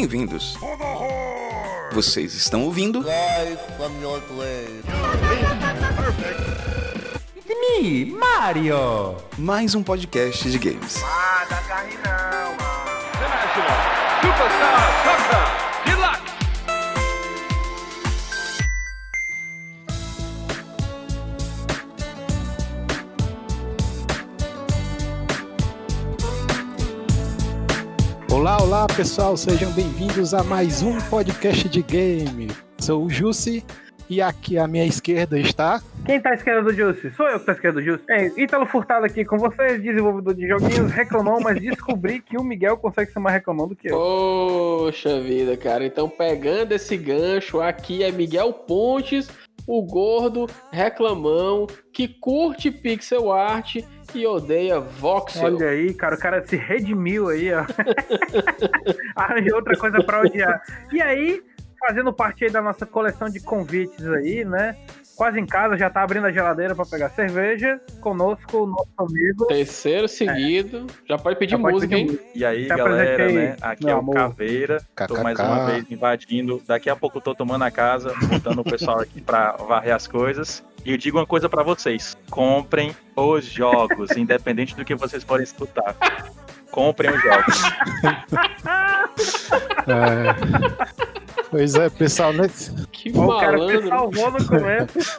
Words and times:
bem-vindos. 0.00 0.56
Vocês 1.92 2.32
estão 2.32 2.62
ouvindo 2.62 3.02
grave. 3.02 3.58
Me, 7.46 8.06
Mario! 8.06 9.16
mais 9.36 9.74
um 9.74 9.82
podcast 9.82 10.50
de 10.50 10.58
games. 10.58 11.02
Ah, 11.04 11.44
carne 11.68 11.92
não, 11.96 12.56
mano. 12.56 12.90
International 13.12 14.00
Superstar 14.22 15.04
Soccer 15.04 15.59
Olá, 28.80 28.88
pessoal, 28.96 29.36
sejam 29.36 29.70
bem-vindos 29.72 30.32
a 30.32 30.42
mais 30.42 30.82
um 30.82 30.96
podcast 31.10 31.68
de 31.68 31.82
game. 31.82 32.48
Sou 32.78 33.04
o 33.04 33.10
Jussi 33.10 33.62
e 34.08 34.22
aqui 34.22 34.56
à 34.56 34.66
minha 34.66 34.86
esquerda 34.86 35.38
está. 35.38 35.82
Quem 36.06 36.18
tá 36.18 36.30
à 36.30 36.32
esquerda 36.34 36.62
do 36.62 36.72
Jussi? 36.72 37.10
Sou 37.10 37.28
eu 37.28 37.38
que 37.38 37.44
tô 37.44 37.50
à 37.50 37.54
esquerda 37.54 37.78
do 37.78 37.84
Jussi. 37.84 38.04
É, 38.08 38.32
Ítalo 38.40 38.64
Furtado 38.64 39.04
aqui 39.04 39.22
com 39.22 39.36
vocês, 39.36 39.82
desenvolvedor 39.82 40.32
de 40.32 40.48
joguinhos, 40.48 40.90
reclamão, 40.92 41.40
mas 41.40 41.60
descobri 41.60 42.22
que 42.22 42.38
o 42.38 42.42
Miguel 42.42 42.78
consegue 42.78 43.12
ser 43.12 43.18
mais 43.18 43.34
reclamão 43.34 43.68
do 43.68 43.76
que 43.76 43.88
eu. 43.88 43.98
Poxa 43.98 45.20
vida, 45.20 45.58
cara. 45.58 45.84
Então, 45.84 46.08
pegando 46.08 46.72
esse 46.72 46.96
gancho, 46.96 47.60
aqui 47.60 48.02
é 48.02 48.10
Miguel 48.10 48.50
Pontes, 48.50 49.28
o 49.66 49.82
gordo 49.82 50.46
reclamão 50.70 51.66
que 51.92 52.08
curte 52.08 52.70
pixel 52.70 53.32
art 53.32 53.76
e 54.14 54.26
odeia 54.26 54.80
voxel. 54.80 55.54
Olha 55.54 55.68
aí, 55.68 55.94
cara, 55.94 56.16
o 56.16 56.18
cara 56.18 56.44
se 56.46 56.56
redimiu 56.56 57.28
aí, 57.28 57.52
ó. 57.52 57.64
Arranjou 59.14 59.56
outra 59.58 59.76
coisa 59.76 60.02
pra 60.02 60.20
odiar. 60.20 60.60
E 60.92 61.00
aí, 61.00 61.42
fazendo 61.78 62.12
parte 62.12 62.44
aí 62.44 62.50
da 62.50 62.60
nossa 62.60 62.84
coleção 62.84 63.28
de 63.28 63.40
convites 63.40 64.06
aí, 64.06 64.44
né? 64.44 64.76
Quase 65.20 65.38
em 65.38 65.44
casa, 65.44 65.76
já 65.76 65.90
tá 65.90 66.02
abrindo 66.02 66.26
a 66.26 66.32
geladeira 66.32 66.74
pra 66.74 66.86
pegar 66.86 67.10
cerveja. 67.10 67.78
Conosco, 68.00 68.62
o 68.62 68.66
nosso 68.66 68.88
amigo. 68.96 69.46
Terceiro 69.48 70.08
seguido. 70.08 70.86
Já 71.06 71.18
pode 71.18 71.38
pedir 71.38 71.50
Já 71.50 71.58
pode 71.58 71.74
música, 71.74 71.94
pedir 71.94 72.00
hein? 72.00 72.06
música. 72.06 72.24
E 72.34 72.42
aí, 72.42 72.62
Se 72.62 72.68
galera, 72.74 73.30
né? 73.30 73.56
Aqui 73.60 73.84
meu 73.84 73.92
é 73.92 73.96
o 73.96 73.98
amor. 73.98 74.14
Caveira. 74.14 74.78
Tô 75.06 75.22
mais 75.22 75.38
uma 75.38 75.66
vez 75.66 75.84
invadindo. 75.90 76.62
Daqui 76.66 76.88
a 76.88 76.96
pouco 76.96 77.18
eu 77.18 77.20
tô 77.20 77.34
tomando 77.34 77.62
a 77.64 77.70
casa, 77.70 78.14
botando 78.30 78.60
o 78.60 78.64
pessoal 78.64 78.98
aqui 78.98 79.20
pra 79.20 79.52
varrer 79.58 79.94
as 79.94 80.06
coisas. 80.06 80.64
E 80.86 80.90
eu 80.90 80.96
digo 80.96 81.18
uma 81.18 81.26
coisa 81.26 81.50
pra 81.50 81.62
vocês: 81.62 82.16
comprem 82.30 82.96
os 83.14 83.44
jogos, 83.44 84.16
independente 84.16 84.74
do 84.74 84.86
que 84.86 84.94
vocês 84.94 85.22
forem 85.22 85.44
escutar. 85.44 85.94
Comprem 86.70 87.10
os 87.10 87.20
jogos. 87.20 87.62
É, 89.86 91.09
Pois 91.50 91.74
é, 91.74 91.90
pessoal, 91.90 92.32
nesse... 92.32 92.72
Que 92.92 93.10
o 93.10 93.38
cara 93.38 93.58
se 93.58 93.64
malandro. 93.64 93.88
salvou 93.88 94.30
no 94.30 94.46
começo. 94.46 95.18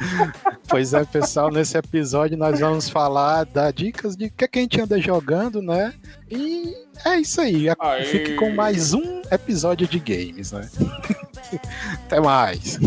pois 0.66 0.94
é, 0.94 1.04
pessoal, 1.04 1.50
nesse 1.50 1.76
episódio 1.76 2.36
nós 2.36 2.60
vamos 2.60 2.88
falar 2.88 3.44
das 3.44 3.74
dicas 3.74 4.16
de 4.16 4.26
o 4.26 4.30
que, 4.30 4.44
é 4.44 4.48
que 4.48 4.58
a 4.58 4.62
gente 4.62 4.80
anda 4.80 4.98
jogando, 4.98 5.60
né? 5.60 5.92
E 6.30 6.74
é 7.04 7.20
isso 7.20 7.40
aí. 7.40 7.66
Aê. 7.78 8.04
Fique 8.04 8.34
com 8.36 8.50
mais 8.50 8.94
um 8.94 9.20
episódio 9.30 9.86
de 9.86 9.98
games, 9.98 10.52
né? 10.52 10.68
Até 12.06 12.20
mais. 12.20 12.78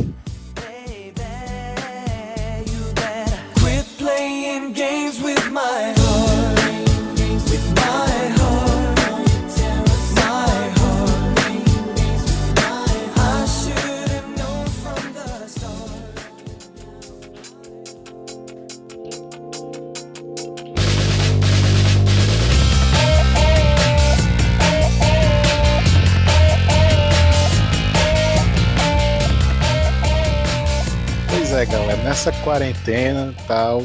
Nessa 32.20 32.34
quarentena 32.44 33.34
e 33.40 33.48
tal, 33.48 33.80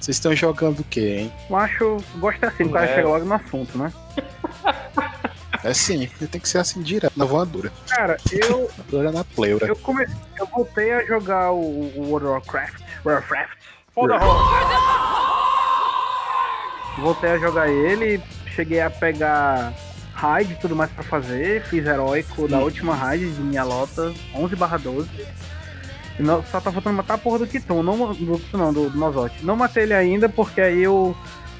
vocês 0.00 0.16
estão 0.16 0.32
jogando 0.36 0.78
o 0.78 0.84
quê, 0.84 1.16
hein? 1.22 1.32
Macho, 1.50 1.96
gosta 2.20 2.46
assim, 2.46 2.62
o 2.62 2.70
cara 2.70 2.86
É. 2.86 2.94
chega 2.94 3.08
logo 3.08 3.24
no 3.24 3.34
assunto, 3.34 3.76
né? 3.76 3.92
É 5.62 5.74
sim, 5.74 6.08
tem 6.30 6.40
que 6.40 6.48
ser 6.48 6.56
assim 6.56 6.80
direto, 6.80 7.12
na 7.18 7.26
voadora. 7.26 7.70
Cara, 7.86 8.16
eu, 8.32 8.70
Voadora 8.88 9.12
na 9.12 9.22
pleura. 9.24 9.66
eu 9.66 9.76
comecei, 9.76 10.16
eu 10.38 10.46
voltei 10.46 10.90
a 10.90 11.04
jogar 11.04 11.52
o, 11.52 11.58
o 11.58 12.08
World 12.08 12.28
of 12.28 12.48
Warcraft. 12.48 12.80
Warcraft. 13.04 13.58
Voltei 16.98 17.30
a 17.32 17.38
jogar 17.38 17.68
ele, 17.68 18.22
cheguei 18.54 18.80
a 18.80 18.88
pegar 18.88 19.74
raid 20.14 20.50
e 20.52 20.56
tudo 20.56 20.74
mais 20.74 20.90
pra 20.92 21.02
fazer, 21.04 21.62
fiz 21.64 21.84
heróico 21.84 22.48
da 22.48 22.58
última 22.60 22.94
raid 22.94 23.30
de 23.30 23.40
minha 23.42 23.62
lota, 23.64 24.14
11 24.34 24.56
12. 24.82 25.10
Não- 26.20 26.42
só 26.44 26.60
tá 26.60 26.70
faltando 26.70 26.96
matar 26.96 27.14
a 27.14 27.18
porra 27.18 27.40
do 27.40 27.46
Kiton, 27.46 27.82
não 27.82 28.12
do 28.12 28.38
Kiton 28.38 28.58
não, 28.58 28.72
do, 28.72 28.90
do. 28.90 29.30
Não 29.42 29.56
matei 29.56 29.84
ele 29.84 29.94
ainda 29.94 30.28
porque 30.28 30.60
aí 30.60 30.86
o 30.86 31.14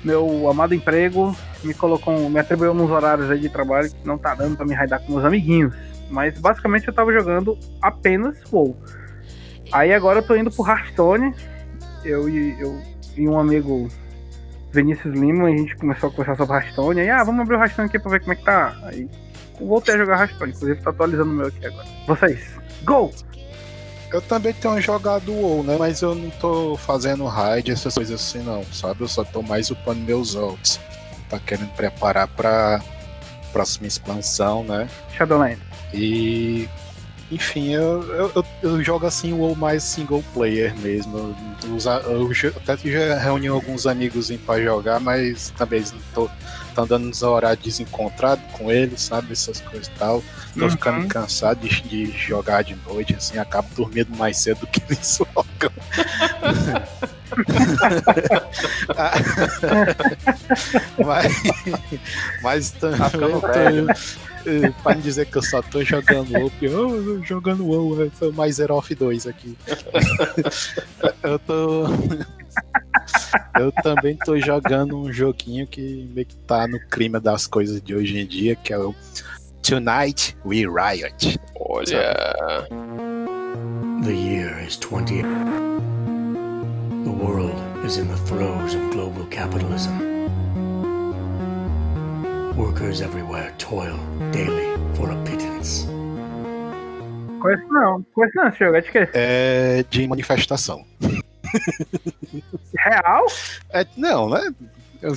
meu 0.04 0.48
amado 0.48 0.74
emprego 0.74 1.36
me 1.62 1.74
colocou, 1.74 2.28
me 2.28 2.38
atribuiu 2.40 2.72
uns 2.72 2.90
horários 2.90 3.30
aí 3.30 3.38
de 3.38 3.48
trabalho 3.48 3.90
que 3.90 4.06
não 4.06 4.18
tá 4.18 4.34
dando 4.34 4.56
pra 4.56 4.66
me 4.66 4.74
raidar 4.74 5.00
com 5.00 5.12
meus 5.12 5.24
amiguinhos. 5.24 5.74
Mas 6.10 6.38
basicamente 6.38 6.88
eu 6.88 6.94
tava 6.94 7.12
jogando 7.12 7.58
apenas 7.80 8.36
WoW. 8.50 8.76
Aí 9.72 9.92
agora 9.92 10.18
eu 10.18 10.22
tô 10.22 10.34
indo 10.34 10.50
pro 10.50 10.66
Hearthstone. 10.66 11.34
Eu 12.04 12.28
e, 12.28 12.60
eu 12.60 12.80
e 13.16 13.28
um 13.28 13.38
amigo 13.38 13.88
Vinícius 14.72 15.14
Lima, 15.14 15.48
a 15.48 15.50
gente 15.50 15.76
começou 15.76 16.08
a 16.08 16.12
conversar 16.12 16.36
sobre 16.36 16.56
Hearthstone. 16.56 17.00
Aí, 17.00 17.10
ah, 17.10 17.22
vamos 17.22 17.42
abrir 17.42 17.56
o 17.56 17.58
Hearthstone 17.58 17.88
aqui 17.88 17.98
pra 17.98 18.10
ver 18.10 18.20
como 18.20 18.32
é 18.32 18.36
que 18.36 18.44
tá. 18.44 18.76
Aí 18.84 19.08
voltei 19.60 19.94
a 19.94 19.98
jogar 19.98 20.20
Hearthstone, 20.20 20.52
inclusive 20.52 20.82
tô 20.82 20.90
atualizando 20.90 21.30
o 21.30 21.34
meu 21.34 21.46
aqui 21.46 21.66
agora. 21.66 21.86
Vocês, 22.06 22.56
go! 22.84 23.10
Eu 24.12 24.20
também 24.20 24.52
tenho 24.52 24.80
jogado 24.80 25.32
WoW, 25.32 25.62
né? 25.62 25.76
Mas 25.78 26.02
eu 26.02 26.14
não 26.14 26.30
tô 26.30 26.76
fazendo 26.76 27.24
raid, 27.26 27.70
essas 27.70 27.94
coisas 27.94 28.20
assim, 28.20 28.40
não, 28.42 28.64
sabe? 28.72 29.02
Eu 29.02 29.08
só 29.08 29.22
tô 29.24 29.40
mais 29.42 29.70
upando 29.70 30.00
meus 30.00 30.34
ults. 30.34 30.80
Tá 31.28 31.38
querendo 31.38 31.70
preparar 31.74 32.26
pra 32.26 32.82
próxima 33.52 33.86
expansão, 33.86 34.64
né? 34.64 34.88
Shadowland. 35.16 35.58
E. 35.94 36.68
Enfim, 37.30 37.68
eu, 37.70 38.02
eu, 38.12 38.32
eu, 38.34 38.44
eu 38.60 38.82
jogo 38.82 39.06
assim 39.06 39.32
o 39.32 39.36
WoW 39.38 39.54
mais 39.54 39.84
single 39.84 40.24
player 40.34 40.76
mesmo. 40.78 41.16
Eu, 41.62 41.70
eu 42.10 42.34
já- 42.34 42.48
até 42.48 42.76
já 42.76 43.16
reuni 43.18 43.46
alguns 43.46 43.86
amigos 43.86 44.32
pra 44.44 44.60
jogar, 44.60 44.98
mas 44.98 45.50
também 45.56 45.80
não 45.80 46.00
tô, 46.12 46.30
tô 46.74 46.82
andando 46.82 47.04
nos 47.06 47.22
horários 47.22 47.62
desencontrados 47.64 48.42
com 48.58 48.72
eles, 48.72 49.02
sabe? 49.02 49.30
Essas 49.32 49.60
coisas 49.60 49.86
e 49.86 49.90
tal. 49.92 50.24
Tô 50.58 50.64
Uhum. 50.64 50.70
ficando 50.70 51.06
cansado 51.08 51.60
de, 51.68 51.80
de 51.82 52.06
jogar 52.10 52.62
de 52.62 52.74
noite, 52.86 53.14
assim, 53.14 53.38
acabo 53.38 53.68
dormindo 53.76 54.16
mais 54.16 54.38
cedo 54.38 54.60
do 54.60 54.66
que 54.66 54.80
eles 54.88 55.18
jogam. 55.18 55.70
mas, 61.04 61.42
mas 62.42 62.70
também 62.72 63.40
Tá 63.40 63.70
né? 63.70 63.94
eh, 64.46 64.72
Pra 64.82 64.94
não 64.94 65.00
dizer 65.00 65.26
que 65.26 65.36
eu 65.36 65.42
só 65.42 65.62
tô 65.62 65.84
jogando 65.84 66.32
WoW, 66.32 66.50
porque, 66.50 66.68
"Oh, 66.68 66.94
eu 66.96 67.18
tô 67.20 67.24
jogando 67.24 67.66
WoW, 67.66 68.00
eu 68.02 68.10
tô 68.18 68.32
mais 68.32 68.56
Zero 68.56 68.74
of 68.76 68.94
2 68.94 69.26
aqui. 69.26 69.56
eu 71.22 71.38
tô. 71.38 71.84
eu 73.54 73.72
também 73.82 74.16
tô 74.16 74.38
jogando 74.38 74.98
um 74.98 75.12
joguinho 75.12 75.66
que 75.66 76.08
meio 76.14 76.26
que 76.26 76.36
tá 76.36 76.66
no 76.66 76.80
clima 76.88 77.20
das 77.20 77.46
coisas 77.46 77.80
de 77.80 77.94
hoje 77.94 78.18
em 78.18 78.26
dia, 78.26 78.56
que 78.56 78.72
é 78.72 78.78
o 78.78 78.94
Tonight 79.70 80.34
We 80.42 80.66
Riot. 80.66 81.38
Olha. 81.54 82.24
The 84.02 84.12
year 84.12 84.58
is 84.66 84.76
20. 84.78 85.22
The 87.04 87.10
world 87.12 87.54
is 87.84 87.96
in 87.96 88.08
the 88.08 88.16
throes 88.16 88.74
of 88.74 88.90
global 88.90 89.24
capitalism. 89.26 89.96
Workers 92.56 93.00
everywhere 93.00 93.54
toil 93.58 93.96
daily 94.32 94.76
for 94.96 95.12
a 95.12 95.16
pittance. 95.22 95.86
Conheço 97.40 97.68
não, 97.68 98.02
conheço 98.12 98.36
não 98.38 98.48
esse 98.48 98.58
jogo, 98.58 98.74
é 98.76 98.80
de 98.80 98.90
quê? 98.90 99.08
É 99.14 99.84
de 99.88 100.08
manifestação. 100.08 100.84
Real? 102.76 103.24
É, 103.72 103.86
não, 103.96 104.28
né? 104.30 104.52
Eu- 105.00 105.14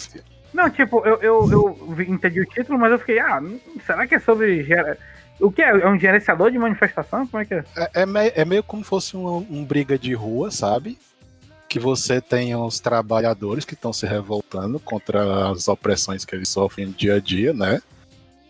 Não, 0.54 0.70
tipo, 0.70 1.06
eu, 1.06 1.16
eu, 1.22 1.52
eu 1.52 2.02
entendi 2.08 2.40
o 2.42 2.46
título, 2.46 2.78
mas 2.78 2.92
eu 2.92 3.00
fiquei, 3.00 3.20
ah, 3.20 3.42
não- 3.42 3.60
será 3.86 4.06
que 4.06 4.16
é 4.16 4.20
sobre. 4.20 4.64
gera- 4.64 4.98
O 5.40 5.52
que 5.52 5.62
é? 5.62 5.70
É 5.70 5.88
um 5.90 6.00
gerenciador 6.00 6.52
de 6.52 6.60
manifestação? 6.60 7.26
Como 7.28 7.42
é 7.42 7.46
que 7.46 7.54
é? 7.56 7.64
É, 7.76 8.02
é 8.02 8.06
me- 8.06 8.32
é 8.36 8.46
meio 8.46 8.64
como 8.64 8.84
fosse 8.84 9.18
um, 9.18 9.38
um 9.50 9.66
briga 9.66 9.98
de 9.98 10.14
rua, 10.14 10.52
sabe? 10.52 10.98
Que 11.68 11.80
você 11.80 12.22
tem 12.22 12.56
os 12.56 12.80
trabalhadores 12.80 13.66
que 13.66 13.74
estão 13.74 13.92
se 13.92 14.06
revoltando 14.06 14.80
contra 14.80 15.50
as 15.50 15.68
opressões 15.68 16.24
que 16.24 16.36
eles 16.36 16.50
sofrem 16.50 16.86
no 16.86 16.94
dia 16.94 17.16
a 17.16 17.20
dia, 17.20 17.52
né? 17.52 17.82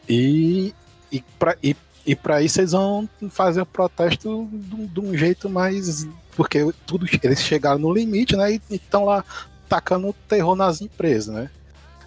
E, 0.10 0.74
e, 1.10 1.24
pra, 1.40 1.56
e, 1.64 1.76
e 2.06 2.16
pra 2.16 2.42
isso 2.42 2.60
eles 2.60 2.74
vão 2.74 3.08
fazer 3.30 3.62
o 3.62 3.66
protesto 3.66 4.48
de, 4.52 4.88
de 4.88 5.00
um 5.00 5.16
jeito 5.18 5.50
mais. 5.50 6.06
Porque 6.36 6.60
tudo, 6.86 7.08
eles 7.24 7.42
chegaram 7.42 7.80
no 7.80 7.94
limite, 7.94 8.36
né? 8.36 8.52
E 8.54 8.62
estão 8.72 9.06
lá 9.06 9.24
tacando 9.70 10.14
terror 10.28 10.56
nas 10.56 10.82
empresas, 10.82 11.34
né? 11.34 11.50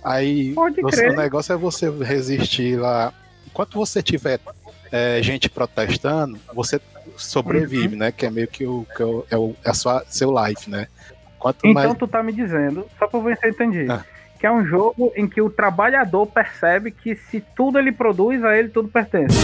Aí 0.06 0.54
Pode 0.54 0.80
você- 0.80 0.96
crer. 1.02 1.12
o 1.12 1.16
negócio 1.16 1.52
é 1.52 1.56
você 1.56 1.90
resistir 1.90 2.76
lá. 2.78 3.12
Enquanto 3.46 3.74
você 3.74 4.00
tiver 4.00 4.38
é, 4.92 5.20
gente 5.20 5.50
protestando, 5.50 6.38
você 6.54 6.80
sobrevive, 7.16 7.94
Uhum. 7.94 7.98
né? 7.98 8.12
Que 8.12 8.24
é 8.26 8.30
meio 8.30 8.46
que 8.46 8.64
o, 8.64 8.86
que 8.96 9.02
é 9.02 9.04
o, 9.04 9.26
é 9.32 9.36
o- 9.36 9.56
é 9.64 9.70
a 9.70 9.74
sua, 9.74 10.04
seu 10.08 10.32
life, 10.44 10.70
né? 10.70 10.86
Quanto 11.40 11.66
Então 11.66 11.72
mais. 11.74 11.94
tu 11.98 12.06
tá 12.06 12.22
me 12.22 12.32
dizendo, 12.32 12.86
só 12.98 13.08
pra 13.08 13.18
eu 13.18 13.50
entendi, 13.50 13.86
Ah. 13.90 14.04
que 14.38 14.46
é 14.46 14.50
um 14.52 14.64
jogo 14.64 15.12
em 15.16 15.26
que 15.28 15.42
o 15.42 15.50
trabalhador 15.50 16.26
percebe 16.26 16.92
que 16.92 17.16
se 17.16 17.40
tudo 17.56 17.78
ele 17.80 17.90
produz, 17.90 18.44
a 18.44 18.56
ele 18.56 18.68
tudo 18.68 18.88
pertence. 18.88 19.36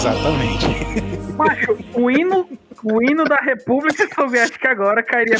Exatamente. 0.00 0.66
Macho, 1.36 1.76
o 1.92 2.10
hino, 2.10 2.48
o 2.82 3.02
hino 3.02 3.24
da 3.24 3.36
República 3.36 4.08
Soviética 4.14 4.70
agora 4.70 5.02
cairia 5.02 5.36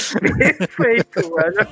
perfeito, 0.58 1.34
velho. 1.34 1.66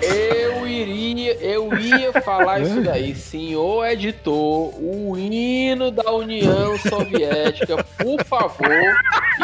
Eu 0.00 0.68
iria, 0.68 1.34
eu 1.40 1.76
ia 1.76 2.12
falar 2.22 2.60
isso 2.60 2.80
daí, 2.80 3.16
senhor 3.16 3.86
editor, 3.86 4.72
o 4.80 5.18
hino 5.18 5.90
da 5.90 6.12
União 6.12 6.78
Soviética, 6.78 7.82
por 7.98 8.22
favor, 8.24 8.96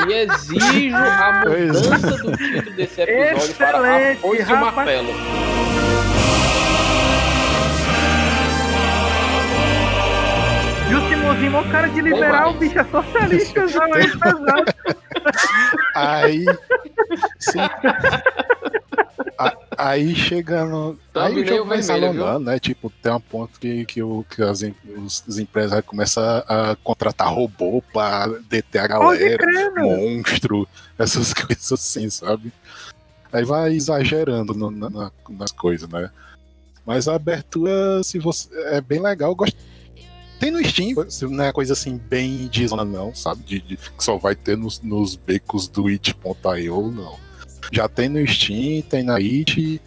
e 0.07 0.13
exijo 0.13 0.95
a 0.97 1.43
mudança 1.45 2.19
do 2.19 2.37
título 2.37 2.77
desse 2.77 3.01
episódio 3.01 3.55
para 3.57 3.79
Excelente, 3.79 4.21
Foice 4.21 4.43
e 4.43 4.45
o 4.45 4.47
rapaz. 4.47 4.77
Martelo. 4.77 6.02
O 11.23 11.35
Timozinho 11.35 11.57
é 11.57 11.61
um 11.61 11.71
cara 11.71 11.89
de 11.89 12.01
liberal, 12.01 12.55
bicho, 12.55 12.79
é 12.79 12.85
socialista, 12.85 13.67
não 13.67 13.85
é 13.95 14.03
pesado. 14.09 14.65
Aí. 15.95 16.45
sim. 17.39 17.59
A- 19.39 19.57
Aí 19.79 20.15
chegando. 20.15 20.99
Tá 21.13 21.27
aí 21.27 21.41
o 21.43 21.47
jogo 21.47 21.65
vai 21.65 21.81
alongando, 21.91 22.41
né? 22.51 22.59
Tipo, 22.59 22.91
tem 22.91 23.13
um 23.13 23.21
ponto 23.21 23.59
que, 23.59 23.85
que, 23.87 24.03
o, 24.03 24.25
que 24.29 24.43
as, 24.43 24.63
os, 24.63 25.25
os 25.27 25.39
empresários 25.39 25.87
começam 25.87 26.23
a, 26.47 26.77
contratar 26.85 27.33
robô 27.33 27.83
pra 27.93 28.27
deter 28.49 28.81
a 28.83 28.87
galera, 28.87 29.47
monstro, 29.77 30.69
essas 30.99 31.33
coisas 31.35 31.73
assim, 31.73 32.11
sabe? 32.11 32.53
Aí 33.33 33.45
vai 33.45 33.73
exagerando 33.73 34.55
no- 34.55 34.71
na- 34.71 35.11
nas 35.31 35.53
coisas, 35.53 35.89
né? 35.89 36.11
Mas 36.85 37.07
a 37.09 37.15
abertura, 37.15 38.03
se 38.03 38.19
você. 38.19 38.49
É 38.67 38.81
bem 38.81 39.01
legal, 39.01 39.31
eu 39.31 39.37
gosto. 39.37 39.57
Tem 40.43 40.51
no 40.51 40.61
Steam, 40.65 40.93
não 41.31 41.45
é 41.45 41.53
coisa 41.53 41.73
assim 41.73 41.97
bem 41.97 42.49
de 42.49 42.67
zona, 42.67 42.85
não, 42.85 43.15
sabe? 43.15 43.45
De, 43.45 43.61
de- 43.61 43.77
que 43.77 44.03
só 44.03 44.19
vai 44.19 44.35
ter 44.35 44.57
nos, 44.57 44.81
nos 44.81 45.15
becos 45.15 45.69
do 45.69 45.87
it.io, 45.87 46.91
não. 46.91 47.17
Já 47.71 47.89
tem 47.89 48.09
no 48.09 48.27
Steam, 48.27 48.83
tem 48.83 49.05
na 49.05 49.19
It. 49.19 49.81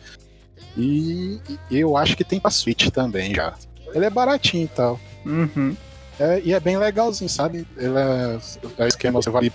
E, 0.77 1.39
e 1.69 1.77
eu 1.77 1.97
acho 1.97 2.15
que 2.15 2.23
tem 2.23 2.39
pra 2.39 2.49
Switch 2.49 2.87
também 2.89 3.35
já. 3.35 3.53
Ele 3.93 4.05
é 4.05 4.09
baratinho 4.09 4.63
e 4.63 4.67
tal. 4.69 4.97
Uhum. 5.25 5.75
É, 6.17 6.41
e 6.41 6.53
é 6.53 6.59
bem 6.61 6.77
legalzinho, 6.77 7.29
sabe? 7.29 7.67
Ele 7.75 7.97
é, 7.97 8.39
é 8.77 8.87
esquema, 8.87 9.21
você 9.21 9.29
vai 9.29 9.51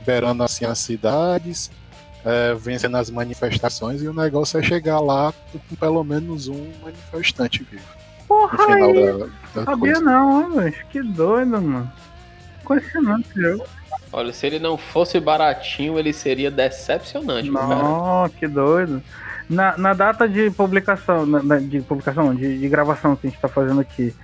liberando 0.00 0.42
assim 0.42 0.64
as 0.64 0.80
cidades, 0.80 1.70
é, 2.24 2.54
vencendo 2.54 2.96
as 2.96 3.08
manifestações, 3.08 4.02
e 4.02 4.08
o 4.08 4.12
negócio 4.12 4.58
é 4.58 4.62
chegar 4.64 4.98
lá 4.98 5.32
com 5.52 5.76
pelo 5.76 6.02
menos 6.02 6.48
um 6.48 6.72
manifestante 6.82 7.62
vivo. 7.62 7.99
No 8.30 8.48
Porra 8.48 8.58
final 8.58 8.90
aí, 8.90 8.94
da, 9.18 9.26
da 9.54 9.64
sabia 9.64 9.92
coisa. 9.94 10.00
não, 10.00 10.50
bicho, 10.62 10.86
que 10.90 11.02
doido, 11.02 11.60
mano. 11.60 11.92
Não 13.02 13.18
esse 13.18 13.40
jogo. 13.40 13.66
Olha, 14.12 14.32
se 14.32 14.46
ele 14.46 14.58
não 14.60 14.76
fosse 14.78 15.18
baratinho, 15.18 15.98
ele 15.98 16.12
seria 16.12 16.50
decepcionante, 16.50 17.50
meu 17.50 17.60
cara. 17.60 17.74
Não, 17.82 18.28
que 18.28 18.46
doido. 18.46 19.02
Na, 19.48 19.76
na 19.76 19.92
data 19.92 20.28
de 20.28 20.50
publicação, 20.52 21.26
na- 21.26 21.58
de 21.58 21.80
publicação, 21.80 22.26
não, 22.26 22.34
de, 22.34 22.58
de 22.58 22.68
gravação 22.68 23.16
que 23.16 23.26
a 23.26 23.30
gente 23.30 23.40
tá 23.40 23.48
fazendo 23.48 23.80
aqui, 23.80 24.14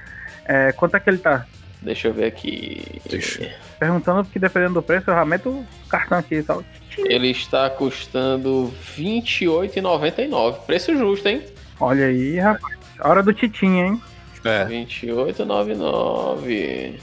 é, 0.44 0.70
quanto 0.72 0.96
é 0.96 1.00
que 1.00 1.10
ele 1.10 1.18
tá? 1.18 1.44
Deixa 1.82 2.06
eu 2.08 2.14
ver 2.14 2.26
aqui. 2.26 3.00
Deixa. 3.10 3.52
Perguntando, 3.78 4.24
porque 4.24 4.38
dependendo 4.38 4.74
do 4.74 4.82
preço, 4.82 5.10
eu 5.10 5.14
já 5.14 5.24
meto 5.24 5.48
o 5.50 5.66
cartão 5.88 6.18
aqui 6.18 6.36
e 6.36 6.42
tal. 6.44 6.62
Ele 6.98 7.30
está 7.30 7.68
custando 7.70 8.72
R$ 8.96 9.02
28,99. 9.04 10.54
Preço 10.66 10.96
justo, 10.96 11.28
hein? 11.28 11.42
Olha 11.80 12.06
aí, 12.06 12.38
rapaz. 12.38 12.76
Hora 13.00 13.22
do 13.22 13.32
Titinha, 13.32 13.86
hein? 13.86 14.02
É, 14.44 14.64
R$ 14.64 14.84
28,99. 14.86 17.00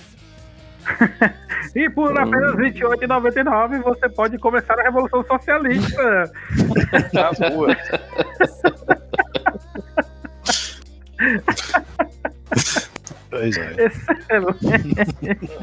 E 1.76 1.90
por 1.90 2.16
apenas 2.18 2.56
R$ 2.56 2.72
28,99 2.72 3.82
você 3.82 4.08
pode 4.10 4.38
começar 4.38 4.80
a 4.80 4.84
Revolução 4.84 5.26
Socialista. 5.26 6.32
Nas 7.14 7.40
ruas. 7.40 7.78
pois 13.30 13.58
é. 13.58 13.90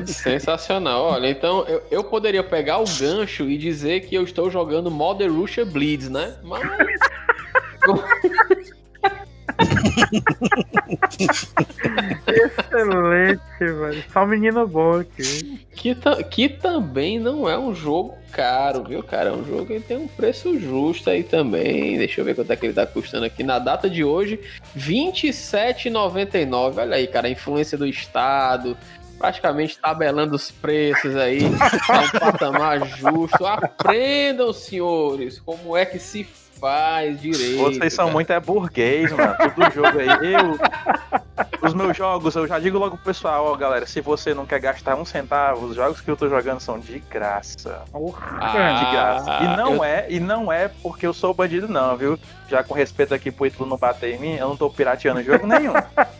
Sensacional. 0.06 1.04
Olha, 1.04 1.28
então 1.28 1.64
eu, 1.68 1.82
eu 1.90 2.02
poderia 2.02 2.42
pegar 2.42 2.78
o 2.78 2.84
gancho 2.98 3.44
e 3.44 3.56
dizer 3.56 4.00
que 4.00 4.16
eu 4.16 4.24
estou 4.24 4.50
jogando 4.50 4.90
Mother 4.90 5.32
Russia 5.32 5.64
Bleeds, 5.64 6.08
né? 6.08 6.34
Mas. 6.42 6.62
Excelente, 12.26 13.40
velho. 13.58 14.04
Só 14.12 14.24
um 14.24 14.26
menino 14.26 14.66
bom 14.66 15.00
aqui. 15.00 15.60
Que, 15.74 15.96
que 16.30 16.48
também 16.48 17.18
não 17.18 17.48
é 17.48 17.58
um 17.58 17.74
jogo 17.74 18.14
caro, 18.32 18.84
viu, 18.84 19.02
cara? 19.02 19.30
É 19.30 19.32
um 19.32 19.44
jogo 19.44 19.66
que 19.66 19.80
tem 19.80 19.96
um 19.96 20.08
preço 20.08 20.58
justo 20.58 21.10
aí 21.10 21.22
também. 21.22 21.98
Deixa 21.98 22.20
eu 22.20 22.24
ver 22.24 22.34
quanto 22.34 22.52
é 22.52 22.56
que 22.56 22.66
ele 22.66 22.74
tá 22.74 22.86
custando 22.86 23.24
aqui. 23.24 23.42
Na 23.42 23.58
data 23.58 23.88
de 23.88 24.04
hoje, 24.04 24.40
R$ 24.74 24.80
27,99. 24.80 26.78
Olha 26.78 26.96
aí, 26.96 27.06
cara, 27.06 27.28
a 27.28 27.30
influência 27.30 27.76
do 27.76 27.86
Estado. 27.86 28.76
Praticamente 29.18 29.78
tabelando 29.78 30.34
os 30.34 30.50
preços 30.50 31.14
aí 31.14 31.40
a 31.90 32.00
um 32.00 32.08
patamar 32.18 32.86
justo. 32.86 33.44
Aprendam, 33.44 34.50
senhores, 34.50 35.38
como 35.38 35.76
é 35.76 35.84
que 35.84 35.98
se 35.98 36.26
faz 36.60 37.20
direito. 37.20 37.58
Vocês 37.62 37.92
são 37.94 38.06
cara. 38.06 38.14
muito 38.14 38.32
é 38.32 38.40
burguês, 38.40 39.12
mano. 39.12 39.34
Todo 39.54 39.70
jogo 39.72 39.98
aí. 39.98 40.32
Eu. 40.32 40.58
Os 41.62 41.74
meus 41.74 41.96
jogos, 41.96 42.34
eu 42.36 42.46
já 42.46 42.58
digo 42.58 42.78
logo 42.78 42.96
pro 42.96 43.06
pessoal, 43.06 43.46
ó, 43.46 43.56
galera, 43.56 43.86
se 43.86 44.00
você 44.00 44.32
não 44.34 44.46
quer 44.46 44.60
gastar 44.60 44.94
um 44.96 45.04
centavo, 45.04 45.66
os 45.66 45.76
jogos 45.76 46.00
que 46.00 46.10
eu 46.10 46.16
tô 46.16 46.28
jogando 46.28 46.60
são 46.60 46.78
de 46.78 46.98
graça. 47.10 47.82
Ah, 48.40 48.82
De 48.84 48.90
graça. 48.92 49.44
E 49.44 49.56
não 49.56 49.74
eu- 49.76 49.84
é, 49.84 50.06
e 50.08 50.20
não 50.20 50.52
é 50.52 50.68
porque 50.82 51.06
eu 51.06 51.12
sou 51.12 51.34
bandido, 51.34 51.68
não, 51.68 51.96
viu? 51.96 52.18
Já 52.48 52.62
com 52.64 52.74
respeito 52.74 53.14
aqui 53.14 53.30
pro 53.30 53.46
Ítalo 53.46 53.68
não 53.68 53.76
bater 53.76 54.14
em 54.14 54.18
mim, 54.18 54.34
eu 54.36 54.48
não 54.48 54.56
tô 54.56 54.70
pirateando 54.70 55.22
jogo 55.22 55.46
nenhum. 55.46 55.74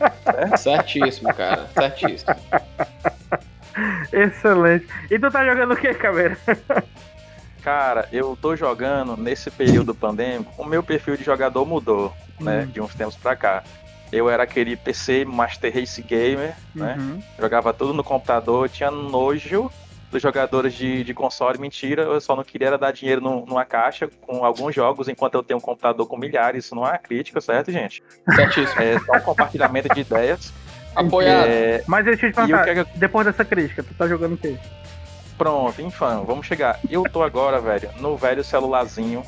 Certíssimo, 0.59 1.33
cara. 1.35 1.67
Certíssimo. 1.75 2.35
Excelente. 4.13 4.87
E 5.11 5.19
tu 5.19 5.31
tá 5.31 5.45
jogando 5.45 5.73
o 5.73 5.77
que, 5.77 5.95
Caveira? 5.95 6.37
Cara, 7.63 8.09
eu 8.13 8.37
tô 8.41 8.57
jogando 8.57 9.17
nesse 9.17 9.51
período 9.51 9.95
pandêmico, 9.95 10.51
o 10.57 10.65
meu 10.65 10.83
perfil 10.83 11.17
de 11.17 11.25
jogador 11.25 11.65
mudou, 11.67 12.13
né? 12.41 12.67
De 12.73 12.81
uns 12.81 12.95
tempos 12.95 13.17
pra 13.17 13.37
cá. 13.37 13.63
Eu 14.13 14.29
era 14.29 14.43
aquele 14.43 14.77
PC 14.77 15.25
Master 15.25 15.73
Race 15.73 16.03
Gamer, 16.03 16.55
né? 16.75 16.97
Uhum. 16.99 17.23
Jogava 17.39 17.73
tudo 17.73 17.93
no 17.93 18.03
computador, 18.03 18.69
tinha 18.69 18.91
nojo 18.91 19.71
dos 20.11 20.21
jogadores 20.21 20.75
de, 20.75 21.05
de 21.05 21.15
console. 21.15 21.59
Mentira, 21.61 22.03
eu 22.03 22.21
só 22.21 22.35
não 22.35 22.43
queria 22.43 22.69
era 22.69 22.79
dar 22.79 22.93
dinheiro 22.93 23.21
num- 23.21 23.45
numa 23.47 23.65
caixa 23.65 24.09
com 24.23 24.45
alguns 24.45 24.75
jogos, 24.75 25.07
enquanto 25.07 25.35
eu 25.35 25.43
tenho 25.45 25.59
um 25.59 25.61
computador 25.61 26.05
com 26.09 26.17
milhares. 26.17 26.65
Isso 26.65 26.75
não 26.75 26.85
é 26.85 26.99
crítica, 26.99 27.41
certo, 27.41 27.71
gente? 27.71 28.03
Certíssimo. 28.35 28.83
É 28.83 28.99
só 28.99 29.13
um 29.13 29.21
compartilhamento 29.21 29.89
de 29.95 30.01
ideias. 30.01 30.53
Apoiado. 30.97 31.47
É, 31.49 31.85
Mas 31.87 32.05
deixa 32.05 32.27
eu 32.27 32.33
te 32.33 32.35
perguntar, 32.35 32.69
é 32.69 32.85
que 32.85 32.99
depois 32.99 33.25
dessa 33.25 33.45
crítica, 33.45 33.85
tu 33.85 33.95
tá 33.95 34.09
jogando 34.09 34.33
o 34.33 34.37
quê? 34.37 34.57
Pronto, 35.41 35.81
infam, 35.81 36.23
vamos 36.23 36.47
chegar. 36.47 36.79
Eu 36.91 37.03
tô 37.05 37.23
agora, 37.23 37.59
velho, 37.63 37.89
no 37.99 38.15
velho 38.15 38.45
celularzinho, 38.45 39.23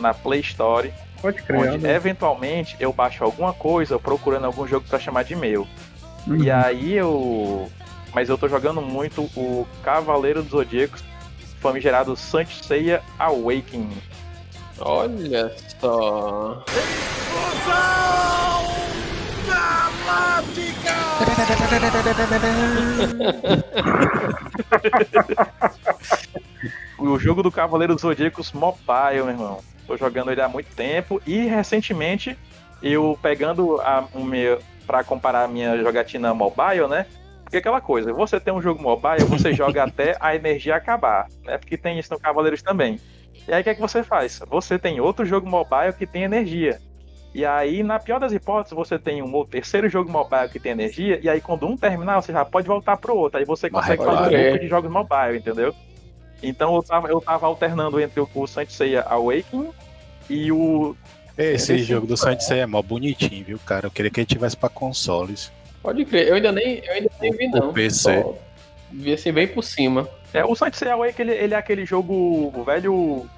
na 0.00 0.12
Play 0.12 0.40
Store, 0.40 0.92
Pode 1.22 1.40
crer. 1.40 1.60
onde 1.60 1.78
né? 1.78 1.94
eventualmente 1.94 2.76
eu 2.80 2.92
baixo 2.92 3.22
alguma 3.22 3.52
coisa 3.52 3.96
procurando 3.96 4.44
algum 4.44 4.66
jogo 4.66 4.84
pra 4.88 4.98
chamar 4.98 5.22
de 5.22 5.36
meu. 5.36 5.64
Uhum. 6.26 6.42
E 6.42 6.50
aí 6.50 6.94
eu. 6.94 7.70
Mas 8.12 8.28
eu 8.28 8.36
tô 8.36 8.48
jogando 8.48 8.82
muito 8.82 9.22
o 9.36 9.64
Cavaleiro 9.84 10.42
dos 10.42 10.50
Zodíacos, 10.50 11.04
famigerado 11.60 12.16
Saint 12.16 12.50
Seiya 12.50 13.00
Awakening. 13.16 14.02
Olha 14.80 15.54
só. 15.80 16.64
O 26.98 27.18
jogo 27.18 27.42
do 27.42 27.50
Cavaleiro 27.50 27.94
dos 27.94 28.02
Zodíacos 28.02 28.52
Mobile, 28.52 29.22
meu 29.22 29.28
irmão. 29.28 29.60
Tô 29.86 29.96
jogando 29.96 30.30
ele 30.30 30.42
há 30.42 30.48
muito 30.48 30.74
tempo 30.74 31.22
e 31.26 31.46
recentemente 31.46 32.36
eu 32.82 33.18
pegando 33.22 33.80
a, 33.80 34.06
o 34.12 34.24
meu 34.24 34.58
para 34.86 35.02
comparar 35.04 35.44
a 35.44 35.48
minha 35.48 35.76
jogatina 35.78 36.34
mobile, 36.34 36.86
né? 36.88 37.06
Porque 37.42 37.58
aquela 37.58 37.80
coisa, 37.80 38.12
você 38.12 38.40
tem 38.40 38.52
um 38.52 38.60
jogo 38.60 38.82
mobile, 38.82 39.24
você 39.24 39.52
joga 39.54 39.84
até 39.84 40.16
a 40.20 40.34
energia 40.34 40.76
acabar, 40.76 41.28
né? 41.44 41.58
Porque 41.58 41.76
tem 41.76 41.98
isso 41.98 42.12
no 42.12 42.20
Cavaleiros 42.20 42.62
também. 42.62 43.00
E 43.46 43.52
aí 43.52 43.60
o 43.60 43.64
que 43.64 43.70
é 43.70 43.74
que 43.74 43.80
você 43.80 44.02
faz? 44.02 44.40
Você 44.48 44.78
tem 44.78 45.00
outro 45.00 45.24
jogo 45.24 45.48
mobile 45.48 45.92
que 45.92 46.06
tem 46.06 46.24
energia. 46.24 46.80
E 47.36 47.44
aí, 47.44 47.82
na 47.82 47.98
pior 47.98 48.18
das 48.18 48.32
hipóteses, 48.32 48.74
você 48.74 48.98
tem 48.98 49.20
um 49.20 49.44
terceiro 49.44 49.90
jogo 49.90 50.10
mobile 50.10 50.48
que 50.48 50.58
tem 50.58 50.72
energia, 50.72 51.20
e 51.22 51.28
aí 51.28 51.38
quando 51.38 51.66
um 51.66 51.76
terminar, 51.76 52.22
você 52.22 52.32
já 52.32 52.46
pode 52.46 52.66
voltar 52.66 52.96
pro 52.96 53.14
outro. 53.14 53.38
Aí 53.38 53.44
você 53.44 53.68
consegue 53.68 54.02
é 54.02 54.06
fazer 54.06 54.34
um 54.38 54.42
grupo 54.42 54.58
de 54.58 54.68
jogos 54.68 54.90
mobile, 54.90 55.36
entendeu? 55.36 55.74
Então 56.42 56.74
eu 56.74 56.82
tava, 56.82 57.08
eu 57.08 57.20
tava 57.20 57.46
alternando 57.46 58.00
entre 58.00 58.20
o, 58.20 58.28
o 58.34 58.46
Saint 58.46 58.70
Seiya 58.70 59.02
Awakening 59.02 59.68
e 60.30 60.50
o. 60.50 60.96
Esse 61.36 61.74
Esse- 61.74 61.82
jogo 61.84 62.06
do 62.06 62.16
Saint 62.16 62.40
Seiya 62.40 62.62
é 62.62 62.66
mó 62.66 62.80
bonitinho, 62.80 63.44
viu, 63.44 63.58
cara? 63.66 63.88
Eu 63.88 63.90
queria 63.90 64.10
que 64.10 64.20
ele 64.20 64.26
tivesse 64.26 64.56
pra 64.56 64.70
consoles. 64.70 65.52
Pode 65.82 66.06
crer. 66.06 66.28
Eu 66.28 66.36
ainda 66.36 66.50
nem, 66.50 66.82
eu 66.86 66.92
ainda 66.94 67.10
nem 67.20 67.32
vi, 67.32 67.48
não. 67.48 67.68
O 67.68 67.72
PC. 67.74 68.22
Só 68.22 68.34
Vi 68.90 69.12
assim 69.12 69.30
bem 69.30 69.46
por 69.46 69.62
cima. 69.62 70.08
É, 70.32 70.42
o 70.42 70.54
Saint 70.54 70.72
Seiya 70.72 70.94
Awakening, 70.94 71.32
ele, 71.32 71.44
ele 71.44 71.54
é 71.54 71.58
aquele 71.58 71.84
jogo, 71.84 72.14
o 72.14 72.64
velho 72.64 73.28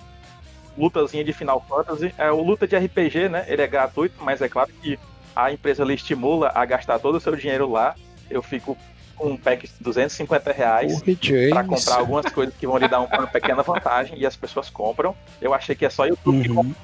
lutazinha 0.78 1.24
de 1.24 1.32
Final 1.32 1.64
Fantasy. 1.68 2.14
É 2.16 2.30
o 2.30 2.42
luta 2.42 2.66
de 2.66 2.76
RPG, 2.76 3.28
né? 3.28 3.44
Ele 3.48 3.62
é 3.62 3.66
gratuito, 3.66 4.14
mas 4.22 4.40
é 4.40 4.48
claro 4.48 4.70
que 4.80 4.98
a 5.34 5.52
empresa 5.52 5.84
lhe 5.84 5.94
estimula 5.94 6.50
a 6.54 6.64
gastar 6.64 6.98
todo 6.98 7.16
o 7.16 7.20
seu 7.20 7.34
dinheiro 7.36 7.70
lá. 7.70 7.94
Eu 8.30 8.42
fico 8.42 8.76
com 9.16 9.30
um 9.30 9.36
pack 9.36 9.66
de 9.66 9.74
250 9.80 10.52
reais. 10.52 11.02
Pra 11.50 11.64
comprar 11.64 11.96
algumas 11.96 12.26
coisas 12.32 12.54
que 12.54 12.66
vão 12.66 12.76
lhe 12.78 12.86
dar 12.88 13.00
uma 13.00 13.26
pequena 13.26 13.62
vantagem 13.62 14.18
e 14.18 14.24
as 14.26 14.36
pessoas 14.36 14.70
compram. 14.70 15.14
Eu 15.40 15.52
achei 15.52 15.74
que 15.74 15.84
é 15.84 15.90
só 15.90 16.06
YouTube 16.06 16.42
que 16.42 16.50
Uhum. 16.50 16.74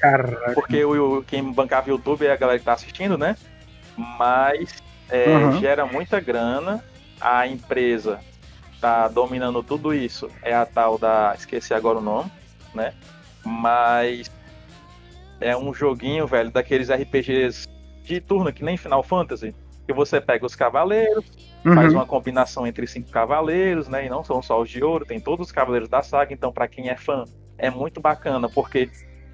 Caraca. 0.00 0.54
porque 0.54 0.84
o, 0.84 1.22
quem 1.22 1.42
bancava 1.52 1.86
o 1.86 1.90
YouTube 1.90 2.26
é 2.26 2.32
a 2.32 2.36
galera 2.36 2.58
que 2.58 2.64
tá 2.64 2.72
assistindo, 2.72 3.16
né? 3.16 3.36
Mas 3.96 4.74
é, 5.08 5.28
Uhum. 5.28 5.60
gera 5.60 5.86
muita 5.86 6.20
grana. 6.20 6.84
A 7.20 7.46
empresa 7.46 8.20
tá 8.80 9.08
dominando 9.08 9.62
tudo 9.62 9.92
isso. 9.94 10.28
É 10.42 10.54
a 10.54 10.66
tal 10.66 10.98
da. 10.98 11.34
Esqueci 11.36 11.72
agora 11.74 11.98
o 11.98 12.02
nome, 12.02 12.30
né? 12.74 12.92
Mas 13.48 14.30
é 15.40 15.56
um 15.56 15.72
joguinho, 15.72 16.26
velho, 16.26 16.50
daqueles 16.50 16.90
RPGs 16.90 17.66
de 18.04 18.20
turno, 18.20 18.52
que 18.52 18.62
nem 18.64 18.76
Final 18.76 19.02
Fantasy. 19.02 19.54
Que 19.86 19.92
você 19.92 20.20
pega 20.20 20.44
os 20.44 20.54
cavaleiros, 20.54 21.24
faz 21.74 21.92
Uhum. 21.92 21.98
uma 22.00 22.06
combinação 22.06 22.66
entre 22.66 22.86
cinco 22.86 23.10
cavaleiros, 23.10 23.88
né? 23.88 24.04
E 24.04 24.10
não 24.10 24.22
são 24.22 24.42
só 24.42 24.60
os 24.60 24.68
de 24.68 24.84
ouro, 24.84 25.06
tem 25.06 25.18
todos 25.18 25.46
os 25.46 25.52
cavaleiros 25.52 25.88
da 25.88 26.02
saga. 26.02 26.32
Então, 26.32 26.52
pra 26.52 26.68
quem 26.68 26.90
é 26.90 26.96
fã, 26.96 27.24
é 27.56 27.70
muito 27.70 28.00
bacana, 28.00 28.48
porque 28.48 28.90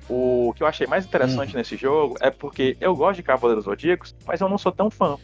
o 0.08 0.52
que 0.54 0.62
eu 0.62 0.66
achei 0.66 0.86
mais 0.86 1.04
interessante 1.04 1.56
nesse 1.56 1.76
jogo 1.76 2.16
é 2.20 2.30
porque 2.30 2.76
eu 2.80 2.94
gosto 2.94 3.16
de 3.16 3.22
Cavaleiros 3.22 3.64
Zodíacos, 3.64 4.14
mas 4.26 4.40
eu 4.40 4.48
não 4.48 4.58
sou 4.58 4.70
tão 4.70 4.90
fã. 4.90 5.16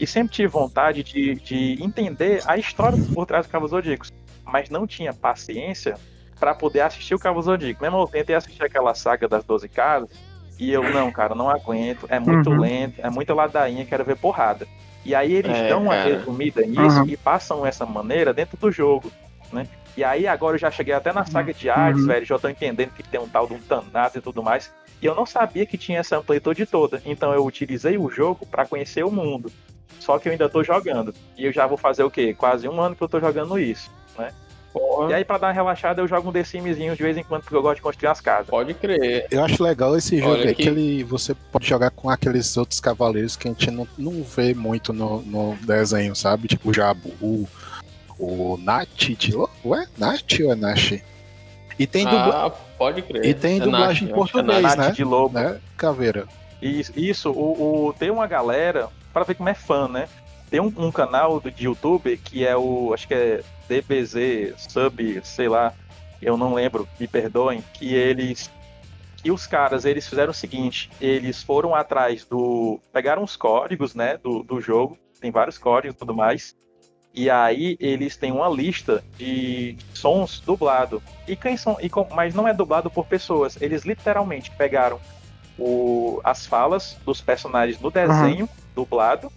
E 0.00 0.06
sempre 0.06 0.32
tive 0.34 0.48
vontade 0.48 1.02
de, 1.02 1.34
de 1.36 1.82
entender 1.82 2.42
a 2.46 2.56
história 2.56 2.98
por 3.14 3.26
trás 3.26 3.46
do 3.46 3.50
Cavaleiros 3.50 3.70
Zodíacos, 3.84 4.10
mas 4.44 4.70
não 4.70 4.86
tinha 4.86 5.12
paciência 5.12 5.94
pra 6.38 6.54
poder 6.54 6.80
assistir 6.80 7.14
o 7.14 7.18
Cavaleiros 7.18 7.46
Zodíacos. 7.46 7.82
Mesmo 7.82 7.98
eu 7.98 8.06
tentei 8.06 8.34
assistir 8.34 8.62
aquela 8.62 8.94
saga 8.94 9.28
das 9.28 9.44
12 9.44 9.68
casas, 9.68 10.08
e 10.58 10.72
eu, 10.72 10.88
não, 10.88 11.10
cara, 11.10 11.34
não 11.34 11.48
aguento, 11.50 12.06
é 12.08 12.18
muito 12.18 12.50
Uhum. 12.50 12.60
lento, 12.60 13.00
é 13.00 13.10
muita 13.10 13.34
ladainha, 13.34 13.84
quero 13.84 14.04
ver 14.04 14.16
porrada. 14.16 14.66
E 15.04 15.14
aí 15.14 15.32
eles 15.32 15.58
É, 15.58 15.68
dão 15.68 15.82
uma 15.82 15.96
cara. 15.96 16.08
resumida 16.16 16.62
nisso 16.62 17.00
Uhum. 17.00 17.08
e 17.08 17.16
passam 17.16 17.66
essa 17.66 17.84
maneira 17.84 18.32
dentro 18.32 18.56
do 18.56 18.70
jogo, 18.70 19.10
né? 19.52 19.66
E 19.96 20.02
aí 20.02 20.26
agora 20.26 20.54
eu 20.56 20.58
já 20.60 20.70
cheguei 20.70 20.94
até 20.94 21.12
na 21.12 21.24
saga 21.24 21.52
de 21.52 21.68
Hades, 21.70 22.02
Uhum. 22.02 22.08
velho, 22.08 22.26
já 22.26 22.38
tô 22.38 22.48
entendendo 22.48 22.90
que 22.90 23.02
tem 23.02 23.20
um 23.20 23.28
tal 23.28 23.46
de 23.46 23.54
um 23.54 23.60
Thanatos 23.60 24.16
e 24.16 24.20
tudo 24.20 24.42
mais. 24.42 24.72
E 25.02 25.06
eu 25.06 25.14
não 25.14 25.26
sabia 25.26 25.66
que 25.66 25.76
tinha 25.76 25.98
essa 26.00 26.16
amplitude 26.16 26.66
toda. 26.66 27.00
Então 27.04 27.32
eu 27.34 27.44
utilizei 27.44 27.98
o 27.98 28.08
jogo 28.10 28.46
pra 28.46 28.64
conhecer 28.66 29.04
o 29.04 29.10
mundo. 29.10 29.52
Só 30.00 30.18
que 30.18 30.28
eu 30.28 30.32
ainda 30.32 30.48
tô 30.48 30.64
jogando. 30.64 31.14
E 31.36 31.44
eu 31.46 31.52
já 31.52 31.66
vou 31.66 31.76
fazer 31.76 32.02
o 32.02 32.10
quê? 32.10 32.34
Quase 32.34 32.68
um 32.68 32.80
ano 32.80 32.96
que 32.96 33.02
eu 33.02 33.08
tô 33.08 33.20
jogando 33.20 33.58
isso, 33.58 33.90
né? 34.18 34.32
Porra, 34.74 35.10
E 35.10 35.14
aí 35.14 35.24
pra 35.24 35.38
dar 35.38 35.46
uma 35.46 35.52
relaxada 35.52 36.02
eu 36.02 36.08
jogo 36.08 36.28
um 36.28 36.32
The 36.32 36.42
Simzinho 36.44 36.96
de 36.96 37.02
vez 37.02 37.16
em 37.16 37.22
quando, 37.22 37.42
porque 37.42 37.54
eu 37.54 37.62
gosto 37.62 37.76
de 37.76 37.82
construir 37.82 38.08
as 38.08 38.20
casas. 38.20 38.48
pode 38.48 38.74
crer. 38.74 39.26
Eu 39.30 39.42
acho 39.44 39.62
legal 39.62 39.96
esse 39.96 40.18
jogo 40.18 40.32
Olha 40.32 40.50
é 40.50 40.54
que 40.54 40.66
ele, 40.68 41.04
você 41.04 41.32
pode 41.52 41.66
jogar 41.66 41.90
com 41.92 42.10
aqueles 42.10 42.56
outros 42.56 42.80
cavaleiros 42.80 43.36
que 43.36 43.46
a 43.46 43.52
gente 43.52 43.70
não, 43.70 43.86
não 43.96 44.22
vê 44.24 44.52
muito 44.52 44.92
no, 44.92 45.22
no 45.22 45.56
desenho, 45.62 46.14
sabe? 46.16 46.48
Tipo 46.48 46.70
o 46.70 46.74
Jabu, 46.74 47.48
o 48.18 48.56
Nath, 48.62 48.88
de, 49.16 49.34
ué? 49.64 49.86
Nath 49.96 50.40
ou 50.44 50.52
é 50.52 50.54
Nash? 50.56 50.94
E 51.78 51.86
tem, 51.86 52.04
dubla, 52.04 52.46
Ah, 52.46 52.50
pode 52.78 53.02
crer. 53.02 53.24
e 53.24 53.34
tem 53.34 53.56
É 53.56 53.60
dublagem 53.60 54.08
em 54.08 54.10
é 54.10 54.14
português, 54.14 54.62
Nath. 54.62 54.76
Nath 54.76 54.86
né? 54.88 54.92
de 54.92 55.04
lobo. 55.04 55.38
né? 55.38 55.58
Caveira. 55.76 56.26
Isso, 56.62 56.92
isso 56.96 57.30
o, 57.30 57.88
o- 57.88 57.92
tem 57.92 58.10
uma 58.10 58.26
galera, 58.26 58.88
para 59.12 59.24
ver 59.24 59.34
como 59.34 59.48
é 59.48 59.54
fã, 59.54 59.88
né? 59.88 60.08
Tem 60.50 60.60
um, 60.60 60.72
um 60.76 60.90
canal 60.92 61.40
do- 61.40 61.50
de 61.50 61.64
YouTube 61.64 62.16
que 62.24 62.46
é 62.46 62.56
o, 62.56 62.92
acho 62.94 63.08
que 63.08 63.14
é 63.14 63.40
DBZ, 63.68 64.54
Sub, 64.56 65.20
sei 65.24 65.48
lá, 65.48 65.72
eu 66.20 66.36
não 66.36 66.54
lembro, 66.54 66.88
me 66.98 67.06
perdoem, 67.08 67.62
que 67.72 67.94
eles. 67.94 68.50
E 69.24 69.30
os 69.30 69.46
caras, 69.46 69.84
eles 69.84 70.06
fizeram 70.08 70.30
o 70.30 70.34
seguinte: 70.34 70.90
eles 71.00 71.42
foram 71.42 71.74
atrás 71.74 72.24
do. 72.24 72.78
Pegaram 72.92 73.22
os 73.22 73.36
códigos, 73.36 73.94
né, 73.94 74.16
do, 74.18 74.42
do 74.42 74.60
jogo, 74.60 74.98
tem 75.20 75.30
vários 75.30 75.58
códigos 75.58 75.96
e 75.96 75.98
tudo 75.98 76.14
mais. 76.14 76.54
E 77.16 77.30
aí 77.30 77.76
eles 77.78 78.16
têm 78.16 78.32
uma 78.32 78.48
lista 78.48 79.02
de 79.16 79.76
sons 79.94 80.40
dublado. 80.40 81.00
E 81.28 81.36
quem 81.36 81.56
são. 81.56 81.76
E 81.80 81.88
com- 81.88 82.08
mas 82.12 82.34
não 82.34 82.46
é 82.48 82.52
dublado 82.52 82.90
por 82.90 83.06
pessoas. 83.06 83.56
Eles 83.62 83.84
literalmente 83.84 84.50
pegaram 84.50 84.98
o- 85.58 86.20
as 86.24 86.44
falas 86.44 86.96
dos 87.04 87.20
personagens 87.20 87.80
no 87.80 87.90
desenho 87.90 88.48
dublado 88.74 89.30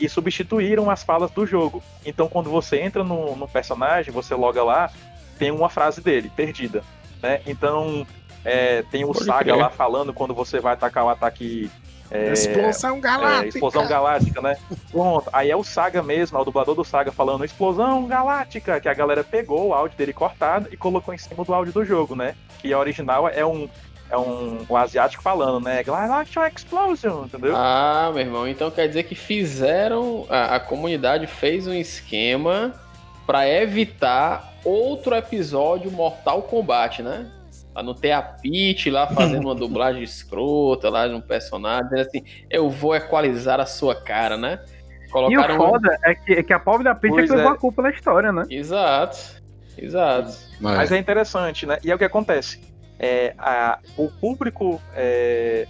e 0.00 0.08
substituíram 0.08 0.90
as 0.90 1.02
falas 1.02 1.30
do 1.30 1.46
jogo. 1.46 1.82
Então, 2.04 2.28
quando 2.28 2.50
você 2.50 2.80
entra 2.80 3.04
no, 3.04 3.36
no 3.36 3.48
personagem, 3.48 4.12
você 4.12 4.34
loga 4.34 4.62
lá, 4.62 4.90
tem 5.38 5.50
uma 5.50 5.68
frase 5.68 6.00
dele, 6.00 6.30
perdida. 6.34 6.82
Né? 7.22 7.40
Então, 7.46 8.06
é, 8.44 8.82
tem 8.90 9.04
o 9.04 9.12
Pode 9.12 9.24
Saga 9.24 9.52
crer. 9.52 9.56
lá 9.56 9.70
falando 9.70 10.12
quando 10.12 10.34
você 10.34 10.60
vai 10.60 10.74
atacar 10.74 11.04
o 11.04 11.08
ataque. 11.08 11.70
é, 12.10 12.32
Explosão 12.32 13.00
é, 13.02 13.48
explosão 13.48 13.88
galáctica, 13.88 14.40
né? 14.42 14.56
Pronto. 14.90 15.28
Aí 15.32 15.50
é 15.50 15.56
o 15.56 15.64
Saga 15.64 16.02
mesmo, 16.02 16.36
é 16.36 16.40
o 16.40 16.44
dublador 16.44 16.74
do 16.74 16.84
Saga 16.84 17.10
falando 17.10 17.44
explosão 17.44 18.06
galáctica, 18.06 18.80
que 18.80 18.88
a 18.88 18.94
galera 18.94 19.24
pegou 19.24 19.68
o 19.68 19.74
áudio 19.74 19.96
dele 19.96 20.12
cortado 20.12 20.68
e 20.70 20.76
colocou 20.76 21.14
em 21.14 21.18
cima 21.18 21.44
do 21.44 21.54
áudio 21.54 21.72
do 21.72 21.84
jogo, 21.84 22.14
né? 22.14 22.34
Que 22.58 22.72
a 22.72 22.78
original 22.78 23.28
é 23.28 23.44
um 23.44 23.68
é 24.10 24.16
um, 24.16 24.64
um 24.68 24.76
asiático 24.76 25.22
falando, 25.22 25.64
né? 25.64 25.82
Galactic 25.82 26.36
Explosion, 26.56 27.24
entendeu? 27.24 27.54
Ah, 27.56 28.10
meu 28.12 28.22
irmão, 28.22 28.48
então 28.48 28.70
quer 28.70 28.86
dizer 28.86 29.04
que 29.04 29.14
fizeram. 29.14 30.26
A, 30.28 30.56
a 30.56 30.60
comunidade 30.60 31.26
fez 31.26 31.66
um 31.66 31.72
esquema 31.72 32.74
pra 33.26 33.48
evitar 33.48 34.52
outro 34.64 35.14
episódio 35.14 35.90
Mortal 35.90 36.42
Kombat, 36.42 37.02
né? 37.02 37.30
Pra 37.72 37.82
não 37.82 37.94
ter 37.94 38.12
a 38.12 38.22
Peach 38.22 38.88
lá 38.90 39.06
fazendo 39.06 39.46
uma 39.46 39.54
dublagem 39.56 40.02
escrota 40.02 40.88
lá 40.88 41.08
de 41.08 41.14
um 41.14 41.20
personagem, 41.20 41.88
dizendo 41.88 42.06
assim, 42.06 42.24
eu 42.48 42.70
vou 42.70 42.94
equalizar 42.94 43.58
a 43.58 43.66
sua 43.66 43.94
cara, 43.94 44.36
né? 44.36 44.60
E 45.04 45.08
o 45.08 45.10
Colocaram. 45.10 45.56
foda 45.56 45.98
é 46.04 46.14
que, 46.14 46.32
é 46.32 46.42
que 46.42 46.52
a 46.52 46.58
pobre 46.58 46.84
da 46.84 46.94
Peach 46.94 47.18
é 47.18 47.22
que 47.22 47.32
levou 47.32 47.52
é. 47.52 47.54
a 47.54 47.58
culpa 47.58 47.82
da 47.82 47.90
história, 47.90 48.32
né? 48.32 48.44
Exato. 48.50 49.42
Exato. 49.76 50.36
Mas 50.60 50.92
é 50.92 50.98
interessante, 50.98 51.66
né? 51.66 51.78
E 51.82 51.90
é 51.90 51.94
o 51.94 51.98
que 51.98 52.04
acontece. 52.04 52.73
É, 52.98 53.34
a- 53.38 53.78
o 53.96 54.08
público 54.10 54.80
é, 54.94 55.66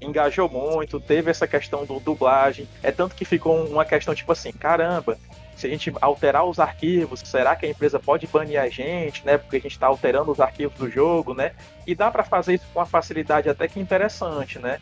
engajou 0.00 0.48
muito, 0.48 1.00
teve 1.00 1.30
essa 1.30 1.46
questão 1.46 1.84
do 1.84 1.98
dublagem. 2.00 2.68
É 2.82 2.92
tanto 2.92 3.14
que 3.14 3.24
ficou 3.24 3.64
uma 3.66 3.84
questão 3.84 4.14
tipo 4.14 4.30
assim: 4.32 4.52
caramba, 4.52 5.18
se 5.56 5.66
a 5.66 5.70
gente 5.70 5.92
alterar 6.00 6.44
os 6.44 6.60
arquivos, 6.60 7.20
será 7.20 7.56
que 7.56 7.66
a 7.66 7.68
empresa 7.68 7.98
pode 7.98 8.26
banir 8.28 8.60
a 8.60 8.68
gente, 8.68 9.26
né? 9.26 9.36
Porque 9.38 9.56
a 9.56 9.60
gente 9.60 9.72
está 9.72 9.88
alterando 9.88 10.30
os 10.30 10.38
arquivos 10.40 10.78
do 10.78 10.88
jogo, 10.88 11.34
né? 11.34 11.52
E 11.86 11.94
dá 11.96 12.10
para 12.10 12.22
fazer 12.22 12.54
isso 12.54 12.66
com 12.72 12.78
uma 12.78 12.86
facilidade 12.86 13.48
até 13.48 13.66
que 13.66 13.80
interessante, 13.80 14.58
né? 14.60 14.78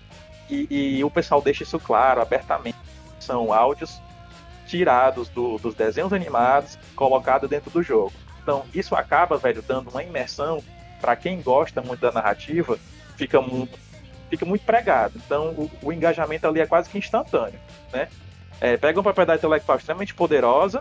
E, 0.50 0.98
e 0.98 1.04
o 1.04 1.10
pessoal 1.10 1.40
deixa 1.40 1.62
isso 1.62 1.78
claro, 1.80 2.20
abertamente. 2.20 2.76
São 3.18 3.52
áudios 3.52 4.00
tirados 4.66 5.28
do- 5.28 5.58
dos 5.58 5.74
desenhos 5.74 6.12
animados, 6.12 6.78
colocados 6.94 7.48
dentro 7.48 7.70
do 7.70 7.82
jogo. 7.82 8.12
Então, 8.42 8.64
isso 8.74 8.94
acaba, 8.94 9.38
velho, 9.38 9.62
dando 9.62 9.90
uma 9.90 10.02
imersão 10.02 10.62
para 11.00 11.16
quem 11.16 11.40
gosta 11.40 11.80
muito 11.82 12.00
da 12.00 12.12
narrativa, 12.12 12.78
fica 13.16 13.40
muito, 13.40 13.78
fica 14.30 14.44
muito 14.44 14.64
pregado. 14.64 15.14
Então, 15.24 15.48
o, 15.50 15.70
o 15.82 15.92
engajamento 15.92 16.46
ali 16.46 16.60
é 16.60 16.66
quase 16.66 16.88
que 16.90 16.98
instantâneo, 16.98 17.58
né? 17.92 18.08
É, 18.60 18.76
pega 18.76 18.98
uma 18.98 19.02
propriedade 19.04 19.38
intelectual 19.40 19.76
extremamente 19.78 20.14
poderosa, 20.14 20.80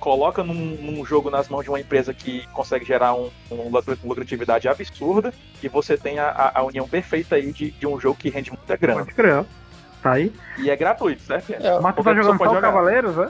coloca 0.00 0.42
num, 0.42 0.54
num 0.54 1.04
jogo 1.04 1.30
nas 1.30 1.48
mãos 1.48 1.62
de 1.62 1.68
uma 1.70 1.78
empresa 1.78 2.12
que 2.12 2.44
consegue 2.48 2.84
gerar 2.84 3.14
um, 3.14 3.30
um 3.50 3.70
lucratividade 4.02 4.66
absurda, 4.68 5.32
e 5.62 5.68
você 5.68 5.96
tem 5.96 6.18
a, 6.18 6.50
a- 6.54 6.62
união 6.64 6.88
perfeita 6.88 7.36
aí 7.36 7.52
de, 7.52 7.70
de 7.70 7.86
um 7.86 8.00
jogo 8.00 8.18
que 8.18 8.28
rende 8.28 8.50
muita 8.50 8.76
grana. 8.76 9.04
Pode 9.04 9.14
crer. 9.14 9.44
Tá 10.02 10.10
aí. 10.12 10.32
E 10.58 10.68
é 10.68 10.74
gratuito, 10.74 11.22
certo? 11.22 11.52
É, 11.52 11.78
Mas 11.80 11.94
tu 11.94 12.02
tá 12.02 12.12
jogando 12.12 12.36
só 12.38 12.44
o 12.44 12.48
jogar. 12.48 12.60
Cavaleiros, 12.62 13.16
é? 13.18 13.28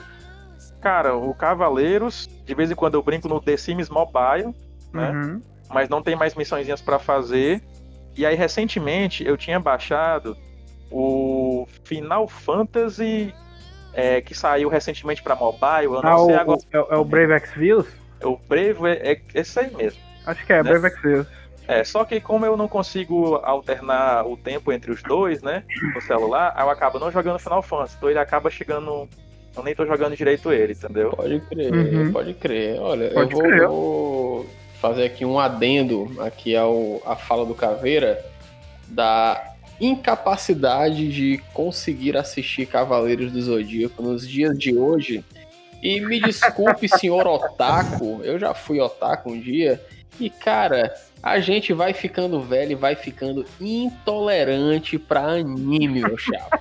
Cara, 0.81 1.15
o 1.15 1.33
Cavaleiros, 1.35 2.27
de 2.43 2.55
vez 2.55 2.71
em 2.71 2.75
quando 2.75 2.95
eu 2.95 3.03
brinco 3.03 3.29
no 3.29 3.39
The 3.39 3.55
Sims 3.55 3.89
Mobile, 3.89 4.55
né? 4.91 5.11
Uhum. 5.11 5.41
Mas 5.69 5.89
não 5.89 6.01
tem 6.01 6.15
mais 6.15 6.35
missõezinhas 6.35 6.81
pra 6.81 6.99
fazer. 6.99 7.61
E 8.15 8.25
aí, 8.25 8.35
recentemente, 8.35 9.25
eu 9.25 9.35
tinha 9.37 9.59
baixado 9.59 10.37
o 10.91 11.67
Final 11.83 12.27
Fantasy, 12.27 13.33
é, 13.93 14.21
que 14.21 14.35
saiu 14.35 14.69
recentemente 14.69 15.21
pra 15.23 15.35
mobile. 15.35 15.85
Eu 15.85 16.01
não 16.01 16.09
Ah, 16.09 16.21
o, 16.21 16.25
sei 16.25 16.35
agora. 16.35 16.59
o- 16.59 16.77
é, 16.77 16.79
o- 16.79 16.87
é 16.91 16.97
o 16.97 17.03
Brave 17.05 17.33
Exvius? 17.33 17.87
O 18.23 18.37
Brave 18.37 18.87
é, 18.87 19.13
é 19.13 19.21
esse 19.33 19.59
aí 19.59 19.71
mesmo. 19.75 19.99
Acho 20.25 20.45
que 20.45 20.53
é, 20.53 20.57
Né? 20.63 20.69
Brave 20.69 20.87
Exvius. 20.87 21.27
É, 21.67 21.83
só 21.83 22.03
que 22.03 22.19
como 22.19 22.45
eu 22.45 22.57
não 22.57 22.67
consigo 22.67 23.35
alternar 23.37 24.27
o 24.27 24.35
tempo 24.35 24.71
entre 24.71 24.91
os 24.91 25.01
dois, 25.01 25.41
né, 25.41 25.63
no 25.95 26.01
celular, 26.01 26.51
aí 26.55 26.63
eu 26.65 26.69
acabo 26.69 26.99
não 26.99 27.09
jogando 27.09 27.39
Final 27.39 27.61
Fantasy, 27.63 27.95
então 27.97 28.09
ele 28.09 28.19
acaba 28.19 28.49
chegando... 28.49 29.07
Eu 29.55 29.63
nem 29.63 29.73
tô 29.75 29.85
jogando 29.85 30.15
direito 30.15 30.51
ele, 30.51 30.73
entendeu? 30.73 31.11
Pode 31.11 31.39
crer, 31.41 31.71
Uhum. 31.73 32.11
pode 32.11 32.33
crer. 32.33 32.79
Olha, 32.81 33.09
Pode 33.11 33.33
eu 33.33 33.39
vou, 33.39 33.47
crer. 33.49 33.67
vou 33.67 34.45
fazer 34.83 35.05
aqui 35.05 35.23
um 35.23 35.39
adendo 35.39 36.11
aqui 36.19 36.57
ao 36.57 37.01
a 37.05 37.15
fala 37.15 37.45
do 37.45 37.55
Caveira 37.55 38.21
da 38.89 39.55
incapacidade 39.79 41.09
de 41.09 41.41
conseguir 41.53 42.17
assistir 42.17 42.65
Cavaleiros 42.65 43.31
do 43.31 43.41
Zodíaco 43.41 44.03
nos 44.03 44.27
dias 44.27 44.59
de 44.59 44.77
hoje. 44.77 45.23
E 45.81 46.01
me 46.01 46.19
desculpe, 46.19 46.89
senhor 46.99 47.25
Otaku, 47.25 48.19
eu 48.23 48.37
já 48.37 48.53
fui 48.53 48.81
Otaku 48.81 49.31
um 49.31 49.39
dia, 49.39 49.81
e 50.19 50.29
cara, 50.29 50.93
a 51.21 51.39
gente 51.39 51.71
vai 51.71 51.93
ficando 51.93 52.41
velho 52.41 52.73
e 52.73 52.75
vai 52.75 52.93
ficando 52.93 53.45
intolerante 53.61 54.99
pra 54.99 55.21
anime, 55.21 56.01
meu 56.01 56.17
chapa. 56.17 56.59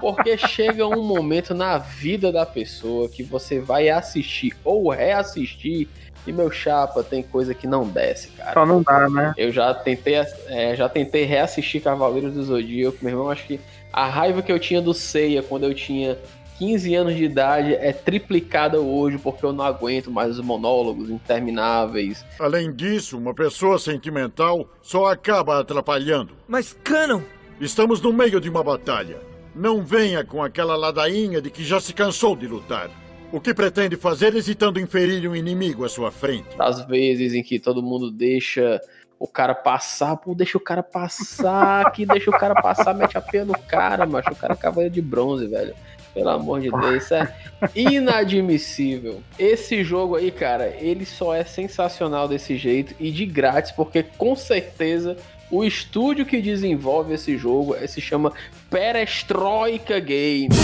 Porque 0.00 0.36
chega 0.36 0.86
um 0.86 1.02
momento 1.02 1.54
na 1.54 1.78
vida 1.78 2.30
da 2.30 2.44
pessoa 2.44 3.08
que 3.08 3.22
você 3.22 3.58
vai 3.58 3.88
assistir 3.88 4.54
ou 4.62 4.90
reassistir 4.90 5.88
e 6.28 6.32
meu 6.32 6.50
chapa 6.50 7.02
tem 7.02 7.22
coisa 7.22 7.54
que 7.54 7.66
não 7.66 7.86
desce, 7.86 8.28
cara. 8.28 8.52
Só 8.52 8.66
não 8.66 8.82
dá, 8.82 9.08
né? 9.08 9.34
Eu 9.36 9.50
já 9.50 9.72
tentei, 9.74 10.14
é, 10.46 10.74
já 10.76 10.88
tentei 10.88 11.24
reassistir 11.24 11.82
Cavaleiros 11.82 12.34
do 12.34 12.42
Zodíaco, 12.42 12.98
meu 13.02 13.12
irmão, 13.12 13.30
acho 13.30 13.46
que 13.46 13.60
a 13.92 14.06
raiva 14.06 14.42
que 14.42 14.52
eu 14.52 14.58
tinha 14.58 14.80
do 14.80 14.92
Seiya 14.92 15.42
quando 15.42 15.64
eu 15.64 15.74
tinha 15.74 16.18
15 16.58 16.94
anos 16.94 17.16
de 17.16 17.24
idade 17.24 17.74
é 17.74 17.92
triplicada 17.92 18.80
hoje 18.80 19.18
porque 19.18 19.44
eu 19.44 19.52
não 19.52 19.64
aguento 19.64 20.10
mais 20.10 20.38
os 20.38 20.44
monólogos 20.44 21.08
intermináveis. 21.08 22.24
Além 22.38 22.72
disso, 22.72 23.16
uma 23.16 23.34
pessoa 23.34 23.78
sentimental 23.78 24.68
só 24.82 25.06
acaba 25.06 25.60
atrapalhando. 25.60 26.34
Mas, 26.46 26.76
Canon, 26.84 27.22
Estamos 27.60 28.00
no 28.00 28.12
meio 28.12 28.40
de 28.40 28.48
uma 28.48 28.62
batalha. 28.62 29.20
Não 29.52 29.82
venha 29.82 30.24
com 30.24 30.44
aquela 30.44 30.76
ladainha 30.76 31.42
de 31.42 31.50
que 31.50 31.64
já 31.64 31.80
se 31.80 31.92
cansou 31.92 32.36
de 32.36 32.46
lutar. 32.46 32.88
O 33.30 33.40
que 33.40 33.52
pretende 33.52 33.94
fazer 33.94 34.34
hesitando 34.34 34.80
em 34.80 34.86
ferir 34.86 35.28
um 35.28 35.36
inimigo 35.36 35.84
à 35.84 35.88
sua 35.88 36.10
frente? 36.10 36.48
Às 36.58 36.82
vezes 36.86 37.34
em 37.34 37.42
que 37.42 37.58
todo 37.58 37.82
mundo 37.82 38.10
deixa 38.10 38.80
o 39.18 39.26
cara 39.26 39.54
passar, 39.54 40.16
pô, 40.16 40.34
deixa 40.34 40.56
o 40.56 40.60
cara 40.60 40.82
passar, 40.82 41.90
que 41.92 42.06
deixa 42.06 42.30
o 42.30 42.38
cara 42.38 42.54
passar, 42.54 42.94
mete 42.94 43.18
a 43.18 43.20
pena 43.20 43.44
no 43.46 43.58
cara, 43.58 44.06
macho. 44.06 44.32
O 44.32 44.36
cara 44.36 44.54
é 44.54 44.56
cavaleiro 44.56 44.94
de 44.94 45.02
bronze, 45.02 45.46
velho. 45.46 45.74
Pelo 46.14 46.30
amor 46.30 46.60
de 46.60 46.70
Deus, 46.70 47.04
isso 47.04 47.14
é 47.14 47.34
inadmissível. 47.76 49.22
Esse 49.38 49.84
jogo 49.84 50.16
aí, 50.16 50.30
cara, 50.30 50.68
ele 50.68 51.04
só 51.04 51.34
é 51.34 51.44
sensacional 51.44 52.26
desse 52.26 52.56
jeito 52.56 52.94
e 52.98 53.10
de 53.10 53.26
grátis, 53.26 53.72
porque 53.72 54.02
com 54.02 54.34
certeza 54.34 55.18
o 55.50 55.62
estúdio 55.62 56.24
que 56.24 56.40
desenvolve 56.40 57.12
esse 57.12 57.36
jogo 57.36 57.76
eh, 57.76 57.86
se 57.86 58.00
chama 58.00 58.32
Perestroika 58.70 60.00
Games. 60.00 60.56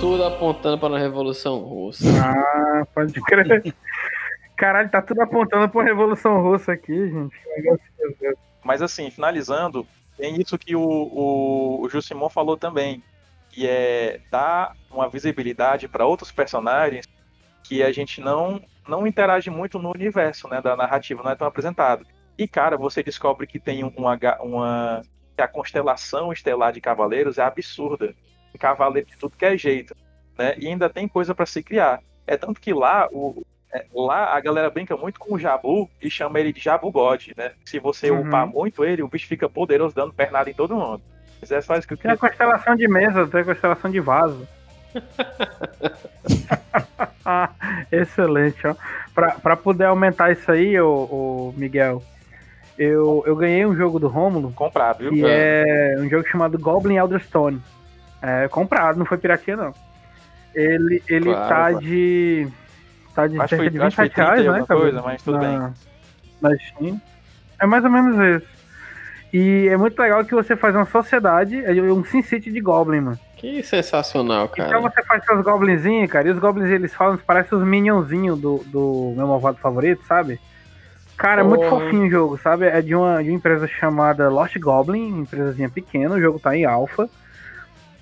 Tudo 0.00 0.24
apontando 0.24 0.78
para 0.78 0.96
a 0.96 0.98
Revolução 0.98 1.58
Russa. 1.60 2.04
Ah, 2.20 2.86
pode 2.94 3.20
crer. 3.22 3.74
Caralho, 4.56 4.90
tá 4.90 5.02
tudo 5.02 5.22
apontando 5.22 5.68
pra 5.68 5.82
Revolução 5.82 6.40
Russa 6.42 6.72
aqui, 6.72 7.08
gente. 7.08 7.36
Mas 8.64 8.82
assim, 8.82 9.10
finalizando, 9.10 9.86
tem 10.16 10.40
isso 10.40 10.58
que 10.58 10.76
o, 10.76 10.80
o, 10.80 11.82
o 11.82 11.88
Jusimon 11.88 12.28
falou 12.28 12.56
também, 12.56 13.02
que 13.50 13.66
é 13.66 14.20
dar 14.30 14.76
uma 14.90 15.08
visibilidade 15.08 15.88
para 15.88 16.06
outros 16.06 16.30
personagens 16.30 17.06
que 17.64 17.82
a 17.82 17.90
gente 17.92 18.20
não, 18.20 18.60
não 18.86 19.06
interage 19.06 19.50
muito 19.50 19.78
no 19.78 19.90
universo 19.90 20.48
né, 20.48 20.60
da 20.60 20.76
narrativa, 20.76 21.22
não 21.22 21.30
é 21.30 21.36
tão 21.36 21.46
apresentado. 21.46 22.06
E, 22.36 22.48
cara, 22.48 22.76
você 22.76 23.02
descobre 23.02 23.46
que 23.46 23.58
tem 23.58 23.84
uma, 23.84 24.18
uma 24.40 25.02
que 25.36 25.42
a 25.42 25.48
constelação 25.48 26.32
estelar 26.32 26.72
de 26.72 26.80
cavaleiros 26.80 27.38
é 27.38 27.42
absurda. 27.42 28.08
Tem 28.52 28.58
Cavaleiro 28.60 29.08
de 29.08 29.16
tudo 29.16 29.36
que 29.36 29.44
é 29.46 29.56
jeito. 29.56 29.94
Né? 30.38 30.54
E 30.58 30.68
ainda 30.68 30.88
tem 30.90 31.08
coisa 31.08 31.34
para 31.34 31.46
se 31.46 31.62
criar. 31.62 32.00
É 32.26 32.36
tanto 32.36 32.60
que 32.60 32.72
lá, 32.74 33.08
o, 33.10 33.42
é, 33.72 33.86
lá 33.94 34.34
a 34.36 34.40
galera 34.40 34.68
brinca 34.70 34.96
muito 34.96 35.18
com 35.18 35.34
o 35.34 35.38
Jabu 35.38 35.88
e 36.00 36.10
chama 36.10 36.38
ele 36.38 36.52
de 36.52 36.60
Jabu 36.60 36.90
God, 36.90 37.28
né? 37.36 37.52
Se 37.64 37.78
você 37.78 38.10
Uhum. 38.10 38.20
upar 38.20 38.46
muito 38.46 38.84
ele, 38.84 39.02
o 39.02 39.08
bicho 39.08 39.26
fica 39.26 39.48
poderoso 39.48 39.94
dando 39.94 40.12
pernada 40.12 40.50
em 40.50 40.54
todo 40.54 40.76
mundo. 40.76 41.02
Mas 41.40 41.50
é 41.50 41.60
só 41.60 41.76
isso 41.76 41.88
que 41.88 41.94
eu 41.94 41.98
Tem 41.98 42.10
a 42.10 42.14
queria 42.16 42.28
constelação 42.30 42.76
de 42.76 42.86
mesa, 42.88 43.26
tem 43.26 43.40
a 43.40 43.44
constelação 43.44 43.90
de 43.90 44.00
vaso. 44.00 44.46
ah, 47.24 47.50
excelente, 47.90 48.66
ó. 48.66 48.74
Pra, 49.14 49.32
pra 49.32 49.56
poder 49.56 49.84
aumentar 49.86 50.30
isso 50.32 50.50
aí, 50.50 50.78
ô 50.80 51.52
Miguel, 51.56 52.02
eu, 52.78 53.22
eu 53.26 53.36
ganhei 53.36 53.64
um 53.66 53.74
jogo 53.76 53.98
do 53.98 54.08
Rômulo, 54.08 54.52
comprar, 54.52 54.92
viu? 54.94 55.10
que 55.10 55.22
é 55.24 55.96
um 55.98 56.08
jogo 56.08 56.26
chamado 56.28 56.58
Goblin 56.58 56.96
Elderstone. 56.96 57.60
É 58.20 58.48
comprado, 58.48 58.98
não 58.98 59.04
foi 59.06 59.18
piratinha, 59.18 59.56
não. 59.56 59.74
Ele, 60.54 61.02
ele 61.08 61.24
Claro, 61.32 61.48
tá 61.48 61.70
claro. 61.70 61.78
de. 61.80 62.48
Tá 63.14 63.26
de 63.26 63.38
Acho 63.40 63.48
cerca 63.48 63.64
foi- 63.64 63.70
de 63.70 63.80
acho 63.82 63.88
que 63.90 63.96
foi 63.96 64.04
27 64.06 64.16
reais, 64.16 64.42
30 64.42 64.58
né? 64.74 64.80
coisa, 64.80 65.02
mas 65.02 65.22
tudo 65.22 65.38
bem. 65.38 65.58
na, 65.58 65.72
na 66.40 66.56
Steam. 66.58 67.00
É 67.60 67.66
mais 67.66 67.84
ou 67.84 67.90
menos 67.90 68.16
isso. 68.42 68.52
E 69.32 69.66
é 69.68 69.76
muito 69.78 69.98
legal 69.98 70.24
que 70.24 70.34
você 70.34 70.54
faz 70.54 70.74
uma 70.74 70.84
sociedade, 70.84 71.64
é 71.64 71.72
um 71.72 72.04
Sin 72.04 72.20
City 72.22 72.50
de 72.52 72.60
Goblin, 72.60 73.00
mano. 73.00 73.18
Que 73.36 73.62
sensacional, 73.62 74.46
cara. 74.48 74.68
Então 74.68 74.82
você 74.82 75.02
faz 75.04 75.24
seus 75.24 75.42
goblinzinhos, 75.42 76.10
cara, 76.10 76.28
e 76.28 76.30
os 76.30 76.38
goblins 76.38 76.68
eles 76.70 76.94
falam, 76.94 77.16
parecem 77.16 77.56
os 77.56 77.64
minionzinhos 77.64 78.38
do, 78.38 78.58
do 78.66 79.14
meu 79.16 79.26
malvado 79.26 79.56
favorito, 79.58 80.04
sabe? 80.04 80.38
Cara, 81.22 81.40
é 81.40 81.44
muito 81.44 81.64
fofinho 81.68 82.06
o 82.06 82.10
jogo, 82.10 82.36
sabe? 82.38 82.66
É 82.66 82.82
de 82.82 82.94
uma, 82.96 83.22
de 83.22 83.30
uma 83.30 83.36
empresa 83.36 83.66
chamada 83.68 84.28
Lost 84.28 84.58
Goblin, 84.58 85.20
empresazinha 85.20 85.70
pequena, 85.70 86.16
o 86.16 86.20
jogo 86.20 86.40
tá 86.40 86.56
em 86.56 86.64
alpha. 86.64 87.08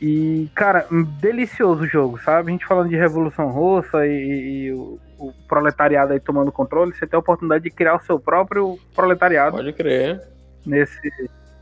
E, 0.00 0.48
cara, 0.54 0.87
um 0.90 1.02
delicioso 1.02 1.83
o 1.83 1.87
jogo, 1.87 2.18
sabe? 2.18 2.48
A 2.48 2.52
gente 2.52 2.64
falando 2.64 2.88
de 2.88 2.96
Revolução 2.96 3.50
Russa 3.50 4.06
e, 4.06 4.11
e- 4.11 4.62
e 4.68 4.72
o, 4.72 4.98
o 5.18 5.33
proletariado 5.46 6.14
aí 6.14 6.18
tomando 6.20 6.50
controle, 6.50 6.94
você 6.94 7.06
tem 7.06 7.18
a 7.18 7.20
oportunidade 7.20 7.64
de 7.64 7.70
criar 7.70 7.96
o 7.96 8.02
seu 8.04 8.18
próprio 8.18 8.78
proletariado 8.96 9.56
Pode 9.59 9.74
crer. 9.74 10.18
nesse, 10.64 10.98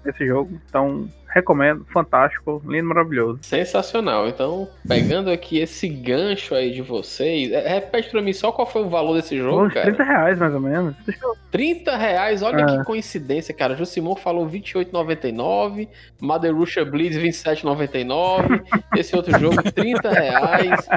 nesse 0.05 0.25
jogo. 0.25 0.57
Então, 0.69 1.09
recomendo, 1.29 1.85
fantástico, 1.93 2.63
lindo, 2.67 2.89
maravilhoso. 2.89 3.39
Sensacional. 3.43 4.29
Então, 4.29 4.69
pegando 4.87 5.31
aqui 5.31 5.59
esse 5.59 5.89
gancho 5.89 6.55
aí 6.55 6.71
de 6.73 6.83
vocês, 6.83 7.53
é, 7.53 7.69
repete 7.69 8.11
pra 8.11 8.23
mim 8.23 8.33
só 8.33 8.51
qual 8.53 8.67
foi 8.67 8.83
o 8.83 8.89
valor 8.89 9.15
desse 9.15 9.37
jogo, 9.37 9.67
Uns 9.67 9.75
cara. 9.75 9.87
30 9.87 10.03
reais 10.05 10.39
mais 10.39 10.55
ou 10.55 10.61
menos. 10.61 10.95
Deixa 11.07 11.25
eu 11.25 11.37
30 11.51 11.97
reais, 11.97 12.43
olha 12.43 12.63
É. 12.63 12.67
que 12.79 12.85
coincidência, 12.85 13.55
cara. 13.55 13.75
Josimon 13.75 14.15
falou 14.17 14.47
28,99, 14.49 15.89
Maderusha 16.21 16.85
Blitz 16.85 17.17
27,99, 17.17 18.63
esse 18.97 19.17
outro 19.17 19.39
jogo 19.39 19.63
30 19.73 20.11
reais. 20.11 20.89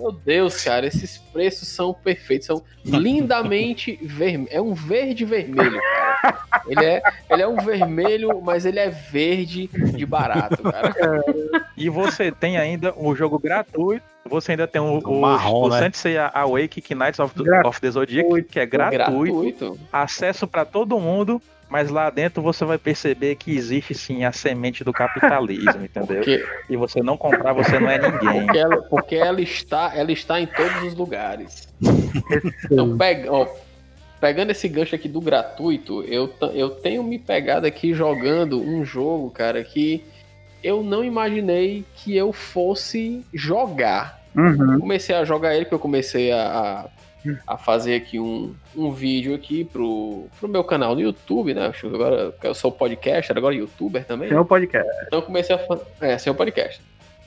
Meu 0.00 0.10
Deus, 0.12 0.62
cara, 0.62 0.86
esses 0.86 1.18
preços 1.32 1.68
são 1.68 1.92
perfeitos, 1.94 2.46
são 2.46 2.62
lindamente 2.84 3.98
vermelhos. 4.02 4.54
É 4.54 4.60
um 4.60 4.74
verde 4.74 5.24
vermelho, 5.24 5.80
cara. 5.80 6.38
Ele 6.66 6.84
é, 6.84 7.02
ele 7.30 7.42
é 7.42 7.46
um 7.48 7.56
vermelho, 7.56 8.40
mas 8.42 8.64
ele 8.64 8.78
é 8.78 8.88
verde 8.88 9.53
de 9.68 10.06
barato, 10.06 10.62
cara. 10.62 10.94
E 11.76 11.88
você 11.88 12.30
tem 12.30 12.56
ainda 12.56 12.94
o 12.96 13.14
jogo 13.16 13.38
gratuito. 13.38 14.04
Você 14.26 14.52
ainda 14.52 14.66
tem 14.66 14.80
o, 14.80 14.98
o, 15.00 15.20
marrom, 15.20 15.64
o 15.64 15.68
né? 15.68 15.80
Sensei 15.80 16.16
Awake 16.16 16.94
Knights 16.94 17.18
of, 17.18 17.34
of 17.66 17.80
the 17.80 17.90
Zodiac, 17.90 18.42
que 18.44 18.60
é 18.60 18.64
gratuito, 18.66 19.42
Gratuito. 19.42 19.78
acesso 19.92 20.46
para 20.46 20.64
todo 20.64 20.98
mundo, 20.98 21.42
mas 21.68 21.90
lá 21.90 22.08
dentro 22.10 22.40
você 22.40 22.64
vai 22.64 22.78
perceber 22.78 23.34
que 23.34 23.54
existe 23.54 23.92
sim 23.94 24.24
a 24.24 24.32
semente 24.32 24.82
do 24.84 24.92
capitalismo, 24.92 25.82
entendeu? 25.84 26.16
Porque, 26.16 26.46
E 26.70 26.76
você 26.76 27.02
não 27.02 27.16
comprar, 27.18 27.52
você 27.52 27.78
não 27.78 27.90
é 27.90 27.98
ninguém. 27.98 28.46
porque, 28.46 28.58
ela, 28.58 28.76
porque 28.82 29.14
ela 29.16 29.40
está, 29.42 29.92
ela 29.94 30.12
está 30.12 30.40
em 30.40 30.46
todos 30.46 30.82
os 30.84 30.94
lugares. 30.94 31.68
Então, 32.70 32.96
pega, 32.96 33.30
ó, 33.32 33.46
pegando 34.24 34.52
esse 34.52 34.66
gancho 34.70 34.94
aqui 34.94 35.06
do 35.06 35.20
gratuito, 35.20 36.02
eu, 36.04 36.32
eu 36.54 36.70
tenho 36.70 37.02
me 37.04 37.18
pegado 37.18 37.66
aqui 37.66 37.92
jogando 37.92 38.58
um 38.58 38.82
jogo, 38.82 39.28
cara, 39.28 39.62
que 39.62 40.02
eu 40.62 40.82
não 40.82 41.04
imaginei 41.04 41.84
que 41.94 42.16
eu 42.16 42.32
fosse 42.32 43.22
jogar. 43.34 44.24
Uhum. 44.34 44.80
Comecei 44.80 45.14
a 45.14 45.26
jogar 45.26 45.54
ele 45.54 45.66
porque 45.66 45.74
eu 45.74 45.78
comecei 45.78 46.32
a, 46.32 46.88
a 47.46 47.58
fazer 47.58 47.96
aqui 47.96 48.18
um, 48.18 48.54
um 48.74 48.90
vídeo 48.90 49.34
aqui 49.34 49.62
pro, 49.62 50.24
pro 50.40 50.48
meu 50.48 50.64
canal 50.64 50.94
no 50.94 51.02
YouTube, 51.02 51.52
né? 51.52 51.70
Agora 51.84 52.34
eu 52.42 52.54
sou 52.54 52.72
podcaster, 52.72 53.36
agora 53.36 53.54
youtuber 53.54 54.06
também. 54.06 54.34
Um 54.34 54.42
podcast. 54.42 54.90
Então 55.06 55.18
eu 55.18 55.22
comecei 55.22 55.54
a 55.54 55.58
fazer. 55.58 55.84
É, 56.00 56.16
sem 56.16 56.32
o 56.32 56.34
podcast. 56.34 56.80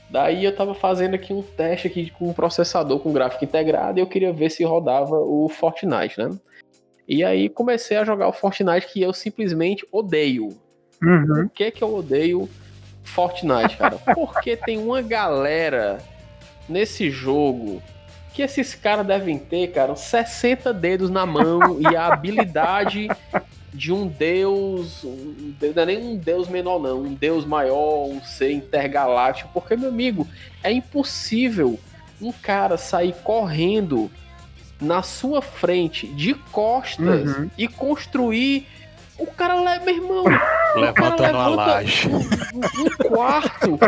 Daí 0.10 0.44
eu 0.44 0.56
tava 0.56 0.74
fazendo 0.74 1.14
aqui 1.14 1.32
um 1.32 1.44
teste 1.44 1.86
aqui 1.86 2.10
com 2.10 2.30
um 2.30 2.34
processador 2.34 2.98
com 2.98 3.14
gráfico 3.14 3.46
integrado 3.46 4.00
e 4.00 4.02
eu 4.02 4.08
queria 4.08 4.34
ver 4.34 4.50
se 4.50 4.64
rodava 4.64 5.16
o 5.16 5.48
Fortnite, 5.48 6.18
né? 6.18 6.32
E 7.08 7.24
aí 7.24 7.48
comecei 7.48 7.98
a 7.98 8.04
jogar 8.04 8.28
o 8.28 8.34
Fortnite 8.34 8.88
que 8.88 9.02
eu 9.02 9.14
simplesmente 9.14 9.88
odeio. 9.92 10.50
Uhum. 11.02 11.26
Por 11.44 11.50
que, 11.50 11.72
que 11.72 11.84
eu 11.84 11.96
odeio 11.96 12.50
Fortnite, 13.04 13.78
cara? 13.78 13.98
Porque 14.14 14.58
tem 14.58 14.78
uma 14.78 15.02
galera 15.02 16.00
nesse 16.68 17.10
jogo 17.10 17.82
que 18.34 18.42
esses 18.42 18.76
caras 18.76 19.08
devem 19.08 19.40
ter, 19.40 19.72
cara, 19.72 19.94
uns 19.94 20.02
60 20.02 20.72
dedos 20.74 21.10
na 21.10 21.26
mão 21.26 21.80
e 21.82 21.96
a 21.96 22.08
habilidade 22.08 23.08
de 23.74 23.94
um 23.94 24.08
deus. 24.08 25.04
Um, 25.04 25.56
não 25.60 25.84
é 25.84 25.86
nem 25.86 25.98
um 25.98 26.18
deus 26.18 26.48
menor, 26.50 26.80
não. 26.80 27.02
Um 27.02 27.14
deus 27.14 27.46
maior, 27.46 28.08
um 28.08 28.22
ser 28.22 28.52
intergaláctico. 28.52 29.50
Porque, 29.54 29.76
meu 29.76 29.90
amigo, 29.90 30.28
é 30.62 30.72
impossível 30.72 31.80
um 32.22 32.32
cara 32.32 32.78
sair 32.78 33.16
correndo 33.24 34.12
na 34.80 35.02
sua 35.02 35.42
frente 35.42 36.08
de 36.08 36.34
costas 36.34 37.36
Uhum. 37.38 37.50
e 37.58 37.68
construir. 37.68 38.68
O 39.18 39.26
cara 39.26 39.56
leva, 39.60 39.86
meu 39.86 39.96
irmão. 39.96 40.24
Levantando 40.76 41.24
a 41.24 41.48
levanta 41.48 41.50
laje. 41.56 42.08
Um, 42.08 42.18
um 42.20 43.08
quarto, 43.08 43.80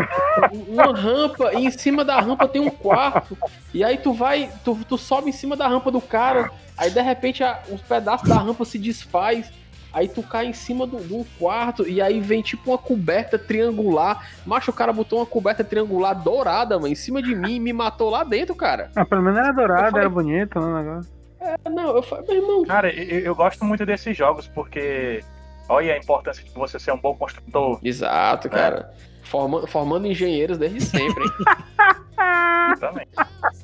uma 0.68 0.92
rampa, 0.92 1.52
e 1.54 1.66
em 1.66 1.70
cima 1.70 2.04
da 2.04 2.18
rampa 2.20 2.48
tem 2.48 2.60
um 2.60 2.70
quarto. 2.70 3.38
E 3.72 3.84
aí 3.84 3.96
tu 3.98 4.12
vai, 4.12 4.50
tu, 4.64 4.76
tu 4.88 4.98
sobe 4.98 5.28
em 5.30 5.32
cima 5.32 5.56
da 5.56 5.68
rampa 5.68 5.88
do 5.92 6.00
cara, 6.00 6.50
aí 6.76 6.90
de 6.90 7.00
repente 7.00 7.44
a- 7.44 7.60
os 7.70 7.80
pedaços 7.80 8.28
da 8.28 8.38
rampa 8.38 8.64
se 8.64 8.76
desfaz. 8.78 9.46
Aí 9.92 10.06
tu 10.08 10.22
cai 10.22 10.46
em 10.46 10.52
cima 10.52 10.86
do- 10.86 11.00
de 11.00 11.12
um 11.14 11.24
quarto 11.38 11.86
e 11.88 12.00
aí 12.00 12.20
vem 12.20 12.42
tipo 12.42 12.70
uma 12.70 12.78
coberta 12.78 13.38
triangular. 13.38 14.28
Macho, 14.46 14.70
o 14.70 14.74
cara 14.74 14.92
botou 14.92 15.18
uma 15.18 15.26
coberta 15.26 15.64
triangular 15.64 16.14
dourada, 16.14 16.76
mano, 16.76 16.88
em 16.92 16.94
cima 16.94 17.20
de 17.22 17.34
mim 17.34 17.56
e 17.56 17.60
me 17.60 17.72
matou 17.72 18.08
lá 18.10 18.22
dentro, 18.24 18.54
cara. 18.54 18.90
Ah, 18.94 19.04
pelo 19.04 19.22
menos 19.22 19.38
era 19.38 19.52
dourado, 19.52 19.82
Eu 19.86 19.90
falei- 19.90 20.00
era 20.06 20.10
bonito, 20.10 20.60
né? 20.60 20.82
negócio. 20.82 21.12
É, 21.40 21.70
não, 21.70 21.96
eu 21.96 22.02
falei, 22.02 22.24
meu 22.26 22.36
irmão. 22.36 22.64
Cara, 22.66 22.92
eu, 22.94 23.20
eu 23.20 23.34
gosto 23.34 23.64
muito 23.64 23.84
desses 23.86 24.16
jogos 24.16 24.46
porque 24.46 25.24
olha 25.68 25.94
a 25.94 25.98
importância 25.98 26.44
de 26.44 26.50
você 26.52 26.78
ser 26.78 26.92
um 26.92 26.98
bom 26.98 27.14
construtor. 27.16 27.78
Exato, 27.82 28.48
cara. 28.48 28.92
Forma- 29.22 29.66
formando 29.66 30.06
engenheiros 30.06 30.58
desde 30.58 30.80
sempre, 30.82 31.24
hein? 31.24 31.30
Também. 32.78 33.06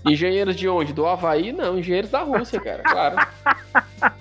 Engenheiros 0.04 0.56
de 0.56 0.68
onde? 0.68 0.92
Do 0.92 1.06
Havaí? 1.06 1.52
Não, 1.52 1.78
engenheiros 1.78 2.10
da 2.10 2.20
Rússia, 2.22 2.60
cara, 2.60 2.82
claro. 2.82 3.16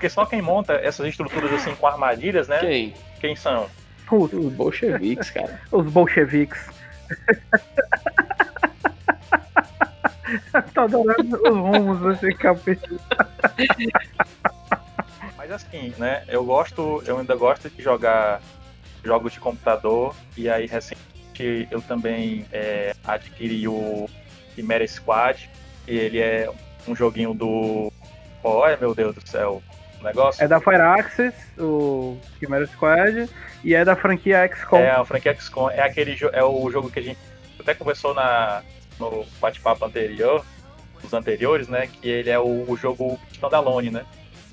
Porque 0.00 0.08
só 0.08 0.24
quem 0.24 0.40
monta 0.40 0.72
essas 0.76 1.06
estruturas 1.06 1.52
assim 1.52 1.74
com 1.74 1.86
armadilhas, 1.86 2.48
né? 2.48 2.60
Quem? 2.60 2.94
Quem 3.20 3.36
são? 3.36 3.68
Putz, 4.06 4.32
Os 4.32 4.50
bolcheviques, 4.50 5.28
cara. 5.28 5.60
os 5.70 5.92
bolcheviques. 5.92 6.70
Tô 10.72 10.80
adorando 10.80 11.36
os 11.36 11.54
rumos 11.54 12.00
desse 12.00 12.34
capítulo. 12.34 12.98
Mas 15.36 15.52
assim, 15.52 15.92
né? 15.98 16.24
Eu 16.28 16.46
gosto, 16.46 17.02
eu 17.04 17.18
ainda 17.18 17.36
gosto 17.36 17.68
de 17.68 17.82
jogar 17.82 18.40
jogos 19.04 19.34
de 19.34 19.40
computador 19.40 20.16
e 20.34 20.48
aí 20.48 20.64
recentemente 20.64 21.68
eu 21.70 21.82
também 21.82 22.46
é, 22.50 22.94
adquiri 23.04 23.68
o 23.68 24.08
Chimera 24.54 24.88
Squad 24.88 25.50
e 25.86 25.94
ele 25.94 26.20
é 26.20 26.50
um 26.88 26.96
joguinho 26.96 27.34
do. 27.34 27.92
Olha, 28.42 28.78
meu 28.78 28.94
Deus 28.94 29.14
do 29.14 29.28
céu, 29.28 29.62
o 30.00 30.04
negócio. 30.04 30.42
É 30.42 30.48
da 30.48 30.60
Fireaxis, 30.60 31.34
o 31.58 32.16
Chimera 32.38 32.66
Squad, 32.66 33.28
e 33.62 33.74
é 33.74 33.84
da 33.84 33.94
franquia 33.94 34.48
XCOM. 34.48 34.78
É 34.78 34.90
a 34.90 35.04
franquia 35.04 35.34
XCOM, 35.34 35.70
é 35.70 35.82
aquele 35.82 36.16
é 36.32 36.44
o 36.44 36.70
jogo 36.70 36.90
que 36.90 36.98
a 36.98 37.02
gente 37.02 37.18
até 37.58 37.74
conversou 37.74 38.14
na, 38.14 38.62
no 38.98 39.24
bate-papo 39.40 39.84
anterior, 39.84 40.44
os 41.02 41.12
anteriores, 41.12 41.68
né? 41.68 41.86
Que 41.86 42.08
ele 42.08 42.30
é 42.30 42.38
o, 42.38 42.70
o 42.70 42.76
jogo 42.76 43.18
standalone, 43.32 43.90
né? 43.90 44.04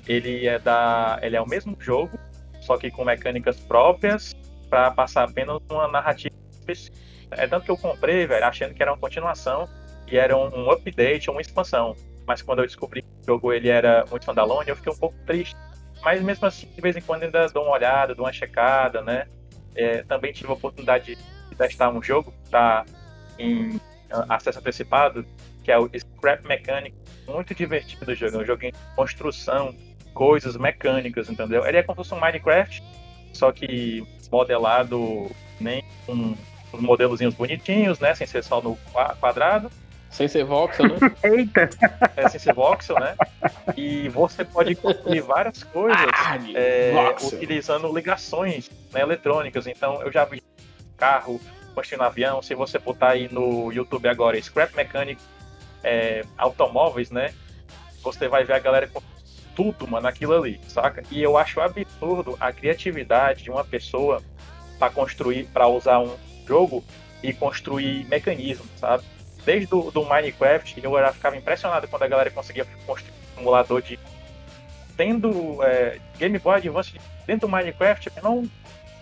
Ele 0.06 0.46
é 0.46 0.58
da. 0.58 1.18
Ele 1.22 1.36
é 1.36 1.40
o 1.40 1.48
mesmo 1.48 1.76
jogo, 1.78 2.18
só 2.60 2.76
que 2.76 2.90
com 2.90 3.04
mecânicas 3.04 3.58
próprias 3.60 4.34
para 4.68 4.90
passar 4.90 5.24
apenas 5.24 5.58
uma 5.70 5.88
narrativa 5.88 6.34
específica. 6.50 6.96
É 7.30 7.46
tanto 7.46 7.64
que 7.64 7.70
eu 7.70 7.76
comprei, 7.76 8.26
velho, 8.26 8.44
achando 8.44 8.74
que 8.74 8.82
era 8.82 8.92
uma 8.92 8.98
continuação 8.98 9.68
e 10.10 10.16
era 10.16 10.36
um, 10.36 10.64
um 10.64 10.70
update, 10.70 11.30
uma 11.30 11.40
expansão. 11.40 11.94
Mas 12.28 12.42
quando 12.42 12.58
eu 12.58 12.66
descobri 12.66 13.00
que 13.00 13.08
o 13.22 13.24
jogo 13.24 13.54
ele 13.54 13.70
era 13.70 14.04
muito 14.10 14.20
standalone, 14.22 14.68
eu 14.68 14.76
fiquei 14.76 14.92
um 14.92 14.96
pouco 14.98 15.16
triste. 15.24 15.56
Mas 16.02 16.22
mesmo 16.22 16.46
assim, 16.46 16.68
de 16.72 16.80
vez 16.82 16.94
em 16.94 17.00
quando 17.00 17.22
ainda 17.22 17.48
dou 17.48 17.64
uma 17.64 17.72
olhada, 17.72 18.14
dou 18.14 18.26
uma 18.26 18.32
checada, 18.32 19.00
né? 19.00 19.26
É, 19.74 20.02
também 20.02 20.30
tive 20.30 20.50
a 20.50 20.52
oportunidade 20.52 21.16
de 21.16 21.56
testar 21.56 21.88
um 21.88 22.02
jogo 22.02 22.30
que 22.30 22.44
está 22.44 22.84
em 23.38 23.80
ah, 24.10 24.26
acesso 24.28 24.58
antecipado, 24.58 25.24
que 25.64 25.72
é 25.72 25.78
o 25.78 25.88
Scrap 25.98 26.46
Mechanic. 26.46 26.94
Muito 27.26 27.54
divertido 27.54 28.12
o 28.12 28.14
jogo, 28.14 28.36
é 28.36 28.40
um 28.40 28.44
jogo 28.44 28.64
em 28.66 28.72
construção, 28.94 29.74
coisas 30.12 30.54
mecânicas, 30.58 31.30
entendeu? 31.30 31.64
Ele 31.66 31.78
é 31.78 31.82
como 31.82 32.04
se 32.04 32.10
fosse 32.10 32.20
um 32.20 32.22
Minecraft, 32.22 32.82
só 33.32 33.50
que 33.52 34.06
modelado 34.30 35.30
nem 35.58 35.82
com 36.04 36.36
os 36.74 36.80
modelozinhos 36.80 37.34
bonitinhos, 37.34 37.98
né? 37.98 38.14
Sem 38.14 38.26
ser 38.26 38.44
só 38.44 38.60
no 38.60 38.76
qua- 38.92 39.16
quadrado, 39.18 39.70
Sem 40.10 40.26
ser 40.26 40.44
voxel, 40.44 40.88
né? 40.88 40.96
Eita! 41.22 41.68
é, 42.16 42.28
sem 42.28 42.40
ser 42.40 42.54
voxel, 42.54 42.98
né? 42.98 43.14
E 43.76 44.08
você 44.08 44.44
pode 44.44 44.74
construir 44.74 45.20
várias 45.20 45.62
coisas 45.62 45.98
é, 46.54 46.92
voxel. 46.92 47.38
utilizando 47.38 47.94
ligações 47.94 48.70
né, 48.92 49.00
eletrônicas. 49.00 49.66
Então, 49.66 50.02
eu 50.02 50.10
já 50.10 50.24
vi 50.24 50.42
carro 50.96 51.40
construindo 51.74 52.02
avião. 52.02 52.42
Se 52.42 52.54
você 52.54 52.78
botar 52.78 53.10
aí 53.10 53.28
no 53.30 53.70
YouTube 53.70 54.08
agora, 54.08 54.40
Scrap 54.40 54.74
Mechanic 54.74 55.20
é, 55.84 56.24
automóveis, 56.36 57.10
né? 57.10 57.32
Você 58.02 58.28
vai 58.28 58.44
ver 58.44 58.54
a 58.54 58.58
galera 58.58 58.88
com 58.88 59.02
tudo, 59.54 59.88
mano, 59.88 60.06
aquilo 60.06 60.34
ali, 60.34 60.60
saca? 60.68 61.02
E 61.10 61.20
eu 61.20 61.36
acho 61.36 61.60
absurdo 61.60 62.36
a 62.38 62.52
criatividade 62.52 63.42
de 63.42 63.50
uma 63.50 63.64
pessoa 63.64 64.22
para 64.78 64.90
construir, 64.90 65.44
para 65.46 65.66
usar 65.66 65.98
um 65.98 66.16
jogo 66.46 66.84
e 67.22 67.32
construir 67.32 68.06
mecanismos, 68.06 68.68
sabe? 68.76 69.04
Desde 69.48 69.66
do, 69.66 69.90
do 69.90 70.04
Minecraft, 70.04 70.78
eu 70.84 70.92
já 70.92 71.10
ficava 71.10 71.34
impressionado 71.34 71.88
quando 71.88 72.02
a 72.02 72.06
galera 72.06 72.30
conseguia 72.30 72.66
construir 72.86 73.14
um 73.32 73.38
simulador 73.38 73.80
de 73.80 73.98
tendo 74.94 75.62
é, 75.62 75.98
Game 76.18 76.38
Boy 76.38 76.56
Advance 76.56 76.92
dentro 77.26 77.48
do 77.48 77.50
Minecraft, 77.50 78.10
não, 78.22 78.46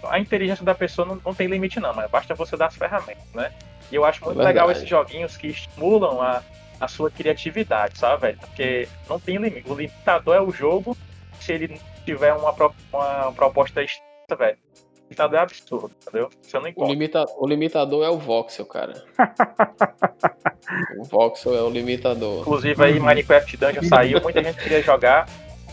a 0.04 0.20
inteligência 0.20 0.64
da 0.64 0.72
pessoa 0.72 1.04
não, 1.04 1.20
não 1.24 1.34
tem 1.34 1.48
limite 1.48 1.80
não, 1.80 1.92
mas 1.92 2.08
basta 2.08 2.32
você 2.36 2.56
dar 2.56 2.66
as 2.66 2.76
ferramentas, 2.76 3.26
né? 3.34 3.52
E 3.90 3.96
eu 3.96 4.04
acho 4.04 4.24
muito 4.24 4.40
É 4.40 4.44
legal 4.44 4.70
esses 4.70 4.88
joguinhos 4.88 5.36
que 5.36 5.48
estimulam 5.48 6.22
a, 6.22 6.40
a 6.78 6.86
sua 6.86 7.10
criatividade, 7.10 7.98
sabe, 7.98 8.22
velho? 8.22 8.38
Porque 8.38 8.88
não 9.08 9.18
tem 9.18 9.38
limite. 9.38 9.68
O 9.68 9.74
limitador 9.74 10.36
é 10.36 10.40
o 10.40 10.52
jogo, 10.52 10.96
se 11.40 11.54
ele 11.54 11.80
tiver 12.04 12.32
uma, 12.34 12.54
uma 12.92 13.32
proposta 13.32 13.82
extensa, 13.82 14.36
velho. 14.38 14.58
O 15.06 15.08
limitador 15.08 15.38
é 15.38 15.42
absurdo, 15.42 15.90
entendeu? 16.02 16.28
Você 16.42 16.56
não 16.58 16.64
O, 16.64 16.68
encontra. 16.68 16.92
limita... 16.92 17.24
o 17.38 17.46
limitador 17.46 18.04
é 18.04 18.10
o 18.10 18.18
voxel, 18.18 18.66
cara. 18.66 19.04
o 20.98 21.04
voxel 21.04 21.54
é 21.56 21.62
o 21.62 21.70
limitador. 21.70 22.40
Inclusive 22.40 22.84
aí 22.84 22.98
Minecraft 22.98 23.56
Dungeon 23.56 23.82
saiu, 23.84 24.20
muita 24.20 24.42
gente 24.42 24.60
queria 24.60 24.82
jogar, 24.82 25.28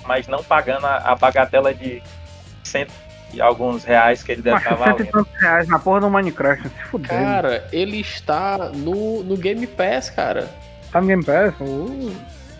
mas 0.05 0.27
não 0.27 0.43
pagando 0.43 0.85
a, 0.85 0.97
a 0.97 1.15
bagatela 1.15 1.73
de 1.73 2.01
cento 2.63 2.93
e 3.33 3.41
alguns 3.41 3.83
reais 3.83 4.21
que 4.21 4.31
ele 4.33 4.43
deve 4.43 4.55
Macho, 4.57 4.73
estar 4.73 4.85
cento 4.85 4.99
e 5.01 5.03
valendo. 5.05 5.11
tantos 5.11 5.41
reais 5.41 5.67
na 5.67 5.79
porra 5.79 6.01
do 6.01 6.09
Minecraft, 6.11 6.69
se 6.69 6.83
fuder. 6.91 7.09
Cara, 7.09 7.67
ele 7.71 7.99
está 8.01 8.69
no, 8.69 9.23
no 9.23 9.35
Game 9.35 9.65
Pass, 9.65 10.11
cara. 10.11 10.47
Tá 10.91 11.01
no 11.01 11.07
Game 11.07 11.23
Pass? 11.25 11.55
Uh, 11.59 12.11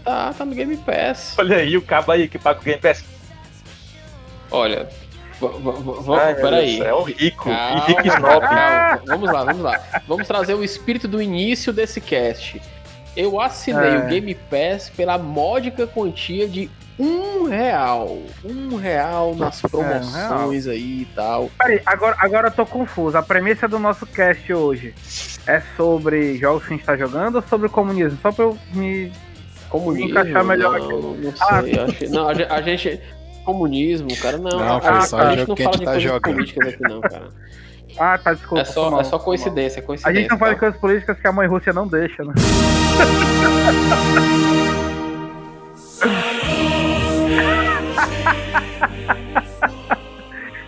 Tá, 0.04 0.34
tá 0.34 0.44
no 0.44 0.54
Game 0.54 0.76
Pass. 0.76 1.34
Olha 1.38 1.58
aí 1.58 1.78
o 1.78 1.82
cabo 1.82 2.12
aí 2.12 2.28
que 2.28 2.38
paga 2.38 2.60
o 2.60 2.64
Game 2.64 2.82
Pass. 2.82 3.06
Olha, 4.52 4.90
Ai, 6.20 6.36
peraí. 6.36 6.76
Deus 6.78 6.88
É 6.88 6.94
um 6.94 7.04
rico. 7.04 7.44
Calma, 7.50 7.84
e 7.88 7.88
rico 7.92 8.08
snob. 8.08 8.46
Vamos 9.08 9.32
lá, 9.32 9.44
vamos 9.44 9.62
lá. 9.62 9.80
Vamos 10.08 10.28
trazer 10.28 10.54
o 10.54 10.64
espírito 10.64 11.08
do 11.08 11.22
início 11.22 11.72
desse 11.74 12.00
cast. 12.02 12.62
Eu 13.16 13.40
assinei 13.40 13.90
É. 13.96 13.98
o 13.98 14.08
Game 14.08 14.34
Pass 14.36 14.90
pela 14.90 15.18
módica 15.18 15.86
quantia 15.86 16.48
de 16.48 16.70
um 16.98 17.44
real. 17.48 18.18
Um 18.44 18.76
real 18.76 19.36
nas 19.36 19.62
promoções 19.62 20.68
aí 20.68 21.02
e 21.02 21.08
tal. 21.16 21.50
Peraí, 21.58 21.82
agora, 21.86 22.16
agora 22.20 22.48
eu 22.48 22.52
tô 22.52 22.66
confuso. 22.66 23.18
A 23.18 23.22
premissa 23.24 23.68
do 23.68 23.78
nosso 23.80 24.06
cast 24.08 24.52
hoje 24.54 24.94
é 25.48 25.62
sobre 25.78 26.38
jogos 26.38 26.64
que 26.66 26.74
a 26.74 26.78
gente 26.78 26.86
tá 26.86 26.96
jogando 26.98 27.36
ou 27.36 27.42
sobre 27.44 27.70
comunismo? 27.70 28.18
Só 28.22 28.32
pra 28.32 28.46
eu 28.46 28.58
me. 28.74 29.12
Comunismo, 29.70 30.10
encaixar 30.12 30.44
melhor 30.44 30.80
não, 30.80 30.86
aqui. 30.88 31.22
não 31.26 31.34
Ah, 31.40 31.62
sei. 31.64 31.80
acho 31.80 31.94
que- 31.96 32.08
não, 32.08 32.28
a 32.30 32.62
gente- 32.62 33.02
comunismo, 33.44 34.10
cara. 34.18 34.38
Não, 34.38 34.50
não 34.50 34.78
ah, 34.78 34.82
cara, 34.82 35.00
foi 35.00 35.08
só 35.08 35.18
a 35.18 35.36
gente 35.36 35.48
não 35.48 35.56
fala 35.56 35.72
de 35.72 35.78
tá 35.78 35.86
coisas 35.86 36.04
jogando. 36.04 36.22
políticas 36.22 36.74
aqui, 36.74 36.84
não, 36.84 37.02
cara. 37.02 37.30
Ah, 37.96 38.18
tá, 38.18 38.34
desculpa. 38.34 38.62
É 38.62 38.66
só, 38.66 38.90
mal, 38.90 39.02
é 39.02 39.04
só 39.04 39.20
coincidência, 39.20 39.80
coincidência. 39.80 40.10
A 40.10 40.14
gente 40.20 40.32
não 40.32 40.40
fala 40.40 40.56
de 40.56 40.60
coisas 40.60 40.80
políticas 40.80 41.20
que 41.20 41.28
a 41.28 41.32
mãe 41.32 41.48
Rússia 41.48 41.72
não 41.72 41.88
deixa, 41.88 42.24
né? 42.24 42.34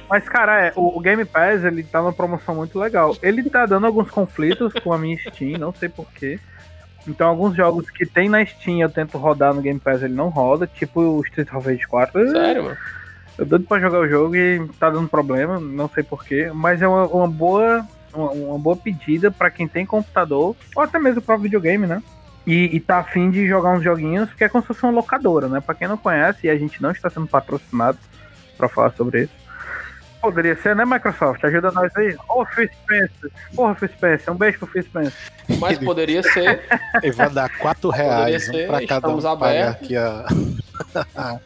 Mas, 0.09 0.29
cara, 0.29 0.67
é, 0.67 0.73
o, 0.75 0.99
Game 0.99 1.25
Pass, 1.25 1.63
ele 1.63 1.83
tá 1.83 1.99
numa 1.99 2.13
promoção 2.13 2.55
muito 2.55 2.79
legal. 2.79 3.15
Ele 3.21 3.49
tá 3.49 3.65
dando 3.65 3.88
alguns 3.88 4.09
conflitos 4.09 4.71
com 4.83 4.93
a 4.93 4.97
minha 4.97 5.17
Steam, 5.17 5.59
não 5.59 5.73
sei 5.73 5.89
porquê. 5.89 6.39
Então, 7.07 7.27
alguns 7.27 7.55
jogos 7.55 7.89
que 7.89 8.05
tem 8.05 8.29
na 8.29 8.45
Steam 8.45 8.79
eu 8.79 8.89
tento 8.89 9.17
rodar 9.17 9.53
no 9.53 9.61
Game 9.61 9.79
Pass, 9.79 10.01
ele 10.01 10.13
não 10.13 10.29
roda, 10.29 10.65
tipo 10.67 11.01
o 11.01 11.21
Street 11.21 11.51
of 11.53 11.67
Rage 11.67 11.87
4. 11.87 12.31
Sério, 12.31 12.63
mano? 12.63 12.77
Eu 13.37 13.45
doido 13.45 13.65
pra 13.65 13.79
jogar 13.79 13.99
o 13.99 14.07
jogo 14.07 14.35
e 14.35 14.65
tá 14.79 14.89
dando 14.89 15.09
problema, 15.09 15.59
não 15.59 15.89
sei 15.89 16.03
porquê, 16.03 16.49
mas 16.53 16.81
é 16.81 16.87
uma, 16.87 17.05
uma 17.05 17.27
boa 17.27 17.85
uma, 18.13 18.31
uma 18.31 18.59
boa 18.59 18.75
pedida 18.75 19.29
pra 19.29 19.51
quem 19.51 19.67
tem 19.67 19.85
computador, 19.85 20.55
ou 20.75 20.83
até 20.83 20.97
mesmo 20.97 21.21
para 21.21 21.35
videogame, 21.35 21.85
né? 21.85 22.01
E, 22.47 22.75
e 22.75 22.79
tá 22.79 22.99
afim 22.99 23.29
de 23.29 23.47
jogar 23.47 23.71
uns 23.73 23.83
joguinhos, 23.83 24.29
porque 24.29 24.43
é 24.43 24.49
como 24.49 24.61
se 24.61 24.67
fosse 24.67 24.83
uma 24.83 24.91
locadora, 24.91 25.47
né? 25.47 25.59
Pra 25.59 25.75
quem 25.75 25.87
não 25.87 25.97
conhece, 25.97 26.47
e 26.47 26.49
a 26.49 26.57
gente 26.57 26.81
não 26.81 26.91
está 26.91 27.09
sendo 27.09 27.27
patrocinado 27.27 27.97
pra 28.57 28.69
falar 28.69 28.91
sobre 28.91 29.23
isso. 29.23 29.44
Poderia 30.25 30.55
ser, 30.55 30.75
né, 30.75 30.85
Microsoft? 30.85 31.43
Ajuda 31.43 31.71
nós 31.71 31.95
aí. 31.95 32.15
Ô, 32.27 32.43
Phil 32.45 32.67
Spencer. 32.83 33.31
Porra, 33.55 33.75
Phil 33.75 33.89
Spencer. 33.89 34.33
Um 34.33 34.38
beijo 34.38 34.57
pro 34.59 34.67
Phil 34.67 34.83
Spencer. 34.83 35.13
Mas 35.59 35.77
poderia 35.77 36.23
ser. 36.23 36.61
Ele 37.03 37.11
vai 37.11 37.29
dar 37.29 37.49
4 37.57 37.89
reais 37.91 38.49
um 38.49 38.51
ser, 38.53 38.67
pra 38.67 38.88
cada 38.88 39.09
um 39.09 39.21
pagar 39.38 39.69
aqui 39.69 39.95
a. 39.95 40.25
a- 41.15 41.39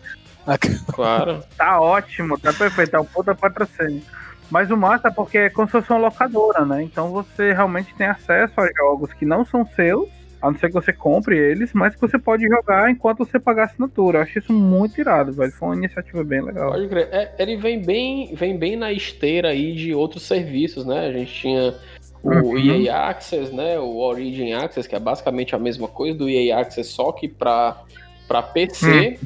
Claro. 0.94 1.44
Tá 1.58 1.80
ótimo, 1.80 2.40
tá 2.40 2.52
perfeito, 2.52 2.96
é 2.96 3.00
um 3.00 3.06
puta 3.06 3.36
patrocínio. 3.36 4.02
Mas 4.50 4.72
o 4.72 4.78
massa 4.78 5.10
é 5.10 5.12
porque 5.12 5.38
é 5.38 5.50
como 5.50 5.68
se 5.68 5.74
fosse 5.74 5.90
uma 5.92 6.00
locadora, 6.00 6.66
né? 6.66 6.82
Então 6.82 7.10
você 7.12 7.54
realmente 7.54 7.94
tem 7.96 8.08
acesso 8.08 8.54
a 8.60 8.68
jogos 8.76 9.14
que 9.14 9.26
não 9.26 9.46
são 9.46 9.64
seus, 9.76 10.10
a 10.42 10.50
não 10.50 10.58
ser 10.58 10.68
que 10.68 10.74
você 10.74 10.94
compre 10.94 11.38
eles, 11.38 11.74
mas 11.74 11.96
que 11.96 12.02
você 12.02 12.18
pode 12.18 12.48
jogar 12.48 12.90
enquanto 12.90 13.20
você 13.20 13.40
pagar 13.40 13.64
a 13.64 13.66
assinatura. 13.66 14.20
Eu 14.20 14.22
acho 14.24 14.40
isso 14.40 14.54
muito 14.54 15.00
irado, 15.00 15.34
velho. 15.34 15.52
Foi 15.52 15.68
uma 15.70 15.76
iniciativa 15.76 16.24
bem 16.24 16.42
legal. 16.42 16.72
Pode 16.72 16.88
crer. 16.88 17.10
É, 17.12 17.34
ele 17.40 17.58
vem 17.58 17.82
bem, 17.82 18.34
vem 18.36 18.58
bem 18.58 18.76
na 18.76 18.92
esteira 18.92 19.50
aí 19.50 19.76
de 19.76 19.94
outros 19.94 20.24
serviços, 20.24 20.86
né? 20.86 21.08
A 21.08 21.12
gente 21.12 21.34
tinha 21.34 21.76
o 22.24 22.30
Uhum. 22.30 22.58
EA 22.58 23.10
Access, 23.10 23.54
né? 23.54 23.80
O 23.80 23.98
Origin 23.98 24.54
Access, 24.54 24.88
que 24.88 24.96
é 24.96 25.00
basicamente 25.00 25.56
a 25.56 25.60
mesma 25.60 25.88
coisa 25.88 26.18
do 26.18 26.30
EA 26.30 26.60
Access, 26.60 26.90
só 26.90 27.12
que 27.12 27.28
para 27.28 27.82
para 28.28 28.44
PC, 28.44 29.20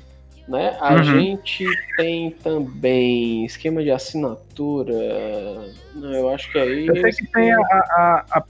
né? 0.47 0.75
A 0.79 0.95
Uhum. 0.95 1.03
gente 1.03 1.65
tem 1.95 2.31
também 2.31 3.45
esquema 3.45 3.81
de 3.81 3.91
assinatura. 3.91 4.93
Não, 5.95 6.13
eu 6.13 6.29
acho 6.29 6.51
que 6.51 6.57
aí 6.57 6.87
Eu 6.87 6.95
sei 6.95 7.11
que 7.11 7.27
tem 7.27 7.51
a, 7.51 7.57
a, 7.57 8.25
a 8.31 8.43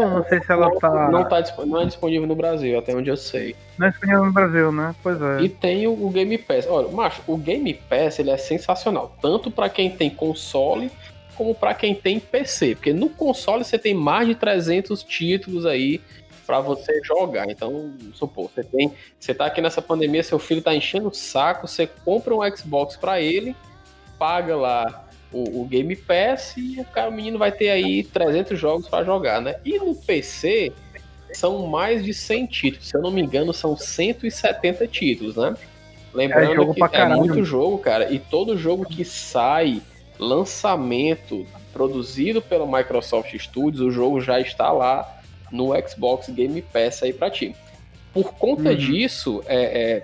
não 0.00 0.24
sei 0.24 0.40
se 0.40 0.52
ela 0.52 0.70
tá. 0.78 1.10
não, 1.10 1.24
tá, 1.24 1.42
não 1.64 1.80
é 1.80 1.86
disponível 1.86 2.26
no 2.26 2.34
Brasil, 2.36 2.78
até 2.78 2.94
onde 2.94 3.08
eu 3.10 3.16
sei. 3.16 3.54
Não 3.78 3.86
é 3.86 3.90
disponível 3.90 4.24
no 4.26 4.32
Brasil, 4.32 4.72
né? 4.72 4.94
Pois 5.02 5.20
é. 5.20 5.42
E 5.42 5.48
tem 5.48 5.86
o, 5.86 5.92
o 5.92 6.10
Game 6.10 6.36
Pass. 6.38 6.66
Olha, 6.68 6.88
macho, 6.88 7.22
o 7.26 7.36
Game 7.36 7.72
Pass 7.74 8.18
ele 8.18 8.30
é 8.30 8.36
sensacional, 8.36 9.16
tanto 9.22 9.50
pra 9.50 9.68
quem 9.68 9.90
tem 9.90 10.10
console 10.10 10.90
como 11.36 11.52
pra 11.54 11.74
quem 11.74 11.94
tem 11.96 12.20
PC, 12.20 12.76
porque 12.76 12.92
no 12.92 13.08
console 13.10 13.64
você 13.64 13.76
tem 13.76 13.92
mais 13.92 14.28
de 14.28 14.36
300 14.36 15.02
títulos 15.02 15.66
aí 15.66 16.00
pra 16.46 16.60
você 16.60 17.00
jogar. 17.04 17.50
Então, 17.50 17.92
supor, 18.12 18.50
você 18.54 18.62
tem, 18.62 18.92
você 19.18 19.34
tá 19.34 19.46
aqui 19.46 19.60
nessa 19.60 19.82
pandemia, 19.82 20.22
seu 20.22 20.38
filho 20.38 20.62
tá 20.62 20.74
enchendo 20.74 21.08
o 21.08 21.14
saco, 21.14 21.66
você 21.66 21.86
compra 21.86 22.34
um 22.34 22.56
Xbox 22.56 22.96
pra 22.96 23.20
ele, 23.20 23.54
paga 24.18 24.56
lá 24.56 25.08
o, 25.32 25.62
o 25.62 25.64
Game 25.64 25.94
Pass 25.96 26.54
e 26.56 26.80
o 26.80 26.84
cara, 26.84 27.10
o 27.10 27.12
menino 27.12 27.38
vai 27.38 27.50
ter 27.50 27.70
aí 27.70 28.04
300 28.04 28.58
jogos 28.58 28.88
pra 28.88 29.04
jogar, 29.04 29.40
né? 29.40 29.56
E 29.64 29.78
no 29.78 29.94
PC 29.94 30.72
são 31.32 31.66
mais 31.66 32.04
de 32.04 32.14
100 32.14 32.46
títulos, 32.46 32.88
se 32.88 32.96
eu 32.96 33.02
não 33.02 33.10
me 33.10 33.20
engano, 33.20 33.52
são 33.52 33.76
170 33.76 34.86
títulos, 34.86 35.36
né? 35.36 35.54
Lembrando 36.12 36.70
É 36.70 36.88
que 36.88 36.96
é 36.96 37.06
muito 37.08 37.44
jogo, 37.44 37.78
cara, 37.78 38.12
e 38.12 38.20
todo 38.20 38.56
jogo 38.56 38.84
que 38.84 39.04
sai, 39.04 39.82
lançamento, 40.16 41.44
produzido 41.72 42.40
pela 42.40 42.64
Microsoft 42.64 43.34
Studios, 43.36 43.80
o 43.80 43.90
jogo 43.90 44.20
já 44.20 44.38
está 44.38 44.70
lá 44.70 45.13
no 45.54 45.70
Xbox 45.88 46.28
Game 46.30 46.60
Pass 46.60 47.02
aí 47.02 47.12
pra 47.12 47.30
ti. 47.30 47.54
Por 48.12 48.34
conta 48.34 48.70
Uhum. 48.70 48.76
disso, 48.76 49.42
é, 49.46 49.56
é, 49.62 50.02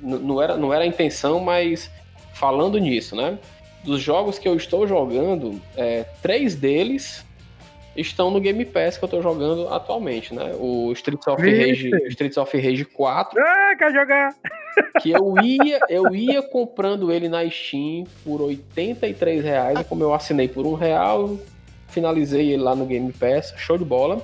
não, 0.00 0.42
era, 0.42 0.56
não 0.56 0.72
era 0.72 0.84
a 0.84 0.86
intenção, 0.86 1.38
mas 1.40 1.90
falando 2.34 2.78
nisso, 2.78 3.14
né? 3.14 3.38
Dos 3.84 4.00
jogos 4.00 4.38
que 4.38 4.48
eu 4.48 4.56
estou 4.56 4.86
jogando, 4.86 5.60
é, 5.76 6.04
três 6.22 6.54
deles 6.56 7.24
estão 7.96 8.30
no 8.30 8.40
Game 8.40 8.62
Pass 8.66 8.98
que 8.98 9.04
eu 9.04 9.06
estou 9.06 9.22
jogando 9.22 9.68
atualmente, 9.72 10.34
né? 10.34 10.52
O 10.58 10.92
Streets 10.92 11.26
of. 11.26 11.40
Rage, 11.40 11.90
Streets 12.08 12.36
of 12.36 12.56
Rage 12.58 12.84
4, 12.84 13.40
Ah, 13.40 13.74
quer 13.78 13.92
jogar? 13.92 14.34
que 15.00 15.10
eu 15.10 15.34
ia, 15.38 15.80
eu 15.88 16.14
ia 16.14 16.42
comprando 16.42 17.10
ele 17.10 17.28
na 17.28 17.48
Steam 17.48 18.04
por 18.24 18.42
83 18.42 19.42
reais, 19.42 19.80
e 19.80 19.84
como 19.84 20.02
eu 20.02 20.12
assinei 20.12 20.46
por 20.48 20.66
um 20.66 20.74
real, 20.74 21.38
finalizei 21.88 22.52
ele 22.52 22.62
lá 22.62 22.74
no 22.74 22.84
Game 22.84 23.10
Pass, 23.12 23.54
show 23.56 23.78
de 23.78 23.84
bola. 23.84 24.20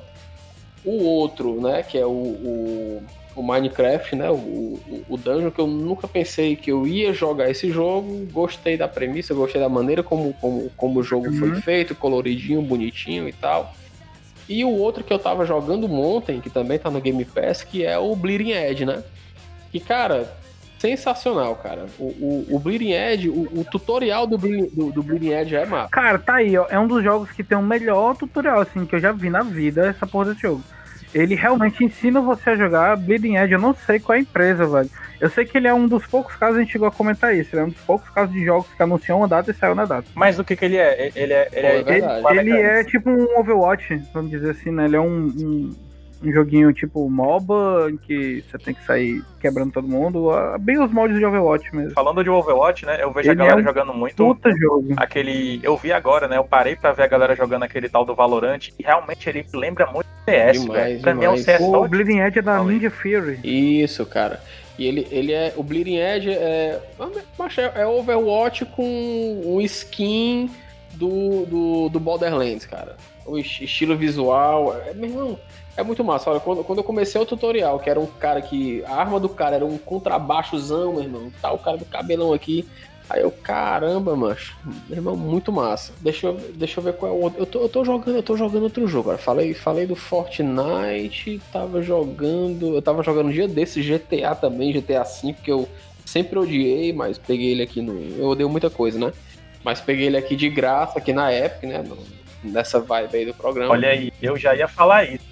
O 0.85 1.05
outro, 1.05 1.61
né, 1.61 1.83
que 1.83 1.97
é 1.97 2.05
o, 2.05 2.11
o, 2.11 3.03
o 3.37 3.42
Minecraft, 3.42 4.16
né, 4.16 4.31
o, 4.31 4.35
o, 4.35 5.05
o 5.11 5.16
Dungeon, 5.16 5.51
que 5.51 5.61
eu 5.61 5.66
nunca 5.66 6.09
pensei 6.09 6.57
que 6.57 6.73
eu 6.73 6.87
ia 6.87 7.12
jogar 7.12 7.49
esse 7.51 7.71
jogo, 7.71 8.27
gostei 8.33 8.77
da 8.77 8.88
premissa, 8.88 9.33
gostei 9.33 9.61
da 9.61 9.68
maneira 9.68 10.03
como, 10.03 10.33
como, 10.40 10.71
como 10.77 11.01
o 11.01 11.03
jogo 11.03 11.31
foi 11.35 11.51
Uhum. 11.51 11.61
feito, 11.62 11.95
coloridinho, 11.95 12.61
bonitinho 12.62 13.29
e 13.29 13.33
tal. 13.33 13.73
E 14.49 14.64
o 14.64 14.71
outro 14.71 15.05
que 15.05 15.12
eu 15.12 15.18
tava 15.21 15.47
jogando 15.47 15.90
ontem, 15.92 16.40
que 16.40 16.51
também 16.51 16.79
tá 16.79 16.90
no 16.90 17.01
Game 17.01 17.25
Pass, 17.25 17.62
que 17.62 17.85
é 17.85 17.97
o 17.97 18.14
Bleeding 18.16 18.51
Edge, 18.51 18.85
né? 18.85 19.03
E, 19.73 19.79
cara, 19.79 20.37
sensacional, 20.83 21.55
cara. 21.57 21.87
O, 21.99 22.05
o, 22.05 22.47
o 22.57 22.59
Bleeding 22.59 22.90
Edge, 22.92 23.29
o, 23.31 23.42
o 23.61 23.64
tutorial 23.71 24.27
do, 24.27 24.37
Bleeding- 24.37 24.68
do, 24.75 24.90
do 24.92 25.03
Bleeding 25.03 25.31
Edge 25.33 25.55
é 25.55 25.64
massa. 25.64 25.90
Cara, 25.90 26.18
tá 26.18 26.35
aí, 26.37 26.57
ó. 26.59 26.66
É 26.68 26.79
um 26.79 26.87
dos 26.88 27.03
jogos 27.05 27.31
que 27.31 27.45
tem 27.45 27.57
o 27.57 27.62
melhor 27.62 28.16
tutorial, 28.16 28.61
assim, 28.61 28.85
que 28.85 28.95
eu 28.97 29.01
já 29.01 29.12
vi 29.12 29.31
na 29.31 29.42
vida, 29.42 29.87
essa 29.87 30.07
porra 30.07 30.27
desse 30.31 30.42
jogo. 30.42 30.62
Ele 31.14 31.35
realmente 31.35 31.85
ensina 31.85 32.21
você 32.21 32.51
a 32.51 32.57
jogar 32.57 32.97
Bleeding 32.97 33.37
Edge. 33.37 33.53
Eu 33.53 33.61
não 33.61 33.75
sei 33.75 34.01
qual 34.01 34.16
é 34.16 34.18
a 34.18 34.23
empresa, 34.23 34.66
velho. 34.66 34.90
Eu 35.21 35.31
sei 35.31 35.45
que 35.45 35.57
ele 35.57 35.68
é 35.68 35.75
um 35.75 35.87
dos 35.87 36.05
poucos 36.07 36.35
casos, 36.35 36.57
a 36.57 36.61
gente 36.61 36.73
chegou 36.73 36.88
a 36.88 36.90
comentar 36.90 37.37
isso. 37.37 37.55
Ele 37.55 37.61
é 37.62 37.64
um 37.66 37.68
dos 37.68 37.81
poucos 37.83 38.09
casos 38.11 38.35
de 38.35 38.45
jogos 38.45 38.66
que 38.77 38.83
anunciam 38.83 39.18
uma 39.18 39.29
data 39.29 39.51
e 39.51 39.55
saiu 39.55 39.75
na 39.75 39.85
data. 39.85 40.09
Mas 40.14 40.38
o 40.38 40.42
que 40.45 40.57
que 40.57 40.64
ele 40.64 40.79
é? 40.79 41.12
Ele 41.14 41.33
é. 41.33 41.49
Ele 41.53 41.85
Pô, 41.85 41.90
é 41.90 41.99
é, 41.99 42.01
qual 42.23 42.27
a 42.33 42.37
Ele 42.37 42.51
mecânica? 42.53 42.81
é 42.81 42.85
tipo 42.85 43.11
um 43.11 43.38
Overwatch, 43.38 44.03
vamos 44.12 44.31
dizer 44.31 44.51
assim, 44.51 44.71
né? 44.73 44.87
Ele 44.87 44.97
é 44.97 45.01
um, 45.01 45.27
um, 45.27 45.75
um 46.23 46.33
joguinho 46.33 46.73
tipo 46.73 47.09
MOBA, 47.09 47.89
em 47.91 47.97
que 47.97 48.43
você 48.51 48.59
tem 48.59 48.75
que 48.75 48.85
sair 48.85 49.23
quebrando 49.41 49.73
todo 49.73 49.89
mundo. 49.89 50.31
ah, 50.31 50.57
Bem 50.59 50.81
os 50.83 50.91
moldes 50.93 51.19
de 51.19 51.25
Overwatch 51.25 51.75
mesmo. 51.75 51.93
Falando 51.93 52.23
de 52.23 52.31
Overwatch, 52.31 52.87
né? 52.87 52.99
Eu 53.03 53.13
vejo 53.13 53.31
Ele 53.31 53.43
a 53.43 53.45
galera 53.45 53.61
é 53.61 53.63
um 53.63 53.67
jogando 53.67 53.95
muito 53.95 54.17
Puta 54.17 54.51
jogo. 54.57 54.95
aquele. 54.97 55.61
Eu 55.63 55.77
vi 55.77 55.93
agora, 55.93 56.29
né? 56.29 56.37
Eu 56.37 56.45
parei 56.45 56.77
pra 56.77 56.93
ver 56.93 57.03
a 57.05 57.07
galera 57.09 57.35
jogando 57.35 57.65
aquele 57.65 57.89
tal 57.89 58.05
do 58.05 58.15
Valorant 58.15 58.69
e 58.79 58.83
realmente 58.83 59.29
ele 59.29 59.45
lembra 59.53 59.87
muito 59.87 60.07
CS, 60.25 60.61
Demais, 60.63 60.81
velho. 60.83 61.01
Pra 61.01 61.15
mim 61.15 61.25
é 61.25 61.31
um. 61.31 61.37
CS 61.37 61.61
O 61.61 61.71
só 61.71 61.89
Bleeding 61.89 62.21
Edge 62.21 62.39
é 62.39 62.43
da 62.43 62.61
aí. 62.61 62.67
Ninja 62.67 62.91
Fury. 62.91 63.41
Isso, 63.43 64.07
cara. 64.07 64.41
E 64.79 64.87
ele, 64.87 65.07
ele 65.11 65.33
é. 65.33 65.53
O 65.57 65.63
Bleeding 65.63 65.97
Edge 65.97 66.31
é. 66.31 66.81
É 67.77 67.81
é 67.83 67.87
Overwatch 67.87 68.65
com 68.67 69.43
um 69.45 69.61
skin 69.61 70.51
do, 70.95 71.45
do, 71.47 71.89
do 71.89 72.01
Borderlands, 72.01 72.67
cara. 72.67 72.97
O 73.27 73.39
es- 73.39 73.61
estilo 73.61 73.97
visual. 73.97 74.77
É, 74.87 74.93
meu 74.95 75.09
irmão, 75.11 75.39
é 75.77 75.83
muito 75.83 76.03
massa. 76.05 76.31
Olha, 76.31 76.41
quando, 76.41 76.63
quando 76.65 76.79
eu 76.79 76.85
comecei 76.85 77.21
o 77.21 77.27
tutorial, 77.27 77.79
que 77.79 77.89
era 77.91 77.99
um 78.01 78.07
cara 78.07 78.41
que. 78.43 78.85
A 78.87 78.95
arma 78.97 79.19
do 79.21 79.29
cara 79.29 79.57
era 79.57 79.65
um 79.65 79.79
contrabaixozão, 79.79 80.93
meu 80.95 81.03
irmão. 81.03 81.33
Tá 81.41 81.53
o 81.53 81.59
cara 81.59 81.77
do 81.77 81.85
cabelão 81.85 82.33
aqui. 82.33 82.67
Aí 83.11 83.21
eu, 83.21 83.31
caramba, 83.31 84.17
mancho. 84.17 84.57
Meu 84.89 84.99
irmão, 84.99 85.17
muito 85.17 85.53
massa. 85.53 85.93
Deixa 86.01 86.29
eu, 86.29 86.35
deixa 86.55 86.81
eu 86.81 86.85
ver 86.85 86.95
qual 86.95 87.13
é 87.13 87.15
o 87.15 87.21
outro. 87.21 87.41
Eu 87.41 87.47
tô, 87.47 87.61
eu 87.61 87.69
tô 87.69 87.85
jogando, 87.85 88.17
eu 88.17 88.23
tô 88.23 88.37
jogando 88.37 88.63
outro 88.63 88.87
jogo. 88.87 89.09
Cara. 89.11 89.19
Falei, 89.19 89.53
falei 89.55 89.87
do 89.87 89.95
Fortnite, 89.97 91.41
tava 91.53 91.83
jogando. 91.83 92.75
Eu 92.75 92.83
tava 92.83 93.03
jogando 93.03 93.27
um 93.29 93.33
dia 93.33 93.49
desse 93.49 93.83
GTA 93.83 94.35
também, 94.35 94.73
GTA 94.73 95.03
V, 95.03 95.35
que 95.43 95.51
eu 95.51 95.69
sempre 96.05 96.39
odiei, 96.39 96.93
mas 96.93 97.19
peguei 97.19 97.53
ele 97.53 97.63
aqui 97.63 97.81
no. 97.83 97.99
Eu 98.19 98.27
odeio 98.29 98.49
muita 98.49 98.71
coisa, 98.71 98.99
né? 98.99 99.13
Mas 99.65 99.81
peguei 99.81 100.07
ele 100.07 100.17
aqui 100.17 100.35
de 100.35 100.49
graça, 100.49 100.99
aqui 100.99 101.13
na 101.13 101.33
Epic, 101.33 101.65
né? 101.65 101.83
no- 101.87 101.97
nessa 102.43 102.81
vibe 102.81 103.17
aí 103.17 103.27
do 103.27 103.35
programa. 103.35 103.73
Olha 103.73 103.89
aí, 103.91 104.13
eu 104.21 104.37
já 104.37 104.55
ia 104.55 104.69
falar 104.69 105.05
isso. 105.05 105.31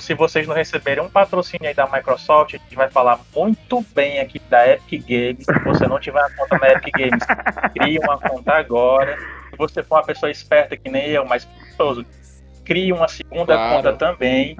Se 0.00 0.12
vocês 0.12 0.46
não 0.46 0.54
receberem 0.54 1.02
um 1.02 1.08
patrocínio 1.08 1.66
aí 1.66 1.74
da 1.74 1.86
Microsoft, 1.86 2.54
a 2.54 2.58
gente 2.58 2.74
vai 2.76 2.90
falar 2.90 3.18
muito 3.34 3.82
bem 3.94 4.20
aqui 4.20 4.38
da 4.50 4.68
Epic 4.68 5.02
Games. 5.08 5.46
Se 5.46 5.58
você 5.64 5.86
não 5.86 5.98
tiver 5.98 6.20
uma 6.20 6.30
conta 6.30 6.58
na 6.58 6.68
Epic 6.72 6.92
Games, 6.94 7.24
crie 7.74 7.98
uma 7.98 8.18
conta 8.18 8.52
agora. 8.52 9.16
Se 9.50 9.56
você 9.56 9.82
for 9.82 9.96
uma 9.96 10.04
pessoa 10.04 10.30
esperta 10.30 10.76
que 10.76 10.90
nem 10.90 11.06
eu, 11.08 11.24
mas 11.24 11.46
preguiçoso, 11.46 12.04
crie 12.66 12.92
uma 12.92 13.08
segunda 13.08 13.54
Claro. 13.54 13.76
conta 13.76 13.92
também. 13.94 14.54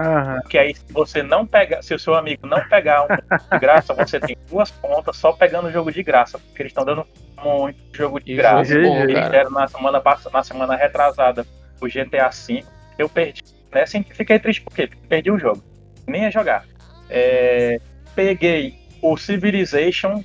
Que 0.48 0.56
aí, 0.56 0.74
se 0.74 0.90
você 0.90 1.22
não 1.22 1.46
pegar, 1.46 1.82
se 1.82 1.92
o 1.92 1.98
seu 1.98 2.14
amigo 2.14 2.46
não 2.46 2.66
pegar 2.66 3.02
um 3.04 3.08
de 3.08 3.58
graça, 3.58 3.92
você 3.92 4.18
tem 4.18 4.34
duas 4.48 4.70
contas 4.70 5.14
só 5.18 5.32
pegando 5.32 5.68
o 5.68 5.70
jogo 5.70 5.92
de 5.92 6.02
graça. 6.02 6.38
Porque 6.38 6.62
eles 6.62 6.70
estão 6.70 6.86
dando 6.86 7.06
muito 7.44 7.78
jogo 7.94 8.18
de 8.18 8.34
graça. 8.34 8.64
jogo 8.64 8.88
bom, 8.88 9.02
Eles 9.02 9.14
cara. 9.14 9.28
deram 9.28 9.50
na 9.50 9.68
semana, 9.68 10.02
na 10.32 10.42
semana 10.42 10.74
retrasada 10.74 11.46
o 11.80 11.86
GTA 11.86 12.30
V. 12.30 12.64
Eu 12.98 13.08
perdi. 13.08 13.42
Né? 13.72 13.82
Assim, 13.82 14.02
fiquei 14.02 14.38
triste? 14.38 14.62
Porque 14.62 14.88
perdi 15.08 15.30
o 15.30 15.38
jogo. 15.38 15.62
Nem 16.06 16.22
ia 16.22 16.30
jogar. 16.30 16.64
É, 17.10 17.80
peguei 18.14 18.78
o 19.02 19.16
Civilization 19.16 20.24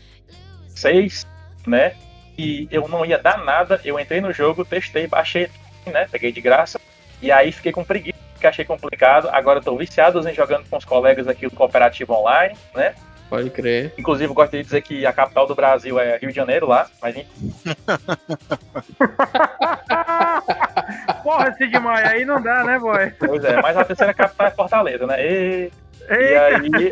6, 0.68 1.28
né? 1.68 1.96
que 2.36 2.68
eu 2.72 2.88
não 2.88 3.06
ia 3.06 3.18
dar 3.18 3.44
nada, 3.44 3.80
eu 3.84 4.00
entrei 4.00 4.20
no 4.20 4.34
jogo, 4.34 4.66
testei, 4.66 5.08
baixei, 5.08 5.50
né? 5.86 6.08
Peguei 6.12 6.32
de 6.32 6.42
graça. 6.42 6.80
E 7.22 7.32
aí 7.32 7.52
fiquei 7.52 7.72
com 7.72 7.84
preguiça, 7.84 8.18
porque 8.34 8.48
achei 8.48 8.66
complicado. 8.66 9.30
Agora 9.30 9.62
tô 9.62 9.78
viciado 9.78 10.28
em 10.28 10.34
jogando 10.34 10.68
com 10.70 10.78
os 10.78 10.86
colegas 10.86 11.28
aqui 11.28 11.48
do 11.48 11.56
Cooperativo 11.56 12.14
Online, 12.14 12.56
né? 12.76 12.96
Pode 13.34 13.50
crer. 13.50 13.92
Inclusive, 13.98 14.30
eu 14.30 14.36
gostaria 14.36 14.62
de 14.62 14.68
dizer 14.68 14.84
que 14.84 15.08
a 15.08 15.12
capital 15.12 15.48
do 15.48 15.56
Brasil 15.56 16.00
é 16.00 16.20
Rio 16.20 16.30
de 16.30 16.36
Janeiro 16.36 16.68
lá, 16.68 16.86
mas 17.02 17.16
enfim. 17.16 17.52
Porra, 21.24 21.52
Cid 21.54 21.80
Maia, 21.80 22.10
aí 22.10 22.26
não 22.26 22.40
dá, 22.40 22.64
né, 22.64 22.78
boy? 22.78 23.10
Pois 23.18 23.44
é, 23.44 23.60
mas 23.60 23.76
a 23.76 23.84
terceira 23.86 24.14
capital 24.14 24.46
é 24.46 24.52
Fortaleza, 24.52 25.08
né? 25.08 25.16
E, 25.26 25.72
e 26.12 26.36
aí. 26.36 26.92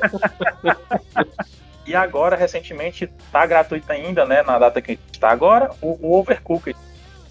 e 1.86 1.93
agora, 1.93 2.36
recentemente, 2.36 3.06
tá 3.32 3.45
gratuito 3.45 3.91
ainda, 3.91 4.25
né? 4.25 4.41
Na 4.41 4.58
data 4.58 4.82
que 4.82 4.93
a 4.93 4.95
gente 4.95 5.19
tá 5.19 5.30
agora, 5.30 5.69
o, 5.80 5.95
o 6.01 6.19
Overcooked. 6.19 6.75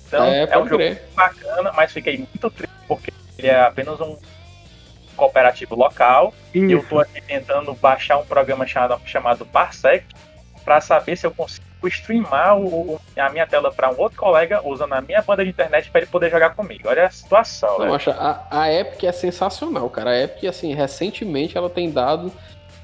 Então, 0.07 0.25
É, 0.25 0.45
é, 0.45 0.57
um 0.57 0.69
jogo 0.69 0.77
crer. 0.77 1.03
bacana, 1.17 1.73
mas 1.75 1.93
fiquei 1.93 2.17
muito 2.17 2.49
triste 2.49 2.77
porque 2.87 3.13
ele 3.37 3.49
é 3.49 3.61
apenas 3.61 4.01
um 4.01 4.17
cooperativo 5.21 5.75
local. 5.77 6.33
E 6.55 6.73
eu 6.73 6.83
tô 6.85 6.99
aqui 6.99 7.21
tentando 7.21 7.73
baixar 7.75 8.19
um 8.19 8.25
programa 8.25 8.67
chamado, 8.67 9.01
chamado 9.05 9.45
Parsec 9.47 10.05
para 10.65 10.81
saber 10.81 11.17
se 11.17 11.27
eu 11.27 11.31
consigo 11.31 11.65
streamar 11.85 12.59
o- 12.59 12.93
o- 12.95 13.01
a 13.17 13.31
minha 13.31 13.47
tela 13.47 13.71
para 13.73 13.91
um 13.91 13.99
outro 13.99 14.19
colega 14.19 14.61
usando 14.67 14.93
a 14.95 15.01
minha 15.01 15.23
banda 15.23 15.43
de 15.45 15.51
internet 15.51 15.91
para 15.91 16.03
ele 16.03 16.11
poder 16.11 16.31
jogar 16.31 16.51
comigo. 16.55 16.89
Olha 16.89 17.07
a 17.07 17.11
situação, 17.11 17.79
Não, 17.79 17.87
né? 17.87 17.95
acha, 17.95 18.11
a, 18.13 18.63
a 18.63 18.73
Epic 18.73 19.05
é 19.05 19.13
sensacional, 19.13 19.89
cara. 19.89 20.11
A 20.11 20.23
Epic, 20.23 20.45
assim, 20.45 20.75
recentemente 20.75 21.57
ela 21.57 21.71
tem 21.71 21.91
dado 21.91 22.31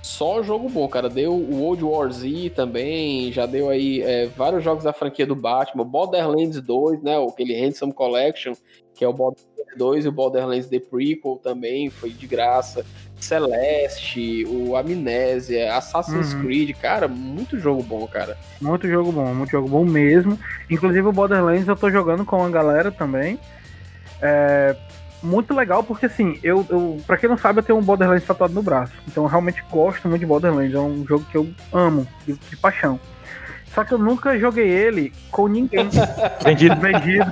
só 0.03 0.42
jogo 0.42 0.68
bom, 0.68 0.87
cara. 0.88 1.09
Deu 1.11 1.33
o 1.35 1.61
World 1.62 1.85
War 1.85 2.11
Z 2.11 2.51
também, 2.55 3.31
já 3.33 3.44
deu 3.44 3.68
aí 3.68 4.01
é, 4.03 4.27
vários 4.27 4.62
jogos 4.64 4.85
da 4.85 4.92
franquia 4.92 5.27
do 5.27 5.35
Batman, 5.37 5.85
Borderlands 5.85 6.61
2, 6.62 7.03
né? 7.03 7.16
Aquele 7.29 7.61
Handsome 7.61 7.92
Collection, 7.92 8.55
que 8.94 9.05
é 9.05 9.09
o 9.09 9.12
Borderlands 9.12 9.56
2 9.77 10.05
e 10.05 10.09
o 10.09 10.12
Borderlands 10.12 10.67
The 10.69 10.81
Prequel 10.81 11.41
também, 11.43 11.91
foi 11.91 12.11
de 12.11 12.27
graça. 12.27 12.85
Celeste, 13.19 14.45
o 14.47 14.77
Amnésia, 14.77 15.75
Assassin's 15.75 16.35
Uhum. 16.35 16.43
Creed, 16.43 16.77
cara, 16.77 17.09
muito 17.09 17.59
jogo 17.59 17.83
bom, 17.83 18.07
cara. 18.07 18.37
Muito 18.61 18.87
jogo 18.87 19.11
bom, 19.11 19.35
muito 19.35 19.51
jogo 19.51 19.69
bom 19.69 19.85
mesmo. 19.85 20.39
Inclusive 20.69 21.07
o 21.07 21.12
Borderlands 21.12 21.67
eu 21.67 21.77
tô 21.77 21.91
jogando 21.91 22.25
com 22.27 22.45
a 22.45 22.51
galera 22.51 22.91
também. 22.91 23.39
É 24.21 24.77
muito 25.23 25.55
legal 25.55 25.83
porque 25.83 26.07
assim, 26.07 26.39
eu, 26.43 26.65
eu 26.69 26.99
para 27.07 27.17
quem 27.17 27.29
não 27.29 27.39
sabe, 27.39 27.59
eu 27.59 27.62
tenho 27.62 27.79
um 27.79 27.83
Borderlands 27.83 28.25
tatuado 28.25 28.55
no 28.55 28.62
braço. 28.62 28.93
Então 29.09 29.25
eu 29.25 29.29
realmente 29.29 29.65
gosto 29.71 30.09
muito 30.09 30.21
de 30.21 30.27
Borderlands, 30.27 30.75
é 30.75 30.79
um 30.79 31.05
jogo 31.07 31.25
que 31.31 31.37
eu 31.37 31.49
amo 31.73 32.07
de, 32.27 32.35
de 32.35 32.57
paixão. 32.57 33.01
Só 33.77 33.85
que 33.85 33.93
eu 33.93 33.99
nunca 33.99 34.39
joguei 34.39 34.67
ele 34.67 35.12
com 35.31 35.47
ninguém. 35.47 35.91
Vendido. 36.43 36.77
Vendido. 36.77 37.31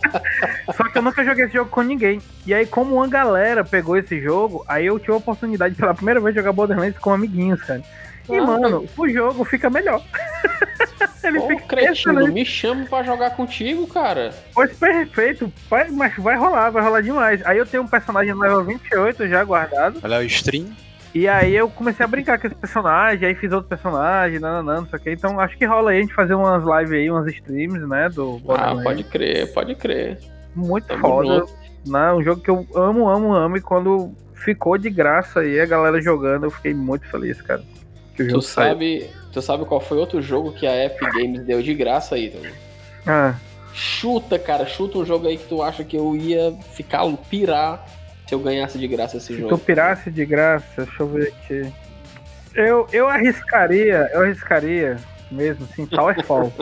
Só 0.74 0.84
que 0.84 0.96
eu 0.96 1.02
nunca 1.02 1.22
joguei 1.22 1.44
esse 1.44 1.52
jogo 1.52 1.70
com 1.70 1.82
ninguém. 1.82 2.18
E 2.46 2.54
aí, 2.54 2.64
como 2.64 2.94
uma 2.94 3.06
galera 3.06 3.62
pegou 3.62 3.94
esse 3.98 4.18
jogo, 4.22 4.64
aí 4.66 4.86
eu 4.86 4.98
tive 4.98 5.12
a 5.12 5.16
oportunidade 5.16 5.74
pela 5.74 5.92
primeira 5.92 6.18
vez 6.18 6.34
de 6.34 6.40
jogar 6.40 6.54
Borderlands 6.54 6.98
com 6.98 7.12
amiguinhos, 7.12 7.60
cara. 7.62 7.82
E, 8.26 8.38
Ah, 8.38 8.42
mano, 8.42 8.88
o 8.96 9.08
jogo 9.10 9.44
fica 9.44 9.68
melhor. 9.68 10.02
Ele 11.22 11.38
Ô, 11.38 11.48
fica 11.48 11.62
cretino, 11.64 12.26
me 12.28 12.46
chama 12.46 12.86
pra 12.86 13.02
jogar 13.02 13.36
contigo, 13.36 13.86
cara. 13.86 14.32
Pois 14.54 14.74
perfeito, 14.74 15.52
vai, 15.68 15.90
mas 15.90 16.16
vai 16.16 16.38
rolar, 16.38 16.70
vai 16.70 16.82
rolar 16.82 17.02
demais. 17.02 17.44
Aí 17.44 17.58
eu 17.58 17.66
tenho 17.66 17.82
um 17.82 17.86
personagem 17.86 18.32
no 18.32 18.40
level 18.40 18.64
28 18.64 19.28
já 19.28 19.44
guardado. 19.44 20.00
Olha 20.02 20.20
o 20.20 20.22
stream. 20.22 20.68
E 21.14 21.26
aí 21.26 21.56
eu 21.56 21.68
comecei 21.68 22.04
a 22.04 22.08
brincar 22.08 22.38
com 22.38 22.46
esse 22.46 22.54
personagem, 22.56 23.26
aí 23.28 23.34
fiz 23.34 23.50
outro 23.52 23.68
personagem, 23.68 24.38
nananã, 24.38 24.80
não 24.80 24.86
sei 24.86 24.98
o 24.98 25.02
que. 25.02 25.10
Então 25.10 25.40
acho 25.40 25.56
que 25.58 25.64
rola 25.64 25.90
aí 25.90 25.98
a 25.98 26.00
gente 26.02 26.14
fazer 26.14 26.34
umas 26.34 26.62
lives 26.62 26.92
aí, 26.92 27.10
umas 27.10 27.26
streams, 27.32 27.86
né? 27.88 28.08
Do 28.08 28.40
Ah, 28.48 28.76
pode 28.82 29.02
crer, 29.04 29.52
pode 29.52 29.74
crer. 29.74 30.18
Muito 30.54 30.86
Tamo 30.86 31.00
foda. 31.00 31.44
Né? 31.86 32.12
Um 32.12 32.22
jogo 32.22 32.40
que 32.40 32.50
eu 32.50 32.64
amo, 32.76 33.08
amo, 33.08 33.34
amo. 33.34 33.56
E 33.56 33.60
quando 33.60 34.12
ficou 34.34 34.78
de 34.78 34.88
graça 34.88 35.40
aí, 35.40 35.60
a 35.60 35.66
galera 35.66 36.00
jogando, 36.00 36.44
eu 36.44 36.50
fiquei 36.50 36.72
muito 36.74 37.06
feliz, 37.08 37.40
cara. 37.42 37.62
Que 38.14 38.22
o 38.22 38.26
Tu 38.26 38.30
jogo 38.30 38.42
saiu. 38.42 38.68
sabe, 38.72 39.10
tu 39.32 39.42
sabe 39.42 39.64
qual 39.64 39.80
foi 39.80 39.98
outro 39.98 40.22
jogo 40.22 40.52
que 40.52 40.66
a 40.66 40.84
Epic 40.86 41.12
Games 41.12 41.42
deu 41.44 41.60
de 41.60 41.74
graça 41.74 42.14
aí, 42.14 42.30
também? 42.30 42.52
Ah, 43.06 43.34
Chuta, 43.72 44.36
cara, 44.38 44.66
chuta 44.66 44.98
um 44.98 45.06
jogo 45.06 45.28
aí 45.28 45.38
que 45.38 45.46
tu 45.48 45.62
acha 45.62 45.84
que 45.84 45.96
eu 45.96 46.16
ia 46.16 46.52
ficar 46.72 47.04
pirar 47.30 47.86
se 48.30 48.34
eu 48.36 48.38
ganhasse 48.38 48.78
de 48.78 48.86
graça 48.86 49.16
esse 49.16 49.26
se 49.26 49.36
jogo. 49.36 49.48
tu 49.48 49.58
pirasse 49.58 50.08
de 50.08 50.24
graça, 50.24 50.84
deixa 50.84 51.02
eu 51.02 51.08
ver 51.08 51.28
aqui. 51.28 51.72
Eu, 52.54 52.86
eu 52.92 53.08
arriscaria, 53.08 54.08
eu 54.12 54.22
arriscaria 54.22 54.96
mesmo, 55.32 55.66
assim, 55.68 55.84
Towerfall. 55.84 56.52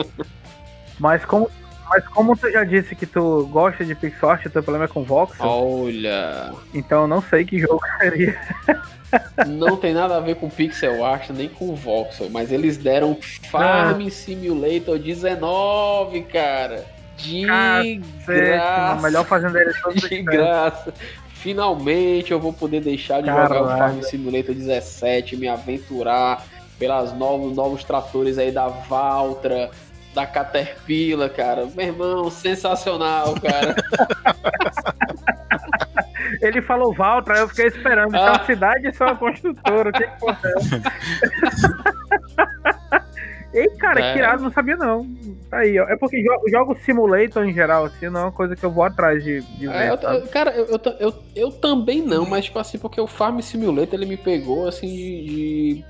mas 0.99 1.23
como 1.25 1.47
mas 1.87 2.07
como 2.07 2.35
tu 2.35 2.49
já 2.51 2.63
disse 2.63 2.95
que 2.95 3.05
tu 3.05 3.47
gosta 3.51 3.85
de 3.85 3.93
pixel 3.93 4.29
art, 4.31 4.43
teu 4.47 4.63
problema 4.63 4.85
é 4.85 4.87
com 4.87 5.03
voxel, 5.03 5.45
Olha, 5.47 6.53
então 6.73 7.01
eu 7.03 7.07
não 7.07 7.21
sei 7.21 7.45
que 7.45 7.59
jogo 7.59 7.81
seria. 8.01 8.35
não 9.47 9.77
tem 9.77 9.93
nada 9.93 10.17
a 10.17 10.19
ver 10.19 10.35
com 10.37 10.49
pixel 10.49 11.05
art 11.05 11.29
nem 11.29 11.49
com 11.49 11.75
voxel, 11.75 12.29
mas 12.31 12.51
eles 12.51 12.77
deram 12.77 13.15
Farm 13.51 14.07
Simulator 14.09 14.97
19, 14.97 16.21
cara. 16.23 16.83
De 17.17 17.45
Cacete, 17.45 18.01
graça. 18.25 19.01
melhor 19.01 19.25
fazendeiro 19.25 19.73
de 19.73 19.81
todos 19.81 20.03
os 20.03 20.09
De 20.09 20.21
graça. 20.23 20.93
Finalmente 21.39 22.31
eu 22.31 22.39
vou 22.39 22.51
poder 22.53 22.81
deixar 22.81 23.21
de 23.21 23.27
jogar 23.27 23.63
o. 23.63 23.67
Farm 23.67 24.01
Simulator 24.01 24.53
17, 24.53 25.37
me 25.37 25.47
aventurar 25.47 26.43
pelas 26.77 27.13
novos, 27.13 27.55
novos 27.55 27.83
tratores 27.83 28.37
aí 28.37 28.51
da 28.51 28.67
Valtra, 28.67 29.71
da 30.13 30.25
Caterpillar, 30.25 31.29
cara. 31.29 31.65
Meu 31.75 31.85
irmão, 31.87 32.29
sensacional, 32.29 33.35
cara. 33.41 33.75
Ele 36.41 36.61
falou 36.61 36.93
Valtra, 36.93 37.37
eu 37.39 37.47
fiquei 37.49 37.67
esperando. 37.67 38.09
Isso 38.15 38.17
é 38.17 38.27
Ah. 38.27 38.31
uma 38.33 38.45
cidade 38.45 38.87
isso 38.89 39.03
é 39.03 39.07
uma 39.07 39.15
construtora? 39.15 39.89
O 39.89 39.93
que 39.93 39.99
que 39.99 40.09
acontece? 40.13 40.81
Ei, 43.53 43.67
cara, 43.77 43.99
É. 43.99 44.13
que 44.13 44.19
irado, 44.19 44.43
não 44.43 44.51
sabia 44.51 44.77
não. 44.77 45.05
Tá 45.49 45.57
aí, 45.59 45.79
ó. 45.79 45.87
É 45.89 45.95
porque 45.97 46.21
jo- 46.21 46.49
jogo 46.51 46.77
simulator 46.85 47.43
em 47.45 47.53
geral, 47.53 47.85
assim, 47.85 48.07
não 48.09 48.19
é 48.19 48.23
uma 48.25 48.31
coisa 48.31 48.55
que 48.55 48.63
eu 48.63 48.69
vou 48.71 48.83
atrás 48.83 49.23
de, 49.23 49.41
de 49.41 49.67
ver, 49.67 49.75
É, 49.75 49.89
eu- 49.91 50.27
cara, 50.27 50.51
eu, 50.51 50.65
eu, 50.67 50.79
eu, 50.99 51.13
eu 51.35 51.51
também 51.51 52.01
não, 52.01 52.25
mas 52.29 52.45
tipo 52.45 52.59
assim, 52.59 52.77
porque 52.77 53.01
o 53.01 53.07
Farm 53.07 53.39
Simulator 53.39 53.93
ele 53.95 54.05
me 54.05 54.17
pegou 54.17 54.67
assim 54.67 54.87
de, 54.87 55.83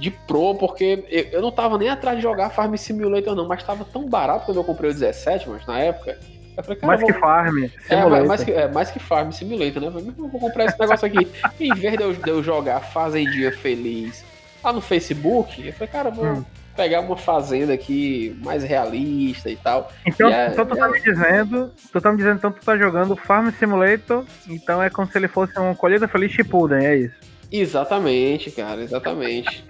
de, 0.00 0.10
pro, 0.10 0.54
porque 0.54 1.04
eu, 1.10 1.24
eu 1.32 1.42
não 1.42 1.52
tava 1.52 1.76
nem 1.76 1.90
atrás 1.90 2.16
de 2.16 2.22
jogar 2.22 2.48
Farm 2.50 2.74
Simulator 2.76 3.34
não, 3.34 3.46
mas 3.46 3.62
tava 3.62 3.84
tão 3.84 4.08
barato 4.08 4.46
quando 4.46 4.56
eu 4.56 4.64
comprei 4.64 4.90
o 4.90 4.94
17, 4.94 5.48
mas 5.50 5.66
na 5.66 5.78
época. 5.80 6.18
Falei, 6.60 6.78
Mais 6.82 7.00
eu 7.00 7.06
que 7.06 7.12
vou- 7.12 7.20
Farm, 7.20 7.64
É, 7.88 8.04
mais 8.24 8.42
que, 8.44 8.50
é, 8.52 8.66
mais 8.68 8.90
que 8.90 8.98
Farm 8.98 9.30
Simulator, 9.30 9.80
né? 9.80 9.88
Eu 10.18 10.28
vou 10.28 10.40
comprar 10.40 10.64
esse 10.64 10.80
negócio 10.80 11.06
aqui. 11.06 11.28
em 11.60 11.72
vez 11.74 11.96
de 11.96 12.02
eu, 12.02 12.12
de 12.14 12.28
eu 12.28 12.42
jogar 12.42 12.80
Fazendinha 12.80 13.52
Feliz 13.52 14.24
lá 14.64 14.72
no 14.72 14.80
Facebook, 14.80 15.64
eu 15.64 15.72
falei, 15.74 15.88
cara, 15.88 16.10
vou 16.10 16.24
Hum. 16.24 16.44
Pegar 16.78 17.00
uma 17.00 17.16
fazenda 17.16 17.74
aqui 17.74 18.38
mais 18.44 18.62
realista 18.62 19.50
e 19.50 19.56
tal. 19.56 19.90
Então, 20.06 20.30
E 20.30 20.46
então 20.46 20.64
tu 20.64 20.76
tá 20.76 20.88
me 20.88 21.00
dizendo, 21.00 21.72
tu 21.92 22.00
tá 22.00 22.12
me 22.12 22.18
dizendo, 22.18 22.36
então 22.36 22.52
tu 22.52 22.64
tá 22.64 22.76
jogando 22.78 23.16
Farm 23.16 23.50
Simulator, 23.50 24.24
então 24.48 24.80
é 24.80 24.88
como 24.88 25.10
se 25.10 25.18
ele 25.18 25.26
fosse 25.26 25.58
uma 25.58 25.74
colheita 25.74 26.06
feliz 26.06 26.30
Shippuden, 26.30 26.86
é 26.86 26.96
isso. 26.96 27.14
Exatamente, 27.50 28.52
cara, 28.52 28.80
exatamente. 28.80 29.64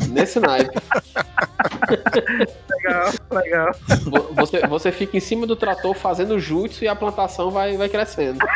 Nesse 0.10 0.38
naipe. 0.40 0.74
Legal, 2.70 3.10
legal. 3.30 3.70
Vo- 4.04 4.34
Você, 4.34 4.66
você 4.66 4.92
fica 4.92 5.16
em 5.16 5.20
cima 5.20 5.46
do 5.46 5.56
trator 5.56 5.94
fazendo 5.94 6.38
jutsu 6.38 6.84
e 6.84 6.88
a 6.88 6.94
plantação 6.94 7.50
vai, 7.50 7.74
vai 7.78 7.88
crescendo. 7.88 8.38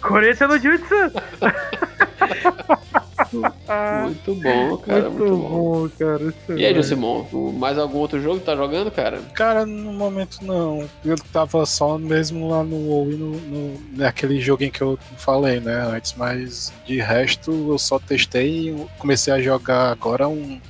Colheita 0.00 0.48
no 0.48 0.58
Jutsu! 0.58 0.94
Muito 3.32 4.34
bom, 4.34 4.76
cara, 4.78 5.10
muito, 5.10 5.18
muito, 5.18 5.36
bom. 5.36 5.48
bom, 5.48 5.88
cara. 5.98 6.22
isso 6.24 6.52
E 6.52 6.66
aí, 6.66 6.72
é- 6.72 6.74
Josimon, 6.74 7.24
mais 7.54 7.78
algum 7.78 7.98
outro 7.98 8.20
jogo 8.20 8.40
que 8.40 8.46
tá 8.46 8.56
jogando, 8.56 8.90
cara? 8.90 9.20
Cara, 9.34 9.64
no 9.66 9.92
momento 9.92 10.38
não. 10.42 10.88
Eu 11.04 11.16
tava 11.32 11.64
só 11.66 11.98
mesmo 11.98 12.48
lá 12.48 12.62
no 12.62 12.76
WoW 12.76 13.12
e 13.12 13.16
no, 13.16 13.30
no, 13.40 13.80
naquele 13.96 14.40
joguinho 14.40 14.72
que 14.72 14.82
eu 14.82 14.98
falei, 15.16 15.60
né, 15.60 15.74
antes, 15.74 16.14
mas 16.16 16.72
de 16.86 17.00
resto 17.00 17.50
eu 17.70 17.78
só 17.78 17.98
testei 17.98 18.70
e 18.70 18.86
comecei 18.98 19.32
a 19.32 19.40
jogar 19.40 19.90
agora 19.90 20.28
um, 20.28 20.60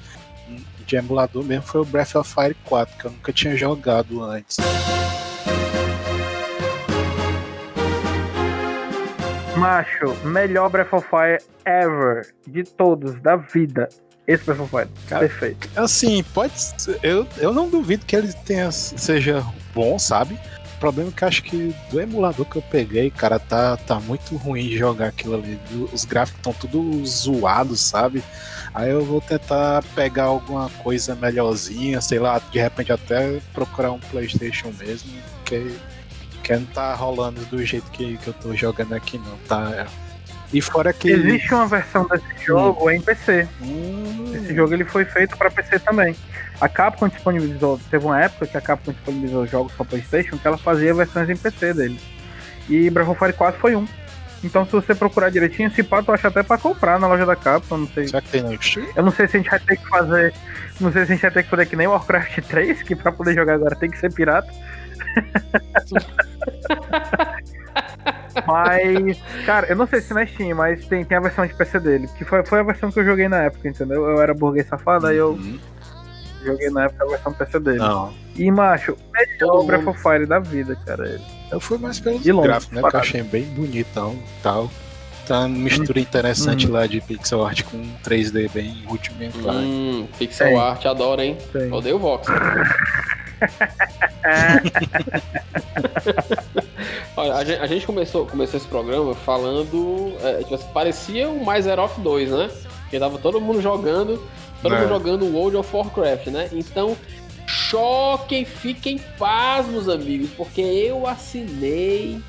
um 0.49 0.61
de 0.87 0.97
emulador 0.97 1.43
mesmo, 1.45 1.63
foi 1.63 1.81
o 1.81 1.85
Breath 1.85 2.15
of 2.17 2.33
Fire 2.33 2.57
4, 2.65 2.97
que 2.99 3.05
eu 3.07 3.11
nunca 3.11 3.33
tinha 3.33 3.57
jogado 3.57 4.23
antes. 4.23 4.57
Macho, 9.63 10.13
melhor 10.25 10.69
Breath 10.69 10.93
of 10.93 11.07
Fire 11.09 11.39
ever. 11.65 12.27
De 12.45 12.65
todos, 12.65 13.15
da 13.23 13.37
vida. 13.37 13.89
Esse 14.27 14.43
Breath 14.45 14.61
of 14.61 14.71
Fire. 14.71 14.89
Cara, 15.09 15.21
Perfeito. 15.29 15.69
Assim, 15.77 16.25
pode 16.35 16.59
ser, 16.59 16.99
eu, 17.01 17.25
eu 17.39 17.55
não 17.55 17.69
duvido 17.69 18.05
que 18.05 18.17
ele 18.17 18.33
tenha, 18.45 18.73
seja 18.73 19.47
bom, 19.73 20.01
sabe? 20.01 20.37
problema 20.81 21.11
é 21.11 21.13
que 21.13 21.23
eu 21.23 21.29
acho 21.29 21.43
que 21.45 21.73
do 21.93 22.01
emulador 22.01 22.45
que 22.45 22.57
eu 22.57 22.63
peguei, 22.63 23.09
cara, 23.09 23.39
tá, 23.39 23.77
tá 23.77 24.01
muito 24.01 24.35
ruim 24.35 24.69
jogar 24.77 25.07
aquilo 25.07 25.37
ali. 25.37 25.57
Os 25.93 26.05
gráficos 26.05 26.41
estão 26.41 26.53
tudo 26.53 27.07
zoados, 27.07 27.81
sabe? 27.81 28.21
Aí 28.75 28.91
eu 28.91 29.05
vou 29.05 29.21
tentar 29.21 29.85
pegar 29.95 30.25
alguma 30.25 30.69
coisa 30.83 31.15
melhorzinha, 31.15 32.01
sei 32.01 32.19
lá, 32.19 32.41
de 32.51 32.59
repente 32.59 32.91
até 32.91 33.39
procurar 33.53 33.93
um 33.93 34.01
Playstation 34.01 34.73
mesmo, 34.77 35.13
que, 35.45 35.73
que 36.43 36.53
não 36.55 36.65
tá 36.67 36.95
rolando 36.95 37.41
do 37.47 37.65
jeito 37.65 37.91
que, 37.91 38.17
que 38.19 38.29
eu 38.29 38.33
tô 38.35 38.55
jogando 38.55 38.93
aqui 38.95 39.19
não, 39.19 39.37
tá? 39.49 39.87
E 40.53 40.61
fora 40.61 40.93
que. 40.93 41.11
Existe 41.11 41.55
uma 41.55 41.67
versão 41.67 42.07
desse 42.07 42.45
jogo 42.45 42.91
em 42.91 43.01
PC. 43.01 43.49
Hum, 43.63 44.33
Esse 44.35 44.55
jogo 44.55 44.75
ele 44.75 44.85
foi 44.85 45.05
feito 45.05 45.37
pra 45.37 45.51
PC 45.51 45.79
também. 45.79 46.15
A 46.61 46.69
Capcom 46.69 47.09
disponibilizou, 47.09 47.81
teve 47.91 48.05
uma 48.05 48.21
época 48.21 48.47
que 48.47 48.57
a 48.57 48.61
Capcom 48.61 48.93
disponibilizou 48.93 49.47
jogos 49.47 49.73
pra 49.73 49.85
Playstation 49.85 50.37
que 50.37 50.47
ela 50.47 50.59
fazia 50.59 50.93
versões 50.93 51.29
em 51.31 51.37
PC 51.37 51.73
dele. 51.75 51.99
E 52.69 52.91
Breath 52.91 53.09
of 53.09 53.19
Fire 53.19 53.33
4 53.33 53.61
foi 53.61 53.75
um. 53.75 53.87
Então 54.45 54.65
se 54.67 54.73
você 54.73 54.95
procurar 54.95 55.31
direitinho, 55.31 55.69
esse 55.69 55.83
pato 55.83 56.11
eu 56.11 56.15
acho 56.15 56.27
até 56.27 56.43
pra 56.43 56.59
comprar 56.59 56.99
na 57.01 57.07
loja 57.07 57.25
da 57.25 57.35
Capcom, 57.37 57.79
não 57.79 57.89
sei. 57.89 58.09
será 58.09 58.21
que 58.21 58.29
tem 58.29 58.43
no 58.43 58.63
Steam? 58.63 58.87
Eu 58.95 59.03
não 59.05 59.13
sei 59.13 59.27
se 59.29 59.37
a 59.37 59.41
gente 59.41 59.51
vai 59.51 59.61
ter 59.61 59.77
que 59.77 59.89
fazer. 59.89 60.35
Não 60.81 60.93
sei 60.93 61.07
se 61.07 61.13
a 61.13 61.15
gente 61.15 61.23
vai 61.23 61.31
ter 61.31 61.43
que 61.45 61.49
fazer 61.51 61.67
que 61.67 61.77
nem 61.77 61.87
Warcraft 61.87 62.41
3, 62.47 62.83
que 62.83 62.95
pra 62.95 63.11
poder 63.11 63.35
jogar 63.35 63.55
agora 63.55 63.75
tem 63.75 63.91
que 63.91 63.99
ser 63.99 64.13
pirata. 64.13 64.53
Mas, 68.47 69.19
cara, 69.45 69.67
eu 69.69 69.77
não 69.77 69.87
sei 69.87 70.01
se 70.01 70.13
na 70.15 70.27
Steam, 70.27 70.57
mas 70.57 70.85
tem, 70.87 71.05
tem 71.05 71.17
a 71.19 71.21
versão 71.21 71.47
de 71.47 71.55
PC 71.55 71.79
dele. 71.81 72.09
Que 72.17 72.25
foi, 72.25 72.45
foi 72.45 72.61
a 72.61 72.63
versão 72.63 72.91
que 72.91 72.99
eu 73.01 73.05
joguei 73.05 73.29
na 73.29 73.43
época, 73.45 73.69
entendeu? 73.69 74.05
Eu 74.07 74.21
era 74.21 74.35
burguês 74.35 74.67
safado, 74.67 75.07
aí 75.07 75.17
eu 75.17 75.33
Uhum. 75.33 75.59
joguei 76.45 76.71
na 76.71 76.85
época 76.85 77.05
a 77.05 77.09
versão 77.09 77.33
PC 77.33 77.61
dele. 77.61 77.79
Não. 77.79 78.13
E, 78.37 78.51
macho, 78.51 78.97
melhor 79.13 79.39
Todo 79.39 79.67
Breath 79.67 79.87
of 79.87 80.01
Fire 80.03 80.27
da 80.27 80.39
vida, 80.39 80.77
cara. 80.87 81.07
ele. 81.09 81.23
Eu 81.51 81.61
fui 81.61 81.77
mais 81.79 82.01
longe, 82.03 82.33
gráficos, 82.33 82.71
né? 82.75 82.81
Que 82.81 82.87
eu 82.87 82.91
parado. 82.91 82.99
achei 82.99 83.23
bem 83.23 83.45
bonitão 83.45 84.15
e 84.15 84.43
tal. 84.43 84.71
Tá 85.29 85.41
uma 85.41 85.49
mistura 85.51 86.01
interessante 86.01 86.67
Uhum. 86.67 86.73
lá 86.73 86.87
de 86.87 87.01
pixel 87.01 87.47
art 87.47 87.63
com 87.65 87.81
3D 88.03 88.49
bem 88.53 88.83
rudimentar. 88.87 89.55
Hum, 89.55 90.09
pixel 90.19 90.49
Tem. 90.49 90.59
art, 90.59 90.85
adoro, 90.87 91.21
hein? 91.23 91.39
Tem. 91.53 91.71
Odeio 91.71 91.97
o 91.97 91.99
Vox. 92.01 92.27
Olha, 97.17 97.35
a 97.35 97.45
gente, 97.45 97.61
a 97.61 97.67
gente 97.67 97.87
começou, 97.87 98.27
começou 98.27 98.59
esse 98.59 98.69
programa 98.69 99.15
falando. 99.15 100.15
É, 100.23 100.39
tipo 100.39 100.55
assim, 100.55 100.67
parecia 100.73 101.29
o 101.29 101.45
Mais 101.45 101.65
Zero 101.65 101.83
of 101.83 102.01
2, 102.01 102.31
né? 102.31 102.51
Porque 102.83 102.99
tava 102.99 103.19
todo 103.19 103.41
mundo 103.41 103.61
jogando. 103.61 104.23
Todo 104.63 104.75
É. 104.75 104.79
mundo 104.81 104.89
jogando 104.89 105.27
World 105.27 105.57
of 105.57 105.75
Warcraft, 105.77 106.29
né? 106.29 106.49
Então, 106.53 106.97
choquem, 107.47 108.45
fiquem 108.45 108.99
pasmos, 109.19 109.89
amigos, 109.89 110.31
porque 110.37 110.61
eu 110.61 111.07
assinei 111.07 112.21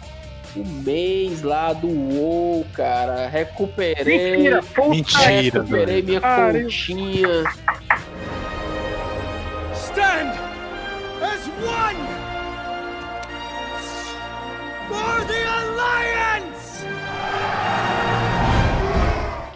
o 0.56 0.64
mês 0.84 1.42
lá 1.42 1.74
do 1.74 1.88
WoW, 1.88 2.66
cara. 2.74 3.28
Recuperei. 3.28 4.38
Mentira, 4.38 4.62
puta 4.64 4.90
Mentira, 4.90 5.42
Recuperei 5.42 6.02
velho. 6.02 6.06
minha 6.08 6.22
continha. 6.22 7.44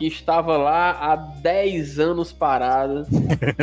estava 0.08 0.58
lá 0.58 0.92
há 0.92 1.16
10 1.16 2.00
anos 2.00 2.32
parada. 2.32 3.06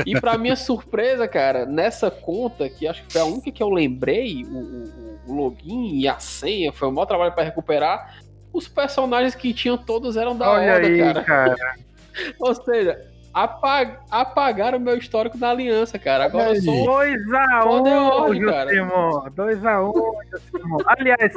e 0.07 0.19
para 0.21 0.37
minha 0.39 0.57
surpresa, 0.57 1.27
cara, 1.27 1.67
nessa 1.67 2.11
conta, 2.11 2.69
que 2.69 2.87
acho 2.87 3.05
que 3.05 3.13
foi 3.13 3.21
a 3.21 3.25
única 3.25 3.51
que 3.51 3.63
eu 3.63 3.71
lembrei, 3.71 4.45
o, 4.45 5.23
o 5.27 5.35
login 5.35 5.99
e 5.99 6.09
a 6.09 6.19
senha, 6.19 6.73
foi 6.73 6.89
o 6.89 6.93
maior 6.93 7.07
trabalho 7.07 7.33
para 7.33 7.45
recuperar. 7.45 8.19
Os 8.53 8.69
personagens 8.69 9.35
que 9.35 9.53
tinham 9.53 9.77
todos 9.77 10.17
eram 10.17 10.37
da 10.37 10.51
Olha 10.51 10.77
Oda, 10.77 10.87
aí, 10.87 10.99
cara. 10.99 11.25
cara. 11.25 11.75
Ou 12.39 12.55
seja, 12.55 13.01
apag 13.33 13.97
apagaram 14.11 14.79
o 14.79 14.81
meu 14.81 14.97
histórico 14.97 15.37
na 15.37 15.51
aliança, 15.51 15.99
cara. 15.99 16.25
Agora 16.25 16.55
eu 16.55 16.63
sou. 16.63 16.87
2x1, 16.87 17.87
é 17.89 18.01
um, 18.21 18.35
Josimon. 18.35 19.31
2x1, 19.31 19.91
um, 19.91 20.21
Josimon. 20.31 20.79
Aliás, 20.87 21.35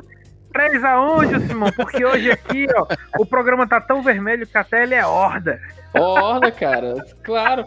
3 0.57 0.83
aonde, 0.85 1.47
Simão? 1.47 1.71
Porque 1.71 2.03
hoje 2.03 2.31
aqui, 2.31 2.65
ó, 2.75 2.87
o 3.19 3.25
programa 3.25 3.67
tá 3.67 3.79
tão 3.79 4.01
vermelho 4.01 4.47
que 4.47 4.57
até 4.57 4.81
ele 4.81 4.95
é 4.95 5.05
horda. 5.05 5.61
Horda, 5.93 6.51
cara. 6.51 7.05
Claro. 7.21 7.63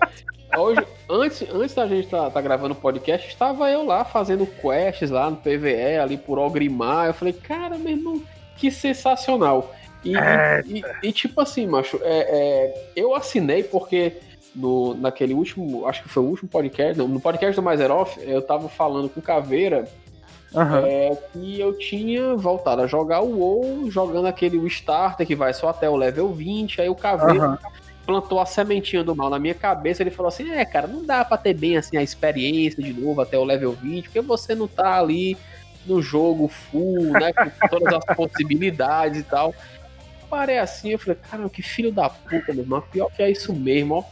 Hoje, 0.59 0.84
antes, 1.09 1.49
antes 1.55 1.72
da 1.72 1.86
gente 1.86 2.09
tá, 2.09 2.28
tá 2.28 2.41
gravando 2.41 2.74
o 2.74 2.76
podcast, 2.76 3.28
estava 3.28 3.70
eu 3.70 3.86
lá 3.86 4.05
fazendo 4.05 4.45
quests 4.45 5.09
lá 5.09 5.30
no 5.30 5.36
PVE, 5.36 5.99
ali 6.03 6.16
por 6.16 6.36
Ogrimar. 6.41 7.07
Eu 7.07 7.14
falei, 7.14 7.32
cara, 7.32 7.78
meu 7.78 7.93
irmão, 7.93 8.20
que 8.57 8.72
sensacional. 8.72 9.72
E, 10.05 10.16
é... 10.16 10.61
e, 10.66 10.82
e 11.05 11.12
tipo 11.12 11.41
assim, 11.41 11.68
macho, 11.68 12.01
é, 12.03 12.18
é, 12.18 12.88
eu 12.97 13.14
assinei 13.14 13.62
porque 13.62 14.14
no, 14.53 14.95
naquele 14.95 15.32
último, 15.32 15.86
acho 15.86 16.03
que 16.03 16.09
foi 16.09 16.24
o 16.24 16.26
último 16.26 16.51
podcast, 16.51 16.99
não, 16.99 17.07
no 17.07 17.20
podcast 17.20 17.55
do 17.55 17.62
Mais 17.62 17.78
Herói, 17.78 18.09
eu 18.22 18.43
tava 18.43 18.68
falando 18.68 19.09
com 19.09 19.20
Caveira 19.20 19.86
Aham. 20.55 20.84
é 20.84 21.16
que 21.32 21.61
eu 21.61 21.76
tinha 21.78 22.34
voltado 22.34 22.82
a 22.82 22.86
jogar 22.86 23.20
o 23.20 23.38
WoW, 23.38 23.90
jogando 23.90 24.26
aquele 24.26 24.59
o 24.59 24.66
Starter 24.66 25.26
que 25.26 25.36
vai 25.36 25.55
só 25.55 25.68
até 25.68 25.88
o 25.88 25.96
level 25.96 26.32
20, 26.32 26.80
aí 26.80 26.88
o 26.88 26.94
Caveira 26.94 27.44
Aham. 27.44 27.59
plantou 28.05 28.40
a 28.40 28.46
sementinha 28.46 29.05
do 29.05 29.14
mal 29.14 29.30
na 29.30 29.38
minha 29.38 29.55
cabeça, 29.55 30.03
ele 30.03 30.11
falou 30.11 30.28
assim, 30.28 30.51
é, 30.51 30.64
cara, 30.64 30.88
não 30.88 31.05
dá 31.05 31.24
pra 31.24 31.38
ter 31.38 31.55
bem 31.55 31.76
assim 31.76 31.96
a 31.96 32.03
experiência 32.03 32.82
de 32.82 32.92
novo 32.92 33.20
até 33.20 33.38
o 33.38 33.44
level 33.44 33.72
20, 33.72 34.05
porque 34.05 34.20
você 34.20 34.55
não 34.55 34.66
tá 34.66 34.98
ali 34.98 35.36
no 35.86 36.03
jogo 36.03 36.48
full, 36.48 37.12
né, 37.12 37.32
com 37.32 37.51
todas 37.68 37.92
as 37.92 38.05
possibilidades 38.16 39.20
e 39.20 39.24
tal. 39.24 39.55
Parei 40.28 40.59
assim, 40.59 40.90
eu 40.90 40.98
falei, 40.98 41.18
cara, 41.30 41.48
que 41.48 41.62
filho 41.62 41.92
da 41.92 42.09
puta, 42.09 42.53
meu 42.53 42.62
irmão, 42.62 42.82
pior 42.92 43.09
que 43.11 43.22
é 43.22 43.30
isso 43.30 43.53
mesmo, 43.53 43.94
ó. 43.96 44.05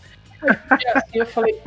E 0.81 0.87
assim 0.89 1.19
eu 1.19 1.27
falei, 1.27 1.61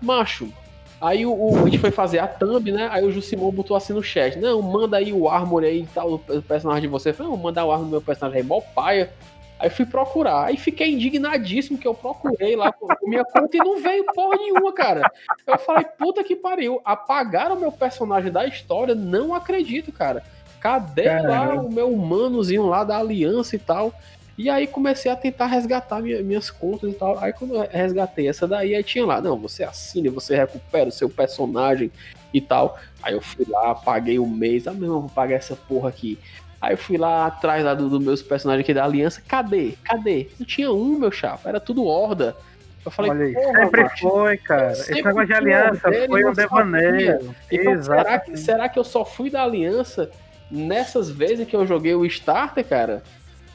macho, 0.00 0.52
Aí 1.00 1.26
o, 1.26 1.32
o- 1.32 1.56
a 1.58 1.64
gente 1.64 1.78
foi 1.78 1.90
fazer 1.90 2.18
a 2.18 2.26
thumb, 2.26 2.72
né? 2.72 2.88
Aí 2.90 3.04
o 3.04 3.12
Jusimon 3.12 3.50
botou 3.50 3.76
assim 3.76 3.92
no 3.92 4.02
chat. 4.02 4.38
Não, 4.38 4.62
manda 4.62 4.96
aí 4.96 5.12
o 5.12 5.28
armor 5.28 5.62
aí 5.62 5.82
e 5.82 5.86
tal, 5.86 6.14
o 6.14 6.42
personagem 6.42 6.82
de 6.82 6.88
você. 6.88 7.10
Eu 7.10 7.14
falei, 7.14 7.32
não, 7.32 7.38
mandar 7.38 7.64
o 7.64 7.70
armor 7.72 7.86
do 7.86 7.90
meu 7.92 8.00
personagem 8.00 8.40
aí, 8.40 8.46
mó 8.46 8.60
paia. 8.74 9.10
Aí 9.58 9.70
fui 9.70 9.86
procurar. 9.86 10.44
Aí 10.46 10.56
fiquei 10.56 10.92
indignadíssimo 10.92 11.78
que 11.78 11.86
eu 11.88 11.94
procurei 11.94 12.56
lá 12.56 12.72
com 12.72 12.88
minha 13.08 13.24
conta 13.24 13.56
e 13.56 13.60
não 13.60 13.78
veio 13.80 14.04
porra 14.14 14.36
nenhuma, 14.36 14.72
cara. 14.72 15.02
Eu 15.46 15.58
falei, 15.58 15.84
puta 15.98 16.22
que 16.24 16.36
pariu. 16.36 16.80
Apagaram 16.84 17.56
meu 17.58 17.72
personagem 17.72 18.30
da 18.30 18.46
história, 18.46 18.94
não 18.94 19.34
acredito, 19.34 19.90
cara. 19.92 20.22
Cadê 20.60 21.08
lá 21.20 21.46
Caramba. 21.46 21.62
o 21.62 21.72
meu 21.72 21.90
humanozinho 21.92 22.66
lá 22.66 22.84
da 22.84 22.98
aliança 22.98 23.54
e 23.56 23.58
tal? 23.58 23.92
E 24.38 24.50
aí 24.50 24.66
comecei 24.66 25.10
a 25.10 25.16
tentar 25.16 25.46
resgatar 25.46 26.00
minha- 26.00 26.22
minhas 26.22 26.50
contas 26.50 26.90
e 26.90 26.94
tal. 26.94 27.18
Aí 27.18 27.32
quando 27.32 27.54
eu 27.56 27.66
resgatei 27.70 28.28
essa 28.28 28.46
daí, 28.46 28.74
aí 28.74 28.82
tinha 28.82 29.04
lá, 29.06 29.20
não, 29.20 29.38
você 29.38 29.64
assina, 29.64 30.10
você 30.10 30.36
recupera 30.36 30.88
o 30.88 30.92
seu 30.92 31.08
personagem 31.08 31.90
e 32.34 32.40
tal. 32.40 32.78
Aí 33.02 33.14
eu 33.14 33.20
fui 33.22 33.46
lá, 33.48 33.74
paguei 33.74 34.18
o 34.18 34.26
mês, 34.26 34.66
ah, 34.68 34.72
meu 34.72 34.84
irmão, 34.84 35.00
vou 35.02 35.10
pagar 35.10 35.36
essa 35.36 35.56
porra 35.56 35.88
aqui. 35.88 36.18
Aí 36.60 36.74
eu 36.74 36.78
fui 36.78 36.98
lá 36.98 37.26
atrás 37.26 37.64
lá 37.64 37.72
dos 37.74 37.90
do 37.90 38.00
meus 38.00 38.22
personagens 38.22 38.64
aqui 38.64 38.74
da 38.74 38.84
aliança, 38.84 39.22
cadê? 39.26 39.74
Cadê? 39.84 40.28
Não 40.38 40.46
tinha 40.46 40.70
um, 40.70 40.98
meu 40.98 41.10
chapa, 41.10 41.48
era 41.48 41.60
tudo 41.60 41.84
horda. 41.84 42.36
Eu 42.84 42.90
falei, 42.90 43.10
Olha 43.10 43.32
sempre 43.60 43.82
macho, 43.82 44.08
foi, 44.08 44.36
cara. 44.36 44.74
sempre 44.74 44.92
Esse 45.00 45.02
negócio 45.08 45.26
de 45.26 45.34
aliança 45.34 45.80
foi 46.08 46.22
não 46.22 46.30
um 46.30 46.32
devaneio. 46.32 47.34
então, 47.50 47.82
será 47.82 48.00
Exato. 48.00 48.30
que, 48.30 48.36
será 48.36 48.68
que 48.68 48.78
eu 48.78 48.84
só 48.84 49.04
fui 49.04 49.28
da 49.30 49.42
aliança 49.42 50.10
nessas 50.50 51.10
vezes 51.10 51.46
que 51.48 51.56
eu 51.56 51.66
joguei 51.66 51.94
o 51.94 52.04
starter, 52.06 52.64
cara? 52.64 53.02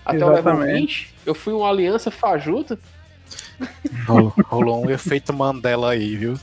Até 0.05 0.25
o 0.25 0.29
level 0.29 0.53
Exatamente. 0.53 0.79
20? 0.79 1.15
Eu 1.25 1.35
fui 1.35 1.53
uma 1.53 1.69
aliança 1.69 2.09
fajuta. 2.11 2.77
Rol- 4.07 4.33
Rolou 4.45 4.85
um 4.85 4.89
efeito 4.89 5.31
Mandela 5.33 5.91
aí, 5.91 6.15
viu? 6.15 6.33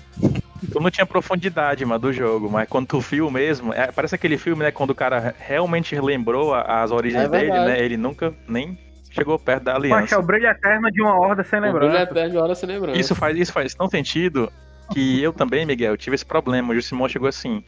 Tu 0.73 0.81
não 0.81 0.91
tinha 0.91 1.07
profundidade, 1.07 1.85
mano, 1.85 2.01
do 2.01 2.13
jogo, 2.13 2.51
mas 2.51 2.69
quando 2.69 2.87
tu 2.87 3.01
viu 3.01 3.31
mesmo, 3.31 3.73
é, 3.73 3.91
parece 3.93 4.15
aquele 4.15 4.37
filme, 4.39 4.63
né, 4.65 4.71
quando 4.71 4.91
o 4.91 4.95
cara 4.95 5.35
realmente 5.39 5.99
lembrou 6.01 6.55
a- 6.55 6.83
as 6.83 6.91
origens 6.91 7.25
É 7.25 7.29
dele, 7.29 7.51
né, 7.51 7.81
ele 7.81 7.97
nunca 7.97 8.35
nem 8.49 8.79
chegou 9.11 9.39
perto 9.39 9.65
da 9.65 9.75
Macho, 9.75 9.87
é 9.87 9.93
aliança. 9.95 10.19
o 10.19 10.23
brilho 10.23 10.47
eterno 10.47 10.91
de 10.91 11.03
uma 11.03 11.19
horda 11.19 11.43
sem 11.45 11.59
O 11.59 11.63
brilho 11.63 11.75
lembrança. 11.79 12.03
eterno 12.11 12.31
de 12.31 12.37
hora 12.39 12.55
sem 12.55 12.69
lembrança. 12.69 12.99
Isso 12.99 13.15
faz, 13.15 13.37
isso 13.37 13.53
faz 13.53 13.75
tão 13.75 13.89
sentido 13.89 14.53
que 14.93 15.23
eu 15.23 15.33
também, 15.33 15.65
Miguel, 15.67 15.97
tive 15.97 16.15
esse 16.15 16.25
problema. 16.27 16.71
O 16.73 16.75
Jusimon 16.75 17.09
chegou 17.09 17.29
assim, 17.29 17.63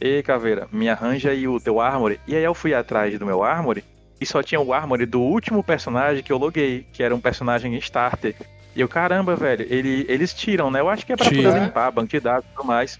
Ei, 0.00 0.22
Caveira, 0.22 0.68
me 0.70 0.88
arranja 0.88 1.30
aí 1.30 1.48
o 1.48 1.58
teu 1.58 1.80
Armory. 1.80 2.20
E 2.26 2.36
aí 2.36 2.44
eu 2.44 2.54
fui 2.54 2.72
atrás 2.72 3.18
do 3.18 3.26
meu 3.26 3.42
Armory 3.42 3.82
e 4.20 4.26
só 4.26 4.42
tinha 4.42 4.60
o 4.60 4.72
Armory 4.72 5.06
do 5.06 5.20
último 5.20 5.62
personagem 5.62 6.22
que 6.22 6.32
eu 6.32 6.38
loguei, 6.38 6.86
que 6.92 7.02
era 7.02 7.14
um 7.14 7.20
personagem 7.20 7.74
starter. 7.76 8.34
E 8.74 8.80
eu, 8.80 8.88
caramba, 8.88 9.34
velho, 9.34 9.66
ele, 9.68 10.06
eles 10.08 10.32
tiram, 10.32 10.70
né? 10.70 10.80
Eu 10.80 10.88
acho 10.88 11.04
que 11.04 11.12
é 11.12 11.16
pra 11.16 11.28
Tira. 11.28 11.50
poder 11.50 11.64
limpar, 11.64 11.90
banco 11.90 12.08
de 12.08 12.20
dados 12.20 12.48
e 12.48 12.54
tudo 12.54 12.66
mais. 12.66 12.98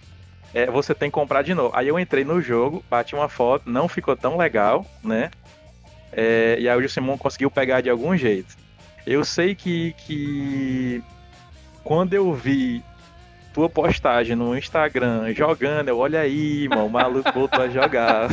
É, 0.55 0.67
você 0.67 0.95
tem 0.95 1.11
que 1.11 1.15
comprar 1.15 1.43
de 1.43 1.55
novo. 1.55 1.71
Aí 1.77 1.89
eu 1.89 1.99
entrei 1.99 2.25
no 2.25 2.41
jogo, 2.41 2.83
bati 2.89 3.15
uma 3.15 3.29
foto, 3.29 3.71
não 3.71 3.87
ficou 3.89 4.17
tão 4.17 4.37
legal, 4.37 4.85
né? 5.03 5.31
É, 6.13 6.57
e 6.59 6.69
aí 6.69 6.77
o 6.77 6.83
Jusimon 6.83 7.19
conseguiu 7.19 7.51
pegar 7.51 7.81
de 7.81 7.91
algum 7.91 8.17
jeito. 8.17 8.57
Eu 9.07 9.25
sei 9.25 9.55
que, 9.55 9.95
que 10.07 11.03
quando 11.85 12.15
eu 12.15 12.33
vi 12.33 12.83
tua 13.59 13.69
postagem 13.69 14.37
no 14.37 14.57
Instagram 14.57 15.35
jogando, 15.35 15.89
eu 15.89 15.99
olha 15.99 16.21
aí, 16.21 16.69
mano, 16.69 16.87
o 16.87 16.91
maluco 16.91 17.33
voltou 17.33 17.65
a 17.65 17.69
jogar. 17.69 18.29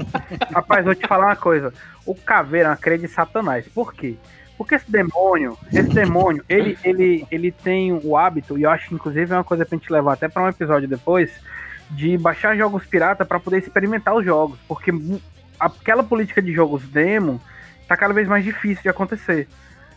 Rapaz, 0.54 0.86
vou 0.86 0.94
te 0.94 1.06
falar 1.06 1.26
uma 1.26 1.36
coisa. 1.36 1.70
O 2.06 2.14
caveira 2.14 2.68
é 2.68 2.70
uma 2.70 2.76
crer 2.78 2.98
de 2.98 3.06
satanás. 3.06 3.68
Por 3.68 3.92
quê? 3.92 4.16
Porque 4.56 4.76
esse 4.76 4.90
demônio, 4.90 5.58
esse 5.70 5.90
demônio, 5.90 6.42
ele, 6.48 6.78
ele, 6.82 7.26
ele 7.30 7.52
tem 7.52 7.92
o 7.92 8.16
hábito, 8.16 8.58
e 8.58 8.62
eu 8.62 8.70
acho 8.70 8.88
que 8.88 8.94
inclusive 8.94 9.30
é 9.30 9.36
uma 9.36 9.44
coisa 9.44 9.66
pra 9.66 9.76
gente 9.76 9.92
levar 9.92 10.14
até 10.14 10.28
pra 10.28 10.44
um 10.44 10.48
episódio 10.48 10.88
depois, 10.88 11.30
de 11.90 12.16
baixar 12.16 12.56
jogos 12.56 12.86
pirata 12.86 13.22
pra 13.22 13.38
poder 13.38 13.58
experimentar 13.58 14.14
os 14.14 14.24
jogos. 14.24 14.58
Porque 14.66 14.90
aquela 15.58 16.02
política 16.02 16.40
de 16.40 16.54
jogos 16.54 16.88
demo 16.88 17.38
tá 17.86 17.98
cada 17.98 18.14
vez 18.14 18.26
mais 18.26 18.42
difícil 18.42 18.82
de 18.82 18.88
acontecer. 18.88 19.46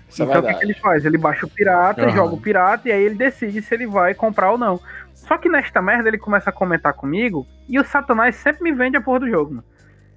Isso 0.09 0.21
é 0.21 0.25
então 0.25 0.41
o 0.41 0.45
que, 0.45 0.53
que 0.53 0.65
ele 0.65 0.73
faz? 0.75 1.05
Ele 1.05 1.17
baixa 1.17 1.45
o 1.45 1.49
pirata, 1.49 2.03
Aham. 2.03 2.11
joga 2.11 2.35
o 2.35 2.41
pirata 2.41 2.87
e 2.87 2.91
aí 2.91 3.03
ele 3.03 3.15
decide 3.15 3.61
se 3.61 3.73
ele 3.73 3.87
vai 3.87 4.13
comprar 4.13 4.51
ou 4.51 4.57
não. 4.57 4.79
Só 5.13 5.37
que 5.37 5.49
nesta 5.49 5.81
merda 5.81 6.09
ele 6.09 6.17
começa 6.17 6.49
a 6.49 6.53
comentar 6.53 6.93
comigo 6.93 7.47
e 7.67 7.79
o 7.79 7.83
Satanás 7.83 8.35
sempre 8.35 8.63
me 8.63 8.71
vende 8.73 8.97
a 8.97 9.01
porra 9.01 9.21
do 9.21 9.29
jogo, 9.29 9.55
mano. 9.55 9.63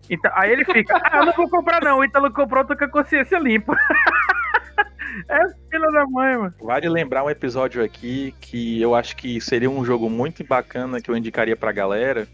Então, 0.08 0.30
aí 0.34 0.52
ele 0.52 0.64
fica, 0.64 0.96
ah, 1.02 1.18
eu 1.18 1.26
não 1.26 1.32
vou 1.32 1.48
comprar 1.48 1.82
não, 1.82 1.98
o 1.98 2.04
Ítalo 2.04 2.32
comprou, 2.32 2.64
tô 2.64 2.76
com 2.76 2.84
a 2.84 2.88
consciência 2.88 3.38
limpa. 3.38 3.76
é 5.28 5.38
filha 5.70 5.90
da 5.92 6.06
mãe, 6.06 6.36
mano. 6.36 6.54
Vale 6.60 6.88
lembrar 6.88 7.24
um 7.24 7.30
episódio 7.30 7.82
aqui 7.82 8.34
que 8.40 8.80
eu 8.80 8.94
acho 8.94 9.16
que 9.16 9.40
seria 9.40 9.70
um 9.70 9.84
jogo 9.84 10.08
muito 10.10 10.44
bacana 10.44 11.00
que 11.00 11.10
eu 11.10 11.16
indicaria 11.16 11.56
pra 11.56 11.72
galera, 11.72 12.26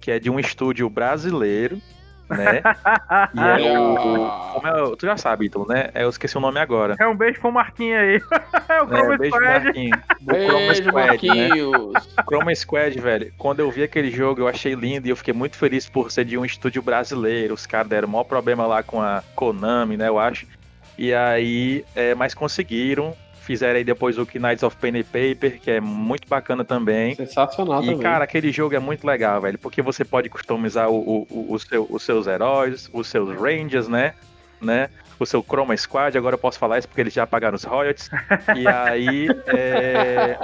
que 0.00 0.10
é 0.10 0.18
de 0.18 0.30
um 0.30 0.38
estúdio 0.38 0.88
brasileiro, 0.88 1.80
né? 2.30 2.60
E 3.34 3.62
é 3.64 3.78
o. 3.78 4.30
Como 4.54 4.66
é, 4.66 4.82
o- 4.82 4.96
tu 4.96 5.06
já 5.06 5.16
sabe, 5.16 5.46
Ítalo, 5.46 5.66
né? 5.68 5.90
É, 5.94 6.04
eu 6.04 6.08
esqueci 6.08 6.36
o 6.36 6.40
nome 6.40 6.58
agora. 6.60 6.94
É 6.98 7.06
um 7.06 7.16
beijo 7.16 7.40
pro 7.40 7.52
Marquinhos 7.52 7.98
aí. 8.00 8.20
é 8.68 8.82
o 8.82 8.84
É, 8.84 8.88
Chroma 8.88 9.18
beijo, 9.18 9.36
Squad. 9.36 9.52
Marquinhos. 9.64 9.96
O 10.26 10.32
Chroma 10.42 10.66
Beijo, 10.66 10.84
Squad, 10.84 11.26
né? 11.26 12.22
Chroma 12.28 12.54
Squad, 12.54 13.00
velho. 13.00 13.32
Quando 13.38 13.60
eu 13.60 13.70
vi 13.70 13.82
aquele 13.82 14.10
jogo, 14.10 14.40
eu 14.40 14.48
achei 14.48 14.74
lindo 14.74 15.06
e 15.06 15.10
eu 15.10 15.16
fiquei 15.16 15.34
muito 15.34 15.56
feliz 15.56 15.88
por 15.88 16.10
ser 16.10 16.24
de 16.24 16.36
um 16.38 16.44
estúdio 16.44 16.82
brasileiro. 16.82 17.54
Os 17.54 17.66
caras 17.66 17.88
deram 17.88 18.08
o 18.08 18.10
maior 18.10 18.24
problema 18.24 18.66
lá 18.66 18.82
com 18.82 19.00
a 19.00 19.22
Konami, 19.34 19.96
né? 19.96 20.08
Eu 20.08 20.18
acho. 20.18 20.46
E 20.98 21.12
aí, 21.12 21.84
é, 21.94 22.14
mas 22.14 22.32
conseguiram. 22.34 23.14
Fizeram 23.46 23.76
aí 23.78 23.84
depois 23.84 24.18
o 24.18 24.26
Knights 24.26 24.64
of 24.64 24.76
Pen 24.76 24.98
and 24.98 25.04
Paper, 25.04 25.60
que 25.60 25.70
é 25.70 25.80
muito 25.80 26.26
bacana 26.28 26.64
também. 26.64 27.14
Sensacional 27.14 27.80
E, 27.82 27.86
também. 27.86 28.00
cara, 28.00 28.24
aquele 28.24 28.50
jogo 28.50 28.74
é 28.74 28.78
muito 28.80 29.06
legal, 29.06 29.40
velho, 29.40 29.56
porque 29.56 29.80
você 29.80 30.04
pode 30.04 30.28
customizar 30.28 30.90
o, 30.90 30.96
o- 30.96 31.26
o- 31.30 31.52
o 31.54 31.58
seu- 31.60 31.86
os 31.88 32.02
seus 32.02 32.26
heróis, 32.26 32.90
os 32.92 33.06
seus 33.06 33.30
Rangers, 33.40 33.86
né? 33.86 34.14
né? 34.60 34.88
O 35.20 35.24
seu 35.24 35.42
Chroma 35.42 35.76
Squad, 35.76 36.16
agora 36.18 36.34
eu 36.34 36.38
posso 36.38 36.58
falar 36.58 36.78
isso 36.78 36.88
porque 36.88 37.00
eles 37.00 37.12
já 37.14 37.26
pagaram 37.26 37.54
os 37.54 37.62
royalties. 37.64 38.10
E 38.56 38.66
aí, 38.66 39.28
é, 39.46 40.36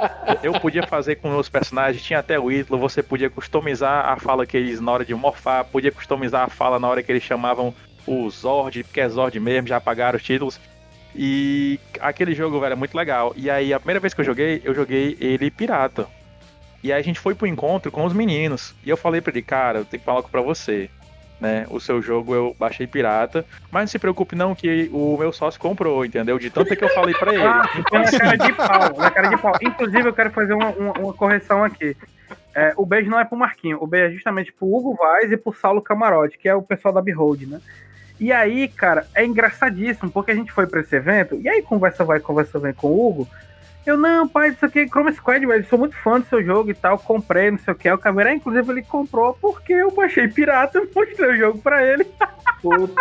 eu 0.42 0.53
podia 0.61 0.86
fazer 0.86 1.16
com 1.16 1.36
os 1.36 1.48
personagens, 1.48 2.03
tinha 2.03 2.20
até 2.20 2.38
o 2.38 2.50
Ítalo, 2.53 2.78
você 2.78 3.03
podia 3.03 3.28
customizar 3.28 4.07
a 4.09 4.16
fala 4.16 4.46
que 4.46 4.57
eles, 4.57 4.80
na 4.80 4.92
hora 4.92 5.05
de 5.05 5.14
morfar, 5.14 5.64
podia 5.64 5.90
customizar 5.90 6.44
a 6.44 6.48
fala 6.48 6.78
na 6.78 6.88
hora 6.88 7.03
que 7.03 7.11
eles 7.11 7.22
chamavam 7.22 7.74
o 8.07 8.30
Zord, 8.30 8.84
porque 8.84 9.00
é 9.00 9.09
Zord 9.09 9.38
mesmo, 9.40 9.66
já 9.68 9.80
pagaram 9.80 10.16
os 10.16 10.22
títulos. 10.22 10.61
E 11.14 11.78
aquele 12.00 12.34
jogo, 12.34 12.58
velho, 12.60 12.72
é 12.72 12.76
muito 12.76 12.96
legal. 12.96 13.32
E 13.36 13.50
aí, 13.50 13.72
a 13.72 13.78
primeira 13.78 14.00
vez 14.00 14.14
que 14.14 14.20
eu 14.20 14.24
joguei, 14.24 14.62
eu 14.64 14.74
joguei 14.74 15.16
ele 15.20 15.50
pirata. 15.50 16.06
E 16.82 16.92
aí 16.92 16.98
a 17.00 17.04
gente 17.04 17.20
foi 17.20 17.34
pro 17.34 17.46
encontro 17.46 17.90
com 17.92 18.04
os 18.04 18.12
meninos. 18.12 18.74
E 18.84 18.90
eu 18.90 18.96
falei 18.96 19.20
pra 19.20 19.30
ele, 19.32 19.42
cara, 19.42 19.78
eu 19.80 19.84
tenho 19.84 20.00
que 20.00 20.04
falar 20.06 20.18
algo 20.18 20.28
pra 20.30 20.40
você. 20.40 20.88
Né? 21.40 21.66
O 21.70 21.80
seu 21.80 22.00
jogo 22.00 22.34
eu 22.34 22.56
baixei 22.58 22.86
pirata. 22.86 23.44
Mas 23.70 23.82
não 23.82 23.86
se 23.88 23.98
preocupe 23.98 24.34
não 24.36 24.54
que 24.54 24.88
o 24.92 25.16
meu 25.18 25.32
sócio 25.32 25.60
comprou, 25.60 26.04
entendeu? 26.04 26.38
De 26.38 26.50
tanto 26.50 26.74
que 26.74 26.84
eu 26.84 26.88
falei 26.90 27.14
pra 27.14 27.34
ele. 27.34 27.42
Ah, 27.44 27.68
Então, 27.78 28.00
na 28.00 28.10
cara 28.10 28.36
de 28.36 28.52
pau, 28.52 28.96
na 28.96 29.10
cara 29.10 29.28
de 29.28 29.36
pau. 29.36 29.52
Inclusive, 29.60 30.08
eu 30.08 30.12
quero 30.14 30.30
fazer 30.30 30.54
uma, 30.54 30.70
uma- 30.70 30.92
uma 30.98 31.12
correção 31.12 31.62
aqui. 31.64 31.96
É, 32.54 32.72
o 32.76 32.84
beijo 32.86 33.10
não 33.10 33.18
é 33.18 33.24
pro 33.24 33.36
Marquinho, 33.36 33.78
o 33.80 33.86
beijo 33.86 34.08
é 34.08 34.10
justamente 34.12 34.52
pro 34.52 34.66
Hugo 34.66 34.94
Vaz 34.94 35.32
e 35.32 35.36
pro 35.36 35.52
Saulo 35.54 35.80
Camarote, 35.82 36.36
que 36.38 36.48
é 36.48 36.54
o 36.54 36.62
pessoal 36.62 36.92
da 36.92 37.00
Behold, 37.02 37.42
né? 37.48 37.60
E 38.23 38.31
aí, 38.31 38.68
cara, 38.68 39.05
é 39.16 39.27
engraçadíssimo, 39.27 40.09
porque 40.09 40.31
a 40.31 40.35
gente 40.37 40.53
foi 40.53 40.64
pra 40.64 40.81
esse 40.81 40.95
evento, 40.95 41.35
e 41.43 41.49
aí 41.49 41.61
conversa 41.61 42.05
vai, 42.05 42.20
conversa 42.20 42.57
vem 42.57 42.73
com 42.73 42.87
o 42.87 43.09
Hugo. 43.09 43.29
Eu, 43.85 43.97
não, 43.97 44.29
pai, 44.29 44.51
isso 44.51 44.64
aqui 44.64 44.79
é 44.79 44.87
Chroma 44.87 45.12
Squad, 45.12 45.45
velho, 45.45 45.66
sou 45.66 45.77
muito 45.77 45.97
fã 45.97 46.20
do 46.20 46.27
seu 46.27 46.41
jogo 46.41 46.70
e 46.70 46.75
tal, 46.75 46.97
comprei, 47.01 47.51
não 47.51 47.59
sei 47.59 47.75
o 47.75 47.77
que. 47.77 47.91
O 47.91 47.99
Caveira, 47.99 48.33
inclusive, 48.33 48.70
ele 48.70 48.83
comprou 48.83 49.37
porque 49.43 49.73
eu 49.73 49.91
baixei 49.91 50.29
pirata, 50.29 50.81
mostrei 50.95 51.31
o 51.33 51.37
jogo 51.37 51.59
pra 51.59 51.85
ele. 51.85 52.07
Puta 52.62 52.95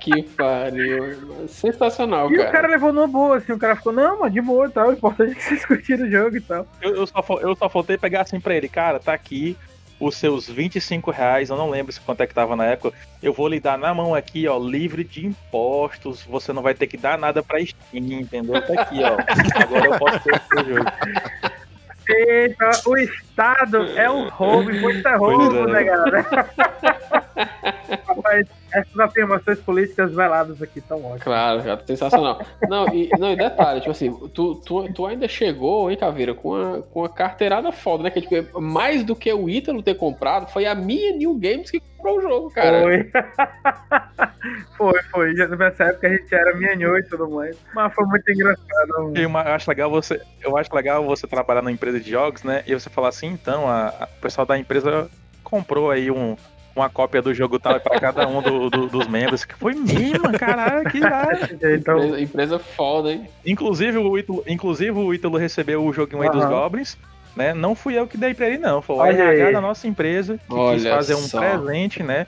que 0.00 0.22
pariu. 0.30 1.46
Sensacional, 1.46 2.32
E 2.32 2.38
cara. 2.38 2.48
o 2.48 2.52
cara 2.52 2.68
levou 2.68 2.94
numa 2.94 3.06
boa, 3.06 3.36
assim, 3.36 3.52
o 3.52 3.58
cara 3.58 3.76
ficou, 3.76 3.92
não, 3.92 4.20
mas 4.20 4.32
de 4.32 4.40
boa 4.40 4.66
e 4.66 4.70
tal, 4.70 4.88
o 4.88 4.92
importante 4.94 5.32
é 5.32 5.34
que 5.34 5.42
vocês 5.42 5.66
curtiram 5.66 6.06
o 6.06 6.10
jogo 6.10 6.38
e 6.38 6.40
tal. 6.40 6.66
eu, 6.80 6.94
eu 6.96 7.06
só, 7.06 7.22
eu 7.42 7.54
só 7.54 7.68
faltei 7.68 7.98
pegar 7.98 8.22
assim 8.22 8.40
pra 8.40 8.54
ele, 8.54 8.66
cara, 8.70 8.98
tá 8.98 9.12
aqui 9.12 9.58
os 10.00 10.16
seus 10.16 10.48
25 10.48 11.10
reais, 11.10 11.50
eu 11.50 11.56
não 11.56 11.68
lembro 11.68 11.92
se 11.92 12.00
quanto 12.00 12.22
é 12.22 12.26
que 12.26 12.34
tava 12.34 12.56
na 12.56 12.64
época. 12.64 12.96
Eu 13.22 13.34
vou 13.34 13.46
lhe 13.46 13.60
dar 13.60 13.78
na 13.78 13.92
mão 13.92 14.14
aqui, 14.14 14.48
ó, 14.48 14.58
livre 14.58 15.04
de 15.04 15.26
impostos. 15.26 16.24
Você 16.24 16.52
não 16.52 16.62
vai 16.62 16.74
ter 16.74 16.86
que 16.86 16.96
dar 16.96 17.18
nada 17.18 17.42
pra 17.42 17.64
Steam, 17.64 18.20
entendeu? 18.20 18.60
Tá 18.66 18.82
aqui, 18.82 19.00
ó. 19.04 19.18
Agora 19.62 19.86
eu 19.86 19.98
posso 19.98 20.20
ter 20.20 20.34
o 20.34 20.40
seu 20.48 20.74
jogo. 20.74 20.90
Eita, 22.08 22.70
o 22.86 22.96
Estado 22.96 23.86
é 23.96 24.10
um 24.10 24.28
roubo, 24.28 24.70
imposto 24.72 25.06
é 25.06 25.16
roubo, 25.16 25.68
é. 25.68 25.72
né, 25.72 25.84
galera? 25.84 26.50
Rapaz, 28.08 28.46
essas 28.72 28.98
afirmações 29.00 29.58
políticas 29.60 30.14
veladas 30.14 30.60
aqui 30.62 30.78
estão 30.78 30.98
ótimas. 30.98 31.22
Claro, 31.22 31.62
cara, 31.62 31.82
sensacional. 31.86 32.40
Não, 32.68 32.86
e, 32.94 33.08
não, 33.18 33.32
e 33.32 33.36
detalhe, 33.36 33.80
tipo 33.80 33.90
assim, 33.92 34.12
tu, 34.34 34.54
tu, 34.56 34.92
tu 34.92 35.06
ainda 35.06 35.26
chegou, 35.28 35.90
hein, 35.90 35.96
Caveira, 35.96 36.34
com 36.34 36.50
uma, 36.50 36.82
com 36.82 37.00
uma 37.00 37.08
carteirada 37.08 37.70
foda, 37.72 38.02
né? 38.04 38.10
Que 38.10 38.20
tipo, 38.20 38.60
mais 38.60 39.04
do 39.04 39.14
que 39.16 39.32
o 39.32 39.48
Ítalo 39.48 39.82
ter 39.82 39.94
comprado, 39.94 40.50
foi 40.50 40.66
a 40.66 40.74
minha 40.74 41.16
New 41.16 41.34
Games 41.38 41.70
que 41.70 41.80
comprou 41.80 42.18
o 42.18 42.22
jogo, 42.22 42.50
cara. 42.50 42.80
Foi. 42.82 43.10
foi, 44.76 45.02
foi. 45.10 45.36
Já 45.36 45.46
nessa 45.48 45.84
época 45.84 46.06
a 46.08 46.10
gente 46.10 46.34
era 46.34 46.54
minhanhô 46.56 46.96
e 46.96 47.02
tudo 47.04 47.28
mais. 47.30 47.56
Mas 47.74 47.92
foi 47.94 48.04
muito 48.06 48.30
engraçado. 48.30 49.12
E 49.16 49.26
uma- 49.26 49.42
eu 49.42 49.52
acho 49.54 49.68
legal 49.70 49.90
você, 49.90 50.20
eu 50.42 50.56
acho 50.56 50.74
legal 50.74 51.04
você 51.04 51.26
trabalhar 51.26 51.62
na 51.62 51.70
empresa 51.72 52.00
de 52.00 52.10
jogos, 52.10 52.42
né? 52.42 52.62
E 52.66 52.74
você 52.74 52.88
falar 52.88 53.08
assim, 53.08 53.26
então, 53.28 53.68
a, 53.68 53.88
a- 53.88 54.08
o 54.18 54.20
pessoal 54.20 54.46
da 54.46 54.58
empresa 54.58 55.10
comprou 55.42 55.90
aí 55.90 56.10
um, 56.10 56.36
uma 56.80 56.90
cópia 56.90 57.22
do 57.22 57.32
jogo 57.34 57.58
tal 57.58 57.78
para 57.80 58.00
cada 58.00 58.26
um 58.26 58.42
do- 58.42 58.70
do- 58.70 58.86
dos 58.88 59.06
membros. 59.06 59.44
Que 59.44 59.54
foi 59.54 59.74
mesmo, 59.74 60.32
caralho, 60.38 60.88
que. 60.90 60.98
Então, 61.74 61.98
Empresa, 61.98 62.20
empresa 62.20 62.58
foda, 62.58 63.12
hein? 63.12 63.28
Inclusive 63.46 63.98
o 63.98 64.18
Ítalo, 64.18 64.42
inclusive 64.46 64.90
o 64.90 65.14
Ítalo 65.14 65.36
recebeu 65.36 65.84
o 65.84 65.92
joguinho 65.92 66.22
aí 66.22 66.30
dos 66.30 66.42
Aham. 66.42 66.50
Goblins. 66.50 66.96
Né? 67.36 67.54
Não 67.54 67.76
fui 67.76 67.96
eu 67.96 68.08
que 68.08 68.16
dei 68.18 68.34
pra 68.34 68.48
ele, 68.48 68.58
não. 68.58 68.82
Foi 68.82 68.96
o 68.96 69.04
RH 69.04 69.52
da 69.52 69.60
nossa 69.60 69.86
empresa 69.86 70.34
que 70.36 70.44
quis 70.48 70.54
Olha 70.56 70.90
fazer 70.90 71.14
um 71.14 71.18
só. 71.18 71.38
presente, 71.38 72.02
né? 72.02 72.26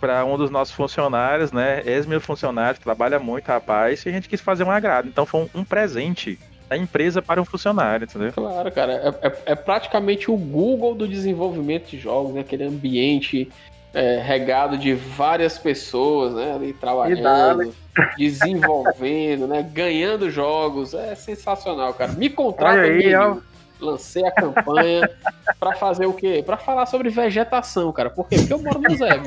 Pra 0.00 0.24
um 0.24 0.36
dos 0.38 0.50
nossos 0.50 0.74
funcionários, 0.74 1.52
né? 1.52 1.82
Ex-meu 1.84 2.18
funcionário, 2.20 2.80
trabalha 2.80 3.18
muito, 3.20 3.46
rapaz, 3.46 4.04
e 4.04 4.08
a 4.08 4.12
gente 4.12 4.28
quis 4.30 4.40
fazer 4.40 4.64
um 4.64 4.70
agrado. 4.70 5.06
Então 5.06 5.26
foi 5.26 5.42
um, 5.42 5.60
um 5.60 5.64
presente 5.64 6.38
da 6.68 6.76
empresa 6.78 7.20
para 7.20 7.42
um 7.42 7.44
funcionário, 7.44 8.04
entendeu? 8.04 8.32
Claro, 8.32 8.72
cara. 8.72 8.92
É, 9.22 9.26
é- 9.28 9.38
é 9.52 9.54
praticamente 9.54 10.30
o 10.30 10.36
Google 10.36 10.94
do 10.94 11.06
desenvolvimento 11.06 11.90
de 11.90 11.98
jogos, 11.98 12.32
né? 12.32 12.40
Aquele 12.40 12.64
ambiente 12.64 13.50
é, 13.94 14.18
regado 14.18 14.78
de 14.78 14.94
várias 14.94 15.58
pessoas, 15.58 16.34
né? 16.34 16.54
Ali 16.54 16.72
trabalhando, 16.72 17.74
desenvolvendo, 18.16 19.46
né? 19.46 19.62
Ganhando 19.62 20.30
jogos. 20.30 20.94
É 20.94 21.14
sensacional, 21.14 21.92
cara. 21.94 22.12
Me 22.12 22.30
contrata 22.30 22.82
aí, 22.82 23.14
ó. 23.14 23.36
Lancei 23.80 24.24
a 24.24 24.30
campanha 24.30 25.10
pra 25.58 25.74
fazer 25.74 26.06
o 26.06 26.12
quê? 26.12 26.42
Pra 26.46 26.56
falar 26.56 26.86
sobre 26.86 27.10
vegetação, 27.10 27.92
cara. 27.92 28.10
Por 28.10 28.28
quê? 28.28 28.36
Porque 28.36 28.52
eu 28.52 28.62
moro 28.62 28.80
no 28.80 28.96
Zé. 28.96 29.20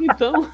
Então, 0.00 0.50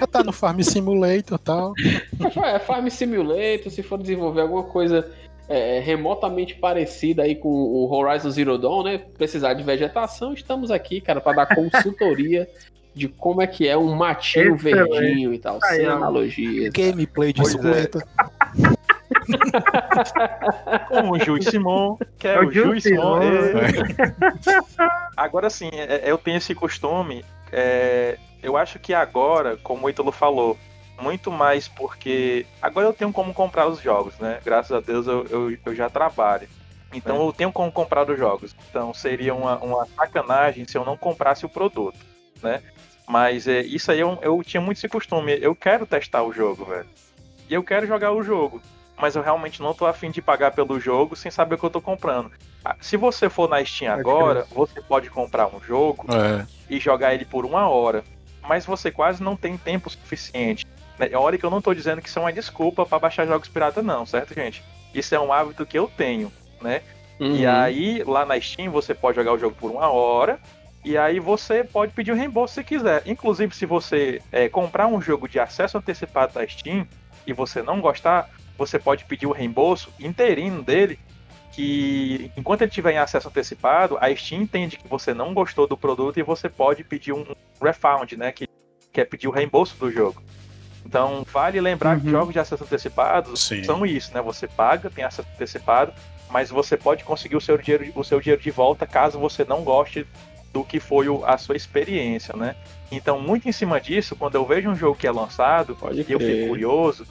Já 0.00 0.06
tá 0.06 0.24
no 0.24 0.32
Farm 0.32 0.60
Simulator 0.60 1.38
e 1.38 1.44
tal. 1.44 1.74
é, 2.44 2.58
Farm 2.58 2.88
Simulator, 2.88 3.70
se 3.70 3.82
for 3.82 3.98
desenvolver 3.98 4.40
alguma 4.40 4.64
coisa 4.64 5.06
é, 5.52 5.80
remotamente 5.80 6.54
parecida 6.54 7.22
aí 7.22 7.34
com 7.36 7.48
o 7.48 7.92
Horizon 7.92 8.30
Zero 8.30 8.56
Dawn, 8.58 8.82
né? 8.84 8.98
Precisar 9.16 9.54
de 9.54 9.62
vegetação, 9.62 10.32
estamos 10.32 10.70
aqui, 10.70 11.00
cara, 11.00 11.20
para 11.20 11.44
dar 11.44 11.54
consultoria 11.54 12.48
de 12.94 13.08
como 13.08 13.40
é 13.42 13.46
que 13.46 13.66
é 13.68 13.76
um 13.76 13.94
matinho 13.94 14.54
Excelente. 14.56 14.90
verdinho 14.90 15.32
e 15.34 15.38
tal, 15.38 15.58
sem 15.62 15.86
analogias. 15.86 16.70
Gameplay 16.72 17.32
de 17.32 17.40
Pois 17.42 17.54
é. 17.54 17.58
50. 17.82 18.06
Com 20.88 21.10
o 21.10 21.18
Juiz 21.18 21.44
Simon, 21.46 21.96
que 22.18 22.26
é, 22.28 22.34
É 22.34 22.40
o 22.40 22.46
o 22.48 22.52
Simon. 22.52 22.80
Simon. 22.80 23.18
é. 23.22 24.82
Agora 25.16 25.48
sim, 25.50 25.70
é- 25.72 26.02
eu 26.10 26.18
tenho 26.18 26.36
esse 26.38 26.54
costume. 26.54 27.24
é, 27.52 28.18
eu 28.42 28.56
acho 28.56 28.78
que 28.78 28.92
agora, 28.92 29.56
como 29.62 29.86
o 29.86 29.90
Ítalo 29.90 30.10
falou, 30.10 30.56
muito 31.02 31.30
mais 31.30 31.66
porque 31.68 32.46
agora 32.60 32.86
eu 32.86 32.92
tenho 32.92 33.12
como 33.12 33.34
comprar 33.34 33.66
os 33.66 33.80
jogos, 33.80 34.16
né? 34.18 34.40
Graças 34.44 34.72
a 34.72 34.80
Deus 34.80 35.06
eu, 35.06 35.26
eu, 35.28 35.58
eu 35.66 35.74
já 35.74 35.90
trabalho. 35.90 36.48
Então 36.94 37.24
eu 37.24 37.32
tenho 37.32 37.50
como 37.52 37.72
comprar 37.72 38.08
os 38.08 38.18
jogos. 38.18 38.54
Então 38.68 38.92
seria 38.94 39.34
uma, 39.34 39.56
uma 39.58 39.86
sacanagem 39.96 40.66
se 40.66 40.76
eu 40.76 40.84
não 40.84 40.96
comprasse 40.96 41.44
o 41.44 41.48
produto, 41.48 41.98
né? 42.42 42.62
Mas 43.08 43.48
é, 43.48 43.60
isso 43.60 43.90
aí 43.90 44.00
eu, 44.00 44.18
eu 44.22 44.42
tinha 44.44 44.60
muito 44.60 44.78
esse 44.78 44.88
costume. 44.88 45.36
Eu 45.40 45.54
quero 45.56 45.86
testar 45.86 46.22
o 46.22 46.32
jogo, 46.32 46.64
velho. 46.64 46.86
E 47.50 47.54
eu 47.54 47.62
quero 47.64 47.86
jogar 47.86 48.12
o 48.12 48.22
jogo. 48.22 48.60
mas 48.96 49.16
eu 49.16 49.22
realmente 49.22 49.60
não 49.60 49.74
tô 49.74 49.84
afim 49.86 50.10
de 50.10 50.22
pagar 50.22 50.52
pelo 50.52 50.78
jogo 50.78 51.16
sem 51.16 51.30
saber 51.30 51.56
o 51.56 51.58
que 51.58 51.64
eu 51.64 51.70
tô 51.70 51.80
comprando. 51.80 52.30
Ah, 52.64 52.76
Se 52.80 52.96
você 52.96 53.28
for 53.28 53.48
na 53.48 53.64
Steam 53.64 53.92
agora, 53.92 54.46
você 54.52 54.80
pode 54.80 55.10
comprar 55.10 55.48
um 55.48 55.60
jogo 55.60 56.06
É. 56.14 56.46
e 56.70 56.78
jogar 56.78 57.12
ele 57.12 57.24
por 57.24 57.44
uma 57.44 57.68
hora, 57.68 58.04
mas 58.42 58.64
você 58.64 58.90
quase 58.92 59.20
não 59.22 59.34
tem 59.34 59.56
tempo 59.56 59.90
suficiente. 59.90 60.64
Né? 60.98 61.08
É 61.10 61.16
hora 61.16 61.36
que 61.38 61.44
eu 61.44 61.50
não 61.50 61.60
tô 61.62 61.74
dizendo 61.74 62.00
que 62.02 62.08
isso 62.08 62.18
é 62.18 62.22
uma 62.22 62.32
desculpa 62.32 62.84
para 62.86 62.98
baixar 62.98 63.26
jogos 63.26 63.48
pirata, 63.48 63.82
não, 63.82 64.04
certo, 64.06 64.34
gente? 64.34 64.62
Isso 64.94 65.14
é 65.14 65.20
um 65.20 65.32
hábito 65.32 65.64
que 65.66 65.78
eu 65.78 65.90
tenho, 65.96 66.32
né? 66.60 66.82
E 67.20 67.46
Uhum. 67.46 67.50
aí, 67.50 68.02
lá 68.04 68.26
na 68.26 68.40
Steam, 68.40 68.70
você 68.72 68.94
pode 68.94 69.16
jogar 69.16 69.32
o 69.32 69.38
jogo 69.38 69.54
por 69.54 69.70
uma 69.70 69.88
hora. 69.88 70.40
E 70.84 70.98
aí 70.98 71.20
você 71.20 71.62
pode 71.62 71.92
pedir 71.92 72.10
o 72.10 72.16
reembolso 72.16 72.54
se 72.54 72.64
quiser. 72.64 73.02
Inclusive, 73.06 73.54
se 73.54 73.64
você 73.64 74.20
é, 74.32 74.48
comprar 74.48 74.88
um 74.88 75.00
jogo 75.00 75.28
de 75.28 75.38
acesso 75.38 75.78
antecipado 75.78 76.34
da 76.34 76.46
Steam 76.46 76.86
e 77.24 77.32
você 77.32 77.62
não 77.62 77.80
gostar, 77.80 78.28
você 78.58 78.78
pode 78.78 79.04
pedir 79.04 79.26
o 79.26 79.32
reembolso 79.32 79.90
inteirinho 80.00 80.62
dele. 80.62 80.98
Que 81.52 82.32
enquanto 82.36 82.62
ele 82.62 82.70
tiver 82.70 82.92
em 82.92 82.98
acesso 82.98 83.28
antecipado, 83.28 83.96
a 84.00 84.12
Steam 84.16 84.42
entende 84.42 84.76
que 84.76 84.88
você 84.88 85.14
não 85.14 85.32
gostou 85.32 85.68
do 85.68 85.76
produto 85.76 86.18
e 86.18 86.22
você 86.22 86.48
pode 86.48 86.82
pedir 86.82 87.12
um 87.12 87.24
refund, 87.62 88.12
né? 88.16 88.32
Que, 88.32 88.48
que 88.90 89.00
é 89.00 89.04
pedir 89.04 89.28
o 89.28 89.30
reembolso 89.30 89.76
do 89.78 89.90
jogo. 89.90 90.20
Então, 90.84 91.24
vale 91.32 91.60
lembrar 91.60 92.00
que 92.00 92.10
jogos 92.10 92.32
de 92.32 92.38
acesso 92.38 92.64
antecipado 92.64 93.36
Sim. 93.36 93.62
são 93.64 93.86
isso, 93.86 94.12
né? 94.12 94.20
Você 94.22 94.46
paga, 94.48 94.90
tem 94.90 95.04
acesso 95.04 95.28
antecipado, 95.34 95.92
mas 96.30 96.50
você 96.50 96.76
pode 96.76 97.04
conseguir 97.04 97.36
o 97.36 97.40
seu 97.40 97.56
dinheiro, 97.56 97.92
o 97.94 98.02
seu 98.04 98.20
dinheiro 98.20 98.42
de 98.42 98.50
volta 98.50 98.86
caso 98.86 99.18
você 99.18 99.44
não 99.44 99.62
goste 99.62 100.06
do 100.52 100.62
que 100.64 100.80
foi 100.80 101.08
o- 101.08 101.24
a 101.24 101.38
sua 101.38 101.56
experiência, 101.56 102.36
né? 102.36 102.56
Então, 102.90 103.18
muito 103.18 103.48
em 103.48 103.52
cima 103.52 103.80
disso, 103.80 104.14
quando 104.16 104.34
eu 104.34 104.44
vejo 104.44 104.68
um 104.68 104.74
jogo 104.74 104.96
que 104.98 105.06
é 105.06 105.10
lançado 105.10 105.74
Pode 105.74 106.04
e 106.06 106.12
eu 106.12 106.20
fico 106.20 106.48
curioso, 106.48 107.06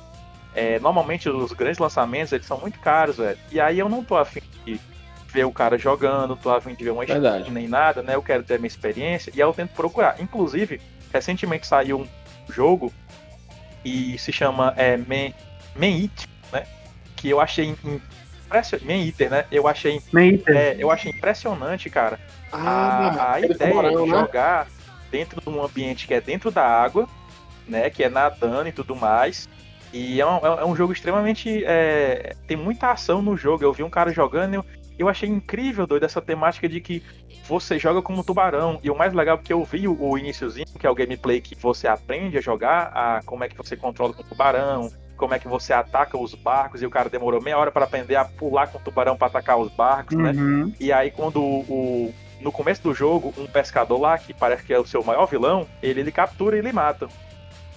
é, 0.53 0.77
normalmente 0.79 1.27
os 1.29 1.51
grandes 1.53 1.79
lançamentos 1.79 2.31
eles 2.33 2.45
são 2.45 2.59
muito 2.59 2.79
caros, 2.79 3.17
velho. 3.17 3.37
E 3.51 3.59
aí 3.59 3.79
eu 3.79 3.89
não 3.89 4.03
tô 4.03 4.15
afim 4.15 4.41
de 4.65 4.79
ver 5.27 5.45
o 5.45 5.51
cara 5.51 5.77
jogando, 5.77 6.35
tô 6.35 6.51
afim 6.53 6.75
de 6.75 6.83
ver 6.83 6.91
uma 6.91 7.05
Verdade. 7.05 7.37
stream 7.37 7.53
nem 7.53 7.67
nada, 7.67 8.03
né? 8.03 8.13
Eu 8.15 8.21
quero 8.21 8.43
ter 8.43 8.55
a 8.55 8.57
minha 8.57 8.67
experiência 8.67 9.31
e 9.33 9.41
aí 9.41 9.47
eu 9.47 9.53
tento 9.53 9.71
procurar. 9.71 10.17
Inclusive, 10.19 10.79
recentemente 11.11 11.65
saiu 11.65 12.01
um 12.01 12.07
jogo 12.51 12.93
e 13.83 14.17
se 14.17 14.31
chama 14.31 14.73
é, 14.77 14.97
Man, 14.97 15.33
Man 15.75 16.01
Eat, 16.01 16.27
né? 16.51 16.65
Que 17.15 17.29
eu 17.29 17.39
achei 17.39 17.67
impressionante. 17.67 18.85
Man 18.85 19.05
Eater, 19.05 19.29
né? 19.29 19.45
Eu 19.51 19.67
achei, 19.67 20.01
é, 20.47 20.75
eu 20.77 20.91
achei 20.91 21.11
impressionante, 21.11 21.89
cara. 21.89 22.19
a, 22.51 22.59
a 22.59 23.35
aquele 23.35 23.53
ideia 23.53 23.73
de 23.73 23.95
né? 23.95 24.07
jogar 24.07 24.67
dentro 25.09 25.41
de 25.41 25.49
um 25.49 25.63
ambiente 25.63 26.07
que 26.07 26.13
é 26.13 26.21
dentro 26.21 26.51
da 26.51 26.65
água, 26.65 27.07
né? 27.67 27.89
Que 27.89 28.03
é 28.03 28.09
nadando 28.09 28.69
e 28.69 28.71
tudo 28.71 28.95
mais. 28.95 29.47
E 29.93 30.21
é 30.21 30.25
um, 30.25 30.37
é 30.37 30.65
um 30.65 30.75
jogo 30.75 30.93
extremamente. 30.93 31.63
é, 31.65 32.35
tem 32.47 32.55
muita 32.55 32.91
ação 32.91 33.21
no 33.21 33.35
jogo. 33.35 33.63
Eu 33.63 33.73
vi 33.73 33.83
um 33.83 33.89
cara 33.89 34.11
jogando 34.11 34.55
e 34.55 34.80
eu, 35.01 35.09
achei 35.09 35.29
incrível, 35.29 35.85
doido, 35.87 36.05
essa 36.05 36.21
temática 36.21 36.67
de 36.67 36.79
que 36.81 37.03
você 37.47 37.77
joga 37.79 38.01
como 38.01 38.23
tubarão. 38.23 38.79
E 38.83 38.89
o 38.89 38.97
mais 38.97 39.13
legal 39.13 39.37
é 39.37 39.41
que 39.41 39.53
eu 39.53 39.63
vi 39.63 39.87
o, 39.87 39.97
o 40.01 40.17
iniciozinho, 40.17 40.65
que 40.79 40.85
é 40.87 40.89
o 40.89 40.95
gameplay 40.95 41.41
que 41.41 41.55
você 41.55 41.87
aprende 41.87 42.37
a 42.37 42.41
jogar, 42.41 42.91
a 42.93 43.21
como 43.25 43.43
é 43.43 43.49
que 43.49 43.57
você 43.57 43.75
controla 43.75 44.13
com 44.13 44.21
o 44.21 44.25
tubarão, 44.25 44.91
como 45.17 45.33
é 45.33 45.39
que 45.39 45.47
você 45.47 45.71
ataca 45.73 46.17
os 46.17 46.33
barcos, 46.33 46.81
e 46.81 46.85
o 46.85 46.89
cara 46.89 47.09
demorou 47.09 47.41
meia 47.41 47.57
hora 47.57 47.71
para 47.71 47.85
aprender 47.85 48.15
a 48.15 48.25
pular 48.25 48.67
com 48.67 48.77
o 48.79 48.81
tubarão 48.81 49.15
para 49.15 49.27
atacar 49.27 49.57
os 49.59 49.71
barcos, 49.71 50.17
né? 50.17 50.31
Uhum. 50.31 50.73
E 50.79 50.91
aí 50.91 51.11
quando 51.11 51.41
o, 51.41 51.59
o- 51.69 52.13
no 52.41 52.51
começo 52.51 52.81
do 52.81 52.93
jogo, 52.93 53.31
um 53.37 53.45
pescador 53.45 53.99
lá, 53.99 54.17
que 54.17 54.33
parece 54.33 54.63
que 54.63 54.73
é 54.73 54.79
o 54.79 54.85
seu 54.85 55.03
maior 55.03 55.27
vilão, 55.27 55.67
ele, 55.81 55.99
ele 55.99 56.11
captura 56.11 56.55
e 56.55 56.59
ele 56.59 56.71
mata. 56.71 57.07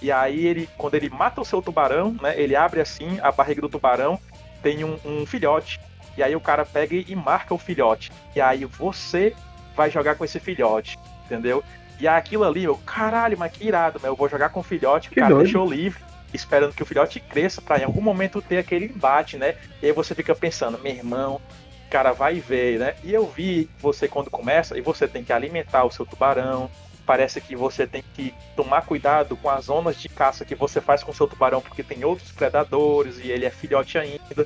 E 0.01 0.11
aí 0.11 0.45
ele, 0.45 0.67
quando 0.77 0.95
ele 0.95 1.09
mata 1.09 1.39
o 1.41 1.45
seu 1.45 1.61
tubarão, 1.61 2.15
né, 2.21 2.33
ele 2.39 2.55
abre 2.55 2.81
assim 2.81 3.19
a 3.21 3.31
barriga 3.31 3.61
do 3.61 3.69
tubarão, 3.69 4.19
tem 4.61 4.83
um, 4.83 4.97
um 5.05 5.25
filhote. 5.25 5.79
E 6.17 6.23
aí 6.23 6.35
o 6.35 6.41
cara 6.41 6.65
pega 6.65 6.95
e 6.95 7.15
marca 7.15 7.53
o 7.53 7.57
filhote. 7.57 8.11
E 8.35 8.41
aí 8.41 8.65
você 8.65 9.35
vai 9.75 9.89
jogar 9.89 10.15
com 10.15 10.23
esse 10.25 10.39
filhote, 10.39 10.97
entendeu? 11.25 11.63
E 11.99 12.07
aquilo 12.07 12.43
ali, 12.43 12.63
eu, 12.63 12.75
caralho, 12.85 13.37
mas 13.37 13.51
que 13.51 13.65
irado, 13.67 13.99
né? 14.01 14.09
Eu 14.09 14.15
vou 14.15 14.27
jogar 14.29 14.49
com 14.49 14.59
o 14.59 14.63
filhote, 14.63 15.07
o 15.07 15.11
Que 15.11 15.19
cara 15.19 15.33
doido. 15.33 15.43
deixou 15.43 15.69
livre, 15.69 16.01
esperando 16.33 16.73
que 16.73 16.83
o 16.83 16.85
filhote 16.85 17.19
cresça 17.19 17.61
pra 17.61 17.79
em 17.79 17.83
algum 17.83 18.01
momento 18.01 18.41
ter 18.41 18.57
aquele 18.57 18.85
embate, 18.85 19.37
né? 19.37 19.55
E 19.81 19.85
aí 19.87 19.91
você 19.91 20.13
fica 20.13 20.35
pensando, 20.35 20.77
meu 20.79 20.93
irmão, 20.93 21.39
o 21.87 21.89
cara 21.89 22.11
vai 22.11 22.39
ver, 22.39 22.79
né? 22.79 22.95
E 23.03 23.13
eu 23.13 23.25
vi 23.25 23.69
você 23.79 24.07
quando 24.07 24.29
começa, 24.29 24.77
e 24.77 24.81
você 24.81 25.07
tem 25.07 25.23
que 25.23 25.31
alimentar 25.31 25.85
o 25.85 25.91
seu 25.91 26.05
tubarão. 26.05 26.69
Parece 27.05 27.39
que 27.39 27.55
você 27.55 27.85
tem 27.85 28.03
que 28.15 28.33
tomar 28.55 28.81
cuidado 28.81 29.37
com 29.37 29.49
as 29.49 29.65
zonas 29.65 29.95
de 29.95 30.09
caça 30.09 30.43
que 30.43 30.55
você 30.55 30.81
faz 30.81 31.03
com 31.03 31.11
o 31.11 31.15
seu 31.15 31.27
tubarão, 31.27 31.61
porque 31.61 31.83
tem 31.83 32.03
outros 32.03 32.31
predadores 32.31 33.19
e 33.19 33.29
ele 33.29 33.45
é 33.45 33.51
filhote 33.51 33.97
ainda. 33.97 34.45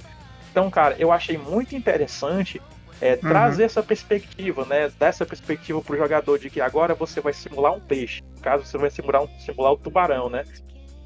Então, 0.59 0.69
cara, 0.69 0.93
eu 0.99 1.09
achei 1.09 1.37
muito 1.37 1.73
interessante 1.73 2.61
é, 2.99 3.13
Uhum. 3.13 3.29
trazer 3.29 3.63
essa 3.63 3.81
perspectiva, 3.81 4.65
né? 4.65 4.89
Dessa 4.99 5.25
perspectiva 5.25 5.81
pro 5.81 5.95
jogador 5.95 6.37
de 6.37 6.49
que 6.49 6.59
agora 6.59 6.93
você 6.93 7.21
vai 7.21 7.31
simular 7.31 7.71
um 7.73 7.79
peixe. 7.79 8.21
No 8.35 8.41
caso, 8.41 8.65
você 8.65 8.77
vai 8.77 8.89
simular 8.89 9.23
um, 9.23 9.27
simular 9.39 9.71
o 9.71 9.77
tubarão, 9.77 10.29
né? 10.29 10.43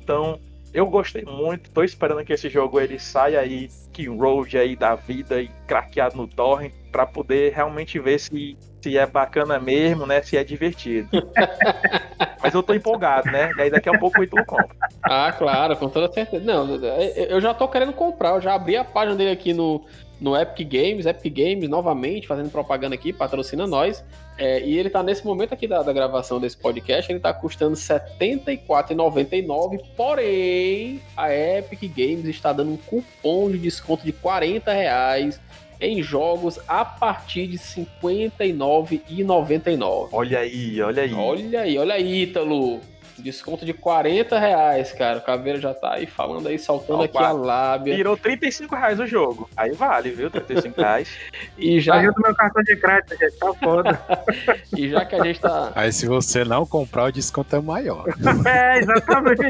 Então, 0.01 0.39
eu 0.73 0.87
gostei 0.87 1.23
muito. 1.23 1.69
Tô 1.69 1.83
esperando 1.83 2.25
que 2.25 2.33
esse 2.33 2.49
jogo 2.49 2.79
ele 2.79 2.97
saia 2.97 3.41
aí, 3.41 3.69
que 3.91 4.07
road 4.07 4.57
aí 4.57 4.75
da 4.75 4.95
vida 4.95 5.39
e 5.39 5.49
craqueado 5.67 6.17
no 6.17 6.27
torrent, 6.27 6.73
pra 6.93 7.07
poder 7.07 7.51
realmente 7.53 7.99
ver 7.99 8.19
se, 8.19 8.55
se 8.79 8.95
é 8.95 9.05
bacana 9.07 9.59
mesmo, 9.59 10.05
né? 10.05 10.21
Se 10.21 10.37
é 10.37 10.43
divertido. 10.43 11.09
Mas 12.41 12.53
eu 12.53 12.61
tô 12.61 12.71
empolgado, 12.75 13.31
né? 13.31 13.51
E 13.57 13.61
aí 13.63 13.71
daqui 13.71 13.89
a 13.89 13.97
pouco 13.97 14.21
o 14.21 14.23
Ítalo 14.23 14.45
compra. 14.45 14.75
Ah, 15.01 15.33
claro, 15.35 15.75
com 15.75 15.89
toda 15.89 16.13
certeza. 16.13 16.43
Não, 16.45 16.75
eu 16.75 17.41
já 17.41 17.51
tô 17.53 17.67
querendo 17.67 17.93
comprar, 17.93 18.35
eu 18.35 18.41
já 18.41 18.53
abri 18.53 18.77
a 18.77 18.83
página 18.83 19.15
dele 19.15 19.31
aqui 19.31 19.53
no, 19.53 19.83
no 20.21 20.37
Epic 20.37 20.69
Games, 20.69 21.07
Epic 21.07 21.33
Games 21.33 21.67
novamente, 21.67 22.27
fazendo 22.27 22.51
propaganda 22.51 22.93
aqui, 22.93 23.11
patrocina 23.11 23.65
nós. 23.65 24.05
É, 24.37 24.61
e 24.61 24.77
ele 24.77 24.89
tá 24.89 25.01
nesse 25.01 25.25
momento 25.25 25.53
aqui 25.53 25.67
da, 25.67 25.81
da 25.81 25.91
gravação 25.91 26.39
desse 26.39 26.57
podcast, 26.57 27.11
ele 27.11 27.19
tá 27.19 27.33
custando 27.33 27.75
R$ 27.75 27.81
74,99, 28.19 29.81
porém 29.97 31.01
a 31.17 31.33
Epic 31.33 31.81
Games 31.95 32.25
está 32.25 32.53
dando 32.53 32.73
um 32.73 32.77
cupom 32.77 33.49
de 33.49 33.57
desconto 33.57 34.05
de 34.05 34.11
40 34.11 34.71
reais 34.71 35.39
em 35.85 36.01
jogos 36.01 36.59
a 36.67 36.83
partir 36.85 37.47
de 37.47 37.57
R$ 37.57 37.85
59,99. 38.01 40.09
Olha 40.11 40.39
aí, 40.39 40.81
olha 40.81 41.03
aí. 41.03 41.13
Olha 41.13 41.61
aí, 41.61 41.77
olha 41.77 41.93
aí, 41.95 42.23
Ítalo. 42.23 42.79
Desconto 43.15 43.63
de 43.63 43.73
40 43.73 44.39
reais, 44.39 44.91
cara. 44.91 45.19
O 45.19 45.21
Caveira 45.21 45.59
já 45.59 45.71
tá 45.71 45.93
aí 45.93 46.07
falando 46.07 46.47
aí, 46.47 46.57
saltando 46.57 47.01
Ó, 47.01 47.03
aqui 47.03 47.15
a 47.17 47.31
lábia. 47.31 47.95
Virou 47.95 48.17
35 48.17 48.75
reais 48.75 48.99
o 48.99 49.05
jogo. 49.05 49.47
Aí 49.55 49.71
vale, 49.71 50.09
viu? 50.09 50.31
35 50.31 50.75
reais. 50.81 51.15
E 51.55 51.79
já, 51.79 51.93
Ajuda 51.93 52.15
meu 52.23 52.35
cartão 52.35 52.63
de 52.63 52.75
crédito, 52.75 53.15
gente. 53.15 53.37
Tá 53.37 53.53
foda. 53.53 54.01
e 54.75 54.89
já 54.89 55.05
que 55.05 55.13
a 55.15 55.23
gente 55.23 55.39
tá. 55.39 55.71
Aí 55.75 55.93
se 55.93 56.07
você 56.07 56.43
não 56.43 56.65
comprar, 56.65 57.03
o 57.05 57.11
desconto 57.11 57.55
é 57.55 57.61
maior. 57.61 58.03
é, 58.47 58.79
exatamente. 58.79 59.43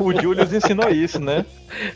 O 0.00 0.12
Julius 0.18 0.50
ensinou 0.54 0.88
isso, 0.88 1.20
né? 1.20 1.44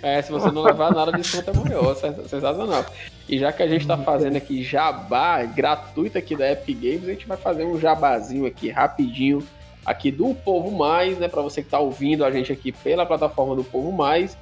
É, 0.02 0.20
se 0.20 0.30
você 0.30 0.50
não 0.50 0.60
levar 0.62 0.92
nada, 0.92 1.12
o 1.12 1.16
desconto 1.16 1.50
é 1.50 1.54
maior. 1.70 1.96
sen- 1.96 2.12
Sensacional. 2.28 2.84
E 3.30 3.38
já 3.38 3.52
que 3.52 3.62
a 3.62 3.68
gente 3.68 3.86
tá 3.86 3.96
fazendo 3.96 4.34
aqui 4.34 4.60
jabá 4.60 5.44
gratuito 5.44 6.18
aqui 6.18 6.34
da 6.34 6.50
Epic 6.50 6.76
Games, 6.76 7.04
a 7.04 7.12
gente 7.12 7.28
vai 7.28 7.36
fazer 7.36 7.64
um 7.64 7.78
jabazinho 7.78 8.44
aqui 8.44 8.68
rapidinho 8.70 9.40
aqui 9.86 10.10
do 10.10 10.34
Povo 10.34 10.76
Mais, 10.76 11.16
né? 11.16 11.28
Pra 11.28 11.40
você 11.40 11.62
que 11.62 11.68
tá 11.68 11.78
ouvindo 11.78 12.24
a 12.24 12.30
gente 12.32 12.50
aqui 12.50 12.72
pela 12.72 13.06
plataforma 13.06 13.54
do 13.54 13.62
Povo 13.62 13.92
Mais. 13.92 14.36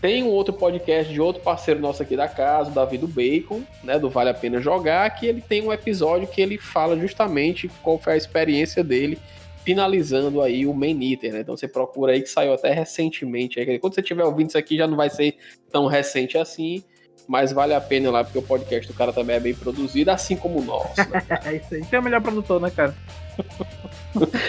Tem 0.00 0.22
um 0.22 0.28
outro 0.28 0.54
podcast 0.54 1.12
de 1.12 1.20
outro 1.20 1.42
parceiro 1.42 1.80
nosso 1.80 2.00
aqui 2.00 2.16
da 2.16 2.28
casa, 2.28 2.70
o 2.70 2.72
Davi 2.72 2.96
do 2.96 3.08
Bacon, 3.08 3.62
né? 3.82 3.98
Do 3.98 4.08
Vale 4.08 4.30
a 4.30 4.34
Pena 4.34 4.60
Jogar, 4.60 5.10
que 5.10 5.26
ele 5.26 5.40
tem 5.40 5.60
um 5.60 5.72
episódio 5.72 6.28
que 6.28 6.40
ele 6.40 6.58
fala 6.58 6.96
justamente 6.96 7.68
qual 7.82 7.98
foi 7.98 8.12
a 8.12 8.16
experiência 8.16 8.84
dele 8.84 9.18
finalizando 9.64 10.40
aí 10.40 10.64
o 10.64 10.72
Main 10.72 11.10
Eater, 11.10 11.32
né? 11.32 11.40
Então 11.40 11.56
você 11.56 11.66
procura 11.66 12.12
aí 12.12 12.22
que 12.22 12.28
saiu 12.28 12.52
até 12.52 12.72
recentemente. 12.72 13.58
aí. 13.58 13.80
Quando 13.80 13.94
você 13.94 14.00
estiver 14.00 14.24
ouvindo 14.24 14.50
isso 14.50 14.58
aqui 14.58 14.76
já 14.76 14.86
não 14.86 14.96
vai 14.96 15.10
ser 15.10 15.36
tão 15.72 15.86
recente 15.86 16.38
assim, 16.38 16.84
mas 17.28 17.52
vale 17.52 17.74
a 17.74 17.80
pena 17.80 18.10
lá, 18.10 18.24
porque 18.24 18.38
o 18.38 18.42
podcast 18.42 18.90
do 18.90 18.96
cara 18.96 19.12
também 19.12 19.36
é 19.36 19.40
bem 19.40 19.54
produzido, 19.54 20.10
assim 20.10 20.36
como 20.36 20.60
o 20.60 20.64
nosso. 20.64 20.96
né? 21.08 21.22
É 21.44 21.56
isso 21.56 21.74
aí. 21.74 21.84
Tem 21.84 21.98
o 21.98 22.02
melhor 22.02 22.20
produtor, 22.20 22.60
né, 22.60 22.70
cara? 22.70 22.94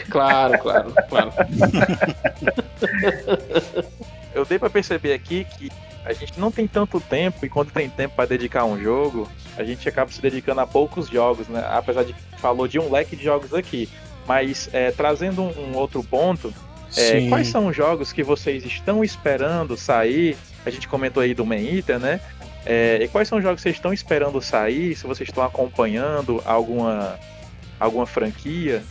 Claro, 0.09 0.59
claro, 0.59 0.93
claro. 1.07 1.31
Eu 4.33 4.45
dei 4.45 4.59
pra 4.59 4.69
perceber 4.69 5.13
aqui 5.13 5.45
que 5.45 5.71
a 6.03 6.11
gente 6.11 6.39
não 6.39 6.51
tem 6.51 6.67
tanto 6.67 6.99
tempo 6.99 7.45
e 7.45 7.49
quando 7.49 7.71
tem 7.71 7.89
tempo 7.89 8.15
pra 8.15 8.25
dedicar 8.25 8.61
a 8.61 8.65
um 8.65 8.77
jogo, 8.77 9.29
a 9.55 9.63
gente 9.63 9.87
acaba 9.87 10.11
se 10.11 10.21
dedicando 10.21 10.61
a 10.61 10.67
poucos 10.67 11.07
jogos, 11.07 11.47
né? 11.47 11.63
Apesar 11.69 12.03
de 12.03 12.13
que 12.13 12.41
falou 12.41 12.67
de 12.67 12.79
um 12.79 12.91
leque 12.91 13.15
de 13.15 13.23
jogos 13.23 13.53
aqui. 13.53 13.87
Mas 14.27 14.69
é, 14.73 14.91
trazendo 14.91 15.41
um, 15.41 15.71
um 15.71 15.77
outro 15.77 16.03
ponto, 16.03 16.53
é, 16.97 17.27
quais 17.29 17.47
são 17.47 17.67
os 17.67 17.75
jogos 17.75 18.11
que 18.11 18.23
vocês 18.23 18.65
estão 18.65 19.03
esperando 19.03 19.77
sair? 19.77 20.35
A 20.65 20.69
gente 20.69 20.87
comentou 20.87 21.21
aí 21.21 21.33
do 21.33 21.45
Man 21.45 21.57
Eater, 21.59 21.99
né? 21.99 22.19
É, 22.65 22.99
e 23.01 23.07
quais 23.07 23.27
são 23.27 23.37
os 23.37 23.43
jogos 23.43 23.57
que 23.57 23.63
vocês 23.63 23.75
estão 23.75 23.93
esperando 23.93 24.41
sair? 24.41 24.95
Se 24.95 25.05
vocês 25.05 25.27
estão 25.27 25.43
acompanhando 25.43 26.41
alguma, 26.45 27.19
alguma 27.79 28.05
franquia 28.05 28.83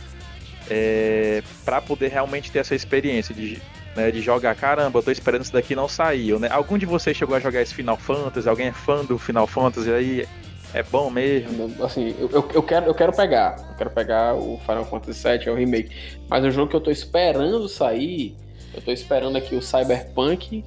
é, 0.69 1.41
para 1.65 1.81
poder 1.81 2.09
realmente 2.09 2.51
ter 2.51 2.59
essa 2.59 2.75
experiência 2.75 3.33
de 3.33 3.61
né? 3.95 4.11
De 4.11 4.21
jogar, 4.21 4.55
caramba, 4.55 4.99
eu 4.99 5.03
tô 5.03 5.11
esperando 5.11 5.43
isso 5.43 5.53
daqui 5.53 5.75
não 5.75 5.87
saiu, 5.87 6.39
né? 6.39 6.47
Algum 6.49 6.77
de 6.77 6.85
vocês 6.85 7.15
chegou 7.15 7.35
a 7.35 7.39
jogar 7.39 7.61
esse 7.61 7.73
Final 7.73 7.97
Fantasy? 7.97 8.47
Alguém 8.47 8.67
é 8.67 8.71
fã 8.71 9.03
do 9.05 9.17
Final 9.17 9.47
Fantasy 9.47 9.91
aí? 9.91 10.27
É 10.73 10.81
bom 10.81 11.09
mesmo? 11.11 11.71
Assim, 11.83 12.15
eu, 12.17 12.49
eu 12.53 12.63
quero, 12.63 12.87
eu 12.87 12.95
quero 12.95 13.13
pegar. 13.13 13.55
Eu 13.69 13.75
quero 13.77 13.91
pegar 13.91 14.33
o 14.33 14.59
Final 14.65 14.85
Fantasy 14.85 15.23
VII, 15.23 15.47
é 15.47 15.51
o 15.51 15.55
remake. 15.55 15.91
Mas 16.27 16.43
o 16.43 16.49
jogo 16.49 16.69
que 16.69 16.75
eu 16.75 16.81
tô 16.81 16.89
esperando 16.89 17.69
sair, 17.69 18.35
eu 18.73 18.81
tô 18.81 18.91
esperando 18.91 19.37
aqui 19.37 19.55
o 19.55 19.61
Cyberpunk, 19.61 20.63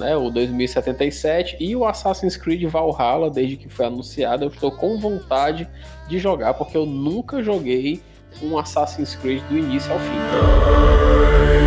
né? 0.00 0.16
O 0.16 0.30
2077 0.30 1.58
e 1.60 1.76
o 1.76 1.84
Assassin's 1.84 2.36
Creed 2.36 2.64
Valhalla, 2.64 3.30
desde 3.30 3.56
que 3.56 3.68
foi 3.68 3.86
anunciado. 3.86 4.44
Eu 4.44 4.48
estou 4.48 4.72
com 4.72 4.98
vontade 4.98 5.68
de 6.08 6.18
jogar, 6.18 6.54
porque 6.54 6.76
eu 6.76 6.86
nunca 6.86 7.42
joguei 7.42 8.02
um 8.42 8.58
Assassin's 8.58 9.14
Creed 9.14 9.42
do 9.44 9.56
início 9.56 9.92
ao 9.92 9.98
fim. 10.00 11.59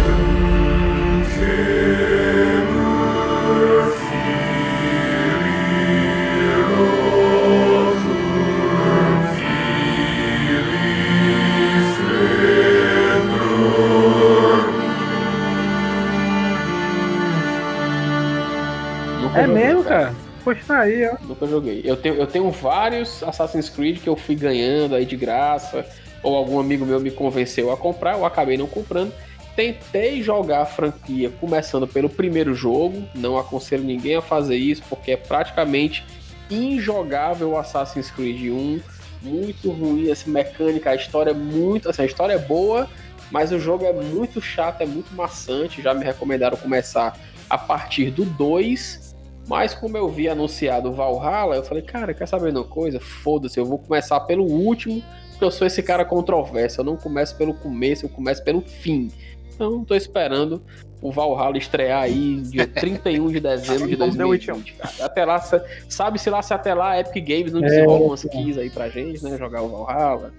Poxa, 20.43 20.61
tá 20.67 20.79
aí, 20.81 21.07
ó. 21.07 21.15
Nunca 21.21 21.47
joguei. 21.47 21.81
Eu 21.83 21.95
tenho, 21.95 22.15
eu 22.15 22.27
tenho 22.27 22.49
vários 22.51 23.23
Assassin's 23.23 23.69
Creed 23.69 23.99
que 23.99 24.09
eu 24.09 24.15
fui 24.15 24.35
ganhando 24.35 24.95
aí 24.95 25.05
de 25.05 25.15
graça, 25.15 25.85
ou 26.21 26.35
algum 26.35 26.59
amigo 26.59 26.85
meu 26.85 26.99
me 26.99 27.11
convenceu 27.11 27.71
a 27.71 27.77
comprar, 27.77 28.17
eu 28.17 28.25
acabei 28.25 28.57
não 28.57 28.67
comprando. 28.67 29.13
Tentei 29.55 30.23
jogar 30.23 30.61
a 30.61 30.65
franquia 30.65 31.29
começando 31.39 31.87
pelo 31.87 32.09
primeiro 32.09 32.55
jogo, 32.55 33.07
não 33.13 33.37
aconselho 33.37 33.83
ninguém 33.83 34.15
a 34.15 34.21
fazer 34.21 34.55
isso, 34.55 34.81
porque 34.89 35.11
é 35.11 35.17
praticamente 35.17 36.03
injogável 36.49 37.51
o 37.51 37.57
Assassin's 37.57 38.09
Creed 38.09 38.51
1, 38.51 38.81
muito 39.21 39.71
ruim 39.71 40.09
essa 40.09 40.29
mecânica, 40.29 40.89
a 40.89 40.95
história 40.95 41.31
é 41.31 41.33
muito, 41.33 41.89
assim, 41.89 42.01
a 42.01 42.05
história 42.05 42.33
é 42.33 42.37
boa, 42.37 42.89
mas 43.31 43.51
o 43.51 43.59
jogo 43.59 43.85
é 43.85 43.93
muito 43.93 44.41
chato, 44.41 44.81
é 44.81 44.85
muito 44.85 45.13
maçante, 45.13 45.81
já 45.81 45.93
me 45.93 46.03
recomendaram 46.03 46.57
começar 46.57 47.17
a 47.49 47.57
partir 47.57 48.09
do 48.09 48.25
2, 48.25 49.02
mas 49.47 49.73
como 49.73 49.97
eu 49.97 50.07
vi 50.09 50.27
anunciado 50.29 50.89
o 50.89 50.93
Valhalla, 50.93 51.55
eu 51.55 51.63
falei, 51.63 51.83
cara, 51.83 52.13
quer 52.13 52.27
saber 52.27 52.51
de 52.51 52.57
uma 52.57 52.63
coisa? 52.63 52.99
Foda-se, 52.99 53.59
eu 53.59 53.65
vou 53.65 53.77
começar 53.77 54.19
pelo 54.21 54.43
último, 54.45 55.03
porque 55.31 55.43
eu 55.45 55.51
sou 55.51 55.67
esse 55.67 55.81
cara 55.83 56.05
controverso. 56.05 56.81
Eu 56.81 56.85
não 56.85 56.95
começo 56.95 57.35
pelo 57.37 57.53
começo, 57.53 58.05
eu 58.05 58.09
começo 58.09 58.43
pelo 58.43 58.61
fim. 58.61 59.11
Então, 59.53 59.83
tô 59.85 59.93
esperando 59.95 60.61
o 61.01 61.11
Valhalla 61.11 61.57
estrear 61.57 62.03
aí 62.03 62.41
dia 62.41 62.65
31 62.67 63.27
de 63.27 63.39
dezembro 63.39 63.87
de 63.87 63.95
2020. 63.95 64.73
Cara. 64.73 64.93
Até 65.01 65.25
lá, 65.25 65.39
sa- 65.39 65.63
sabe-se 65.89 66.29
lá 66.29 66.41
se 66.41 66.53
até 66.53 66.73
lá 66.73 66.91
a 66.91 66.99
Epic 67.01 67.23
Games 67.27 67.51
não 67.51 67.59
É, 67.59 67.65
desenrola 67.67 68.05
umas 68.05 68.23
cara. 68.23 68.35
keys 68.35 68.57
aí 68.57 68.69
pra 68.69 68.89
gente, 68.89 69.23
né? 69.23 69.37
Jogar 69.37 69.61
o 69.61 69.67
Valhalla, 69.85 70.31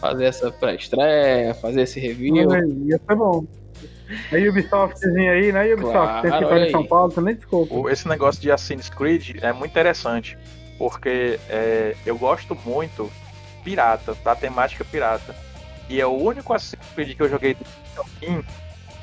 fazer 0.00 0.24
essa 0.24 0.50
pré-estreia, 0.50 1.54
fazer 1.54 1.82
esse 1.82 1.98
review. 2.00 2.34
Ia 2.86 2.98
ser 3.08 3.14
bom. 3.16 3.44
Aí 4.32 4.48
Ubisoftzinho 4.48 5.32
aí, 5.32 5.52
né? 5.52 5.72
Ubisoft, 5.74 5.92
Claro, 5.92 6.22
tem 6.22 6.48
que 6.48 6.68
em 6.68 6.70
São. 6.70 6.86
Paulo, 6.86 7.12
também 7.12 7.34
desculpa. 7.34 7.92
Esse 7.92 8.08
negócio 8.08 8.40
de 8.40 8.50
Assassin's 8.50 8.88
Creed 8.88 9.36
é 9.42 9.52
muito 9.52 9.70
interessante, 9.70 10.38
porque 10.78 11.38
é, 11.48 11.94
eu 12.06 12.16
gosto 12.16 12.56
muito 12.64 13.10
pirata, 13.62 14.16
da 14.24 14.34
temática 14.34 14.84
pirata. 14.84 15.34
E 15.88 16.00
é 16.00 16.06
o 16.06 16.12
único 16.12 16.52
Assassin's 16.52 16.86
Creed 16.94 17.16
que 17.16 17.22
eu 17.22 17.28
joguei 17.28 17.56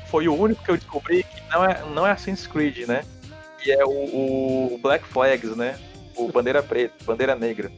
foi 0.06 0.28
o 0.28 0.34
único 0.34 0.62
que 0.62 0.70
eu 0.70 0.76
descobri 0.76 1.22
que 1.24 1.42
não 1.50 1.64
é, 1.64 1.82
não 1.94 2.06
é 2.06 2.12
Assassin's 2.12 2.46
Creed, 2.46 2.86
né? 2.86 3.04
Que 3.62 3.72
é 3.72 3.84
o, 3.84 3.90
o 3.90 4.78
Black 4.80 5.04
Flags, 5.04 5.56
né? 5.56 5.78
O 6.16 6.28
Bandeira 6.28 6.62
Preta, 6.62 6.94
Bandeira 7.04 7.34
Negra. 7.34 7.70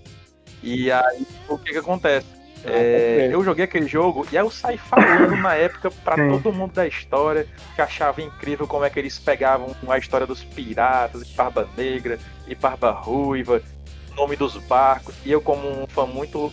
E 0.62 0.90
aí, 0.90 1.26
o 1.48 1.58
que 1.58 1.72
que 1.72 1.78
acontece? 1.78 2.37
É, 2.64 3.28
eu 3.30 3.42
joguei 3.44 3.64
aquele 3.64 3.86
jogo 3.86 4.26
e 4.32 4.36
aí 4.36 4.44
eu 4.44 4.50
saí 4.50 4.76
falando 4.76 5.36
na 5.36 5.54
época 5.54 5.90
pra 5.90 6.16
Sim. 6.16 6.28
todo 6.28 6.52
mundo 6.52 6.72
da 6.72 6.86
história 6.86 7.46
que 7.74 7.80
achava 7.80 8.20
incrível 8.20 8.66
como 8.66 8.84
é 8.84 8.90
que 8.90 8.98
eles 8.98 9.18
pegavam 9.18 9.74
a 9.88 9.98
história 9.98 10.26
dos 10.26 10.42
piratas, 10.42 11.22
e 11.22 11.34
Barba 11.34 11.68
Negra 11.76 12.18
e 12.46 12.54
Barba 12.54 12.90
Ruiva, 12.90 13.62
nome 14.16 14.36
dos 14.36 14.56
barcos. 14.56 15.14
E 15.24 15.30
eu, 15.30 15.40
como 15.40 15.68
um 15.68 15.86
fã 15.86 16.04
muito, 16.04 16.52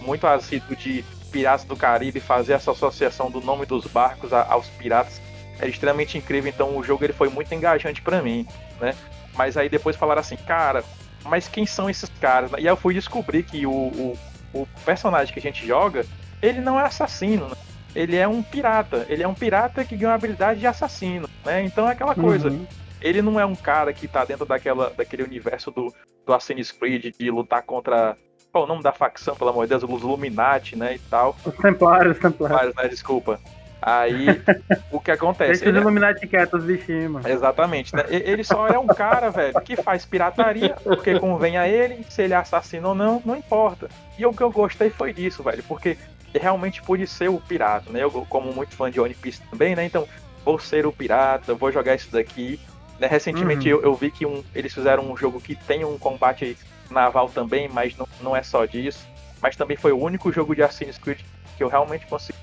muito 0.00 0.26
assíduo 0.26 0.74
de 0.74 1.04
Piratas 1.30 1.64
do 1.64 1.76
Caribe, 1.76 2.20
fazer 2.20 2.54
essa 2.54 2.70
associação 2.70 3.30
do 3.30 3.40
nome 3.40 3.66
dos 3.66 3.86
barcos 3.86 4.32
aos 4.32 4.68
piratas 4.70 5.20
é 5.60 5.68
extremamente 5.68 6.18
incrível. 6.18 6.50
Então 6.50 6.76
o 6.76 6.82
jogo 6.82 7.04
ele 7.04 7.12
foi 7.12 7.28
muito 7.28 7.54
engajante 7.54 8.02
pra 8.02 8.22
mim, 8.22 8.46
né? 8.80 8.94
Mas 9.34 9.56
aí 9.56 9.68
depois 9.68 9.96
falaram 9.96 10.20
assim, 10.20 10.36
cara, 10.36 10.82
mas 11.24 11.48
quem 11.48 11.66
são 11.66 11.90
esses 11.90 12.10
caras? 12.20 12.52
E 12.52 12.56
aí 12.56 12.66
eu 12.66 12.76
fui 12.76 12.94
descobrir 12.94 13.42
que 13.42 13.66
o, 13.66 13.70
o, 13.70 14.18
o 14.62 14.68
personagem 14.84 15.32
que 15.32 15.38
a 15.38 15.42
gente 15.42 15.66
joga, 15.66 16.04
ele 16.42 16.60
não 16.60 16.78
é 16.78 16.84
assassino, 16.84 17.48
né? 17.48 17.56
Ele 17.94 18.16
é 18.16 18.28
um 18.28 18.42
pirata. 18.42 19.06
Ele 19.08 19.22
é 19.22 19.28
um 19.28 19.34
pirata 19.34 19.84
que 19.84 19.96
ganha 19.96 20.12
a 20.12 20.14
habilidade 20.14 20.60
de 20.60 20.66
assassino, 20.66 21.28
né? 21.44 21.62
Então 21.62 21.88
é 21.88 21.92
aquela 21.92 22.14
coisa. 22.14 22.50
Uhum. 22.50 22.66
Ele 23.00 23.22
não 23.22 23.40
é 23.40 23.46
um 23.46 23.54
cara 23.54 23.92
que 23.92 24.06
tá 24.06 24.24
dentro 24.24 24.44
daquela, 24.44 24.90
daquele 24.90 25.22
universo 25.22 25.70
do, 25.70 25.92
do 26.26 26.34
Assassin's 26.34 26.72
Creed 26.72 27.14
de 27.18 27.30
lutar 27.30 27.62
contra. 27.62 28.16
Qual 28.52 28.64
é 28.64 28.66
o 28.66 28.68
nome 28.68 28.82
da 28.82 28.92
facção, 28.92 29.34
pelo 29.34 29.50
amor 29.50 29.64
de 29.64 29.70
Deus? 29.70 29.82
Os 29.82 30.02
Illuminati, 30.02 30.76
né? 30.76 30.94
E 30.94 30.98
tal. 30.98 31.36
Os 31.44 31.54
Templários, 31.56 32.16
os 32.16 32.22
Templários. 32.22 32.74
Né? 32.74 32.88
Desculpa. 32.88 33.40
Aí, 33.80 34.42
o 34.90 34.98
que 35.00 35.10
acontece? 35.10 35.50
Deixa 35.60 35.70
os 35.70 35.76
é- 35.76 35.78
Illuminati 35.80 36.26
quietos, 36.26 36.60
os 36.60 36.66
bichinhos, 36.66 37.10
mano. 37.12 37.28
Exatamente, 37.28 37.94
né? 37.94 38.04
Ele 38.08 38.42
só 38.42 38.66
é 38.68 38.78
um 38.78 38.86
cara, 38.86 39.30
velho, 39.30 39.60
que 39.62 39.76
faz 39.76 40.04
pirataria, 40.04 40.76
porque 40.82 41.18
convém 41.20 41.56
a 41.58 41.68
ele, 41.68 42.04
se 42.08 42.22
ele 42.22 42.32
é 42.34 42.36
assassino 42.36 42.88
ou 42.88 42.94
não, 42.94 43.22
não 43.24 43.36
importa. 43.36 43.88
E 44.18 44.24
o 44.26 44.32
que 44.32 44.42
eu 44.42 44.50
gostei 44.50 44.90
foi 44.90 45.12
disso, 45.12 45.42
velho, 45.42 45.62
porque 45.64 45.96
realmente 46.34 46.82
pude 46.82 47.06
ser 47.06 47.28
o 47.30 47.38
pirata, 47.40 47.90
né? 47.90 48.02
Eu, 48.02 48.10
como 48.28 48.52
muito 48.52 48.74
fã 48.74 48.90
de 48.90 49.00
One 49.00 49.14
Piece 49.14 49.40
também, 49.50 49.76
né? 49.76 49.84
Então, 49.84 50.06
vou 50.44 50.58
ser 50.58 50.86
o 50.86 50.92
pirata, 50.92 51.54
vou 51.54 51.70
jogar 51.70 51.94
isso 51.94 52.10
daqui. 52.10 52.58
Né? 52.98 53.06
Recentemente 53.06 53.70
Uhum. 53.72 53.78
eu, 53.80 53.84
eu 53.84 53.94
vi 53.94 54.10
que 54.10 54.24
um- 54.26 54.42
eles 54.54 54.72
fizeram 54.72 55.10
um 55.10 55.16
jogo 55.16 55.40
que 55.40 55.54
tem 55.54 55.84
um 55.84 55.98
combate 55.98 56.56
naval 56.90 57.28
também, 57.28 57.68
mas 57.68 57.96
não, 57.96 58.06
não 58.22 58.34
é 58.36 58.42
só 58.42 58.64
disso. 58.64 59.06
Mas 59.40 59.54
também 59.54 59.76
foi 59.76 59.92
o 59.92 59.98
único 59.98 60.32
jogo 60.32 60.54
de 60.54 60.62
Assassin's 60.62 60.96
Creed 60.98 61.20
que 61.56 61.62
eu 61.62 61.68
realmente 61.68 62.06
consegui 62.06 62.38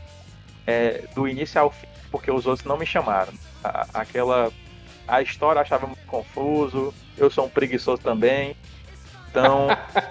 é, 0.68 1.04
do 1.16 1.28
início 1.28 1.60
ao 1.60 1.72
fim, 1.72 1.88
porque 2.12 2.32
os 2.32 2.46
outros 2.48 2.66
não 2.68 2.78
me 2.78 2.86
chamaram. 2.86 3.34
A- 3.64 3.88
aquela. 3.94 4.52
A 5.08 5.22
história 5.22 5.60
eu 5.60 5.62
achava 5.64 5.86
muito 5.86 6.06
confuso, 6.08 6.94
eu 7.18 7.30
sou 7.30 7.46
um 7.46 7.50
preguiçoso 7.50 8.02
também. 8.02 8.56
Então, 9.30 9.68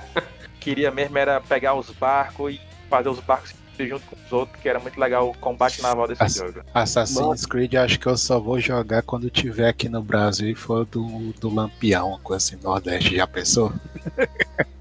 queria 0.61 0.91
mesmo 0.91 1.17
era 1.17 1.41
pegar 1.41 1.75
os 1.75 1.91
barcos 1.91 2.55
e 2.55 2.61
fazer 2.91 3.09
os 3.09 3.21
barcos 3.21 3.55
junto 3.81 4.05
com 4.07 4.15
os 4.15 4.33
outros, 4.33 4.61
que 4.61 4.69
era 4.69 4.79
muito 4.79 5.01
legal 5.01 5.29
o 5.31 5.37
combate 5.39 5.81
naval 5.83 6.07
desse 6.07 6.23
Ass- 6.23 6.35
jogo. 6.37 6.61
Assassin's 6.73 7.47
Creed 7.47 7.75
acho 7.75 7.99
que 7.99 8.07
eu 8.07 8.17
só 8.17 8.39
vou 8.39 8.61
jogar 8.61 9.03
quando 9.03 9.29
tiver 9.31 9.67
aqui 9.69 9.89
no 9.89 10.01
Brasil 10.03 10.51
e 10.51 10.55
for 10.55 10.85
do, 10.85 11.33
do 11.41 11.53
Lampião, 11.53 12.11
uma 12.11 12.19
coisa 12.21 12.37
assim, 12.55 12.63
Nordeste, 12.63 13.17
já 13.17 13.27
pensou? 13.27 13.73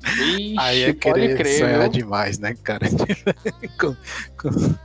Ixi, 0.06 0.56
Aí 0.60 0.82
é 0.84 0.94
pode 0.94 1.00
querer 1.00 1.38
crer, 1.38 1.60
sonhar 1.60 1.80
viu? 1.84 1.90
demais, 1.90 2.38
né, 2.38 2.56
cara? 2.64 2.86
Com- 3.80 3.96
com 4.38 4.76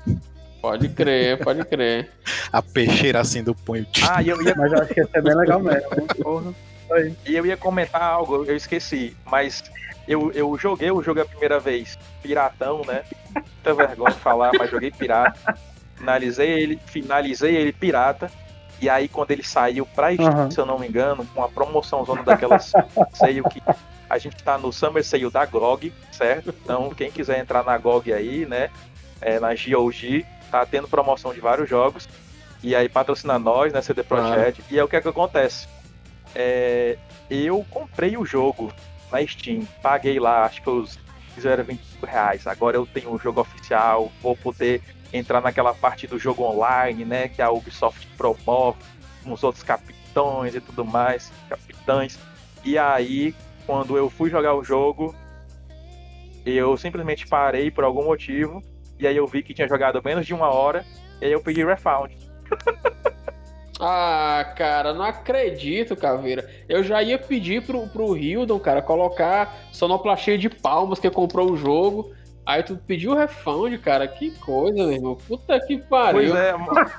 Pode 0.67 0.89
crer, 0.89 1.39
pode 1.39 1.65
crer. 1.65 2.11
a 2.53 2.61
peixeira 2.61 3.21
assim 3.21 3.41
do 3.41 3.55
punho. 3.55 3.87
Ah, 4.11 4.21
e 4.21 4.29
eu 4.31 4.43
ia, 4.43 4.53
Mas 4.57 4.73
eu 4.73 4.79
acho 4.83 4.93
que 4.93 5.01
ia 5.01 5.07
ser 5.07 5.23
bem 5.23 5.35
legal 5.37 5.61
mesmo. 5.61 5.89
Porra. 6.21 6.53
E 7.25 7.37
eu 7.37 7.47
ia 7.47 7.57
comentar 7.57 8.03
algo, 8.03 8.45
eu 8.45 8.57
esqueci, 8.57 9.17
mas 9.25 9.63
eu, 10.09 10.33
eu 10.33 10.57
joguei 10.59 10.91
o 10.91 11.01
jogo 11.03 11.21
a 11.21 11.25
primeira 11.25 11.61
vez, 11.61 11.97
piratão, 12.21 12.83
né? 12.85 13.05
Muita 13.33 13.75
vergonha 13.75 14.13
de 14.13 14.19
falar, 14.21 14.51
mas 14.59 14.69
joguei 14.69 14.91
pirata. 14.91 15.57
Finalizei 15.95 16.51
ele, 16.51 16.81
finalizei 16.87 17.57
ele 17.57 17.73
pirata. 17.73 18.29
E 18.81 18.89
aí 18.91 19.09
quando 19.09 19.31
ele 19.31 19.45
saiu 19.45 19.87
pra 19.87 20.13
Steam, 20.13 20.29
Aham. 20.29 20.51
se 20.51 20.59
eu 20.59 20.67
não 20.67 20.79
me 20.81 20.89
engano, 20.89 21.25
com 21.27 21.41
uma 21.41 21.49
promoção 21.49 22.05
zona 22.05 22.25
daquelas 22.25 22.73
sale 23.15 23.41
que 23.45 23.63
a 24.11 24.19
gente 24.19 24.43
tá 24.43 24.59
no 24.59 24.73
Summer 24.73 25.05
Sale 25.05 25.31
da 25.31 25.47
GOG, 25.47 25.93
certo? 26.11 26.53
Então 26.63 26.91
quem 26.91 27.11
quiser 27.11 27.39
entrar 27.39 27.65
na 27.65 27.79
GOG 27.79 28.13
aí, 28.13 28.45
né? 28.47 28.69
É, 29.21 29.41
na 29.41 29.55
GOG, 29.55 30.27
tá 30.51 30.65
tendo 30.65 30.89
promoção 30.89 31.33
de 31.33 31.41
vários 31.41 31.69
jogos. 31.69 32.09
E 32.63 32.75
aí 32.75 32.89
patrocina 32.89 33.39
nós, 33.39 33.73
né? 33.73 33.83
CD 33.83 34.03
Projekt. 34.03 34.63
E 34.71 34.75
aí 34.75 34.83
o 34.83 34.89
que 34.89 34.97
é 34.97 35.01
que 35.01 35.09
acontece? 35.09 35.69
É, 36.35 36.97
eu 37.31 37.65
comprei 37.71 38.17
o 38.17 38.25
jogo 38.25 38.73
na 39.11 39.25
Steam, 39.27 39.67
paguei 39.83 40.19
lá, 40.19 40.45
acho 40.45 40.63
que 40.63 40.71
os 40.71 40.99
25 41.37 42.07
reais. 42.07 42.47
Agora 42.47 42.77
eu 42.77 42.87
tenho 42.87 43.13
o 43.13 43.19
jogo 43.19 43.41
oficial, 43.41 44.11
vou 44.23 44.37
poder 44.37 44.83
entrar 45.13 45.41
naquela 45.41 45.75
parte 45.75 46.07
do 46.07 46.19
jogo 46.19 46.43
online, 46.43 47.05
né? 47.05 47.29
Que 47.29 47.43
a 47.43 47.51
Ubisoft 47.51 48.07
promove, 48.17 48.79
com 49.23 49.33
os 49.33 49.43
outros 49.45 49.63
capitães 49.63 50.55
e 50.55 50.61
tudo 50.61 50.85
mais, 50.85 51.33
capitães. 51.49 52.19
E 52.65 52.79
aí, 52.79 53.35
quando 53.67 53.97
eu 53.97 54.09
fui 54.09 54.31
jogar 54.31 54.55
o 54.55 54.65
jogo, 54.65 55.15
eu 56.45 56.77
simplesmente 56.77 57.27
parei 57.27 57.71
por 57.71 57.85
algum 57.85 58.05
motivo. 58.05 58.63
E 58.99 59.07
aí 59.07 59.17
eu 59.17 59.27
vi 59.27 59.43
que 59.43 59.55
tinha 59.55 59.69
jogado 59.69 60.01
menos 60.05 60.27
de 60.27 60.35
uma 60.35 60.53
hora. 60.53 60.85
E 61.21 61.27
aí 61.27 61.33
eu 61.33 61.43
pedi 61.43 61.65
refund. 61.65 62.13
Ah, 63.79 64.55
cara, 64.57 64.95
não 64.95 65.05
acredito, 65.05 65.95
Caveira. 65.95 66.49
Eu 66.69 66.83
já 66.83 67.03
ia 67.03 67.19
pedir 67.19 67.63
pro, 67.63 67.87
pro 67.89 68.17
Hildon, 68.17 68.59
cara, 68.59 68.81
colocar 68.81 69.55
sonoplastia 69.71 70.39
de 70.39 70.49
palmas 70.49 70.99
que 70.99 71.11
comprou 71.11 71.53
o 71.53 71.57
jogo. 71.57 72.11
Aí 72.47 72.63
tu 72.63 72.77
pediu 72.77 73.15
refund, 73.15 73.77
cara. 73.79 74.07
Que 74.07 74.31
coisa, 74.39 74.77
meu 74.77 74.93
irmão. 74.93 75.17
Puta 75.17 75.59
que 75.67 75.79
pariu. 75.79 76.31
Pois 76.31 76.35
é, 76.35 76.53
mano. 76.53 76.91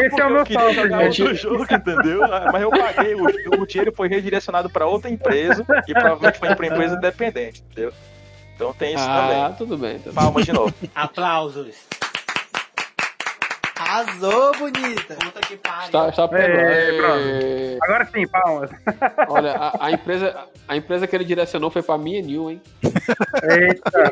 Esse 0.00 0.20
é 0.20 0.24
o 0.24 0.30
meu 0.30 0.46
saldo, 0.46 0.88
gente. 0.88 1.22
outro 1.22 1.34
jogo, 1.34 1.64
entendeu? 1.64 2.20
Mas 2.52 2.62
eu 2.62 2.70
paguei, 2.70 3.14
o, 3.14 3.26
o 3.60 3.66
dinheiro 3.66 3.92
foi 3.92 4.08
redirecionado 4.08 4.70
pra 4.70 4.86
outra 4.86 5.10
empresa 5.10 5.66
e 5.88 5.92
provavelmente 5.92 6.38
foi 6.38 6.54
pra 6.54 6.66
empresa 6.68 6.94
independente, 6.94 7.62
entendeu? 7.62 7.92
Então 8.62 8.72
tem 8.74 8.94
isso 8.94 9.04
Ah, 9.04 9.28
também. 9.48 9.56
tudo 9.56 9.76
bem. 9.76 9.98
Tudo 9.98 10.04
bem. 10.04 10.14
Palmas 10.14 10.44
de 10.44 10.52
novo. 10.52 10.72
Aplausos. 10.94 11.74
Arrasou, 13.76 14.52
bonita. 14.56 15.14
Puta 15.16 15.40
que 15.40 15.56
pariu. 15.56 15.86
Está, 15.86 16.08
está. 16.08 16.28
É, 16.38 17.76
Agora 17.82 18.06
sim, 18.06 18.26
palmas. 18.28 18.70
Olha, 19.28 19.52
a, 19.56 19.86
a 19.86 19.90
empresa, 19.90 20.46
a 20.68 20.76
empresa 20.76 21.06
que 21.08 21.16
ele 21.16 21.24
direcionou 21.24 21.70
foi 21.70 21.82
pra 21.82 21.98
minha 21.98 22.22
New, 22.22 22.50
hein? 22.50 22.62
Eita. 23.42 24.10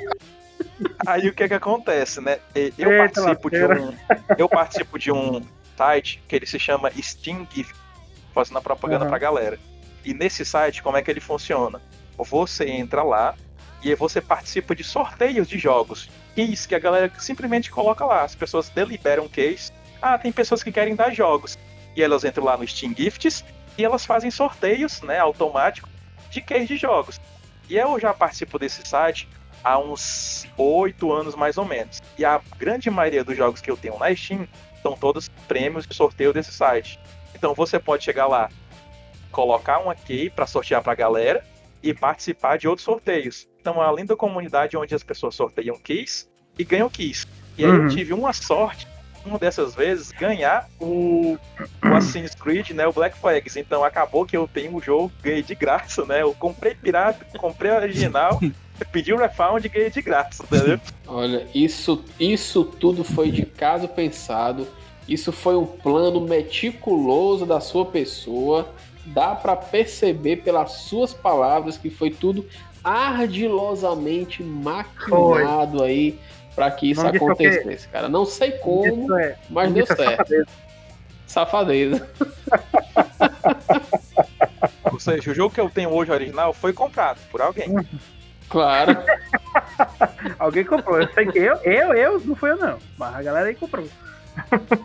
Aí 1.07 1.29
o 1.29 1.33
que 1.33 1.45
é 1.45 1.49
que 1.49 1.55
acontece, 1.55 2.21
né? 2.21 2.39
Eu 2.77 2.91
Eita, 2.91 3.23
participo 3.23 3.51
de 3.51 3.65
um, 3.65 3.95
eu 4.37 4.49
participo 4.49 4.99
de 4.99 5.13
um 5.13 5.41
site 5.77 6.23
que 6.27 6.35
ele 6.37 6.47
se 6.47 6.59
chama 6.59 6.91
Steam 7.01 7.47
Gift, 7.55 7.75
fazendo 8.35 8.59
a 8.59 8.63
propaganda 8.63 9.05
Uhum. 9.05 9.11
pra 9.11 9.19
galera. 9.19 9.59
E 10.05 10.13
nesse 10.13 10.45
site, 10.45 10.83
como 10.83 10.97
é 10.97 11.03
que 11.03 11.11
ele 11.11 11.21
funciona? 11.21 11.81
Você 12.19 12.69
entra 12.69 13.03
lá 13.03 13.35
e 13.83 13.95
você 13.95 14.21
participa 14.21 14.75
de 14.75 14.85
sorteios 14.85 15.49
de 15.49 15.59
jogos. 15.59 16.09
Keys 16.35 16.67
que 16.67 16.75
a 16.75 16.79
galera 16.79 17.11
simplesmente 17.19 17.71
coloca 17.71 18.05
lá. 18.05 18.23
As 18.23 18.35
pessoas 18.35 18.69
deliberam 18.69 19.29
case. 19.29 19.73
Ah, 20.01 20.19
tem 20.19 20.33
pessoas 20.33 20.63
que 20.63 20.73
querem 20.73 20.95
dar 20.95 21.13
jogos. 21.13 21.59
E 21.97 22.03
elas 22.03 22.25
entram 22.25 22.45
lá 22.45 22.57
no 22.57 22.67
Steam 22.67 22.95
Gifts 22.95 23.45
e 23.77 23.85
elas 23.85 24.05
fazem 24.05 24.31
sorteios, 24.31 25.01
né, 25.03 25.19
automáticos 25.19 25.91
de 26.31 26.41
case 26.41 26.67
de 26.67 26.77
jogos. 26.77 27.21
E 27.69 27.77
eu 27.77 27.99
já 27.99 28.13
participo 28.13 28.59
desse 28.59 28.87
site 28.87 29.29
há 29.63 29.79
uns 29.79 30.47
oito 30.57 31.13
anos 31.13 31.35
mais 31.35 31.57
ou 31.59 31.65
menos. 31.65 32.01
E 32.19 32.25
a 32.25 32.41
grande 32.59 32.91
maioria 32.91 33.25
dos 33.25 33.37
jogos 33.37 33.61
que 33.61 33.71
eu 33.71 33.77
tenho 33.77 33.99
na 33.99 34.15
Steam 34.15 34.47
são 34.83 34.95
todos 34.97 35.29
prêmios 35.49 35.87
de 35.87 35.95
sorteio 35.95 36.33
desse 36.33 36.53
site. 36.53 36.99
Então 37.35 37.55
você 37.55 37.79
pode 37.79 38.05
chegar 38.05 38.27
lá, 38.27 38.49
colocar 39.31 39.79
uma 39.79 39.95
key 39.95 40.31
para 40.31 40.47
sortear 40.47 40.83
para 40.83 40.93
a 40.93 40.97
galera 40.97 41.45
e 41.83 41.95
participar 41.95 42.59
de 42.59 42.69
outros 42.69 42.85
sorteios. 42.85 43.50
Então, 43.61 43.81
além 43.81 44.05
da 44.07 44.17
comunidade 44.17 44.77
onde 44.77 44.95
as 44.95 45.03
pessoas 45.03 45.35
sorteiam 45.35 45.77
keys 45.79 46.29
e 46.59 46.65
ganham 46.65 46.89
keys. 46.89 47.27
E 47.59 47.65
aí 47.65 47.71
Uhum. 47.71 47.85
eu 47.85 47.89
tive 47.89 48.13
uma 48.15 48.33
sorte, 48.33 48.87
uma 49.25 49.39
dessas 49.39 49.75
vezes, 49.75 50.11
ganhar 50.13 50.67
o, 50.81 51.37
o 51.85 51.95
Assassin's 51.95 52.35
Creed, 52.35 52.71
né, 52.71 52.87
o 52.87 52.93
Black 52.93 53.19
Flags. 53.19 53.55
Então 53.57 53.85
acabou 53.85 54.25
que 54.25 54.37
eu 54.37 54.49
tenho 54.49 54.75
o 54.75 54.81
jogo, 54.81 55.13
ganhei 55.23 55.43
de 55.43 55.55
graça, 55.55 56.07
né? 56.07 56.23
Eu 56.23 56.33
comprei 56.35 56.75
pirata, 56.75 57.27
comprei 57.39 57.71
original, 57.71 58.41
pedi 58.91 59.13
um 59.13 59.19
refund 59.19 59.63
e 59.65 59.69
ganhei 59.69 59.91
de 59.91 60.01
graça, 60.01 60.43
entendeu? 60.43 60.81
Olha, 61.07 61.47
isso, 61.55 62.03
isso 62.19 62.65
tudo 62.65 63.05
foi 63.05 63.31
de 63.31 63.45
caso 63.45 63.87
pensado. 63.89 64.67
Isso 65.07 65.33
foi 65.33 65.57
um 65.57 65.67
plano 65.67 66.21
meticuloso 66.21 67.45
da 67.45 67.61
sua 67.61 67.85
pessoa. 67.85 68.73
Dá 69.07 69.35
pra 69.35 69.57
perceber 69.57 70.37
pelas 70.37 70.73
suas 70.73 71.13
palavras 71.13 71.77
que 71.77 71.91
foi 71.91 72.11
tudo 72.11 72.47
ardilosamente 72.83 74.43
maquinado 74.43 75.83
aí 75.83 76.19
pra 76.55 76.71
que 76.71 76.91
isso 76.91 77.07
acontecesse, 77.07 77.89
cara. 77.89 78.09
Não 78.09 78.25
sei 78.25 78.53
como, 78.53 79.17
é- 79.19 79.37
mas 79.49 79.73
deu 79.73 79.85
é 79.85 79.87
certo. 79.87 80.01
safadeza. 80.01 80.49
Safadeza. 81.27 82.09
Ou 84.93 84.99
seja, 84.99 85.31
o 85.31 85.35
jogo 85.35 85.55
que 85.55 85.61
eu 85.61 85.71
tenho 85.71 85.91
hoje 85.91 86.11
original 86.11 86.53
foi 86.53 86.73
comprado 86.73 87.19
por 87.31 87.41
alguém. 87.41 87.69
Claro. 88.49 88.97
Alguém 90.39 90.65
comprou. 90.65 91.01
Eu 91.01 91.09
sei 91.13 91.27
que 91.27 91.39
eu, 91.39 91.57
eu, 91.59 91.95
eu, 91.95 92.21
não 92.21 92.35
fui 92.35 92.51
eu 92.51 92.57
não. 92.57 92.79
Mas 92.99 93.15
a 93.15 93.23
galera 93.23 93.49
aí 93.49 93.55
comprou. 93.55 93.87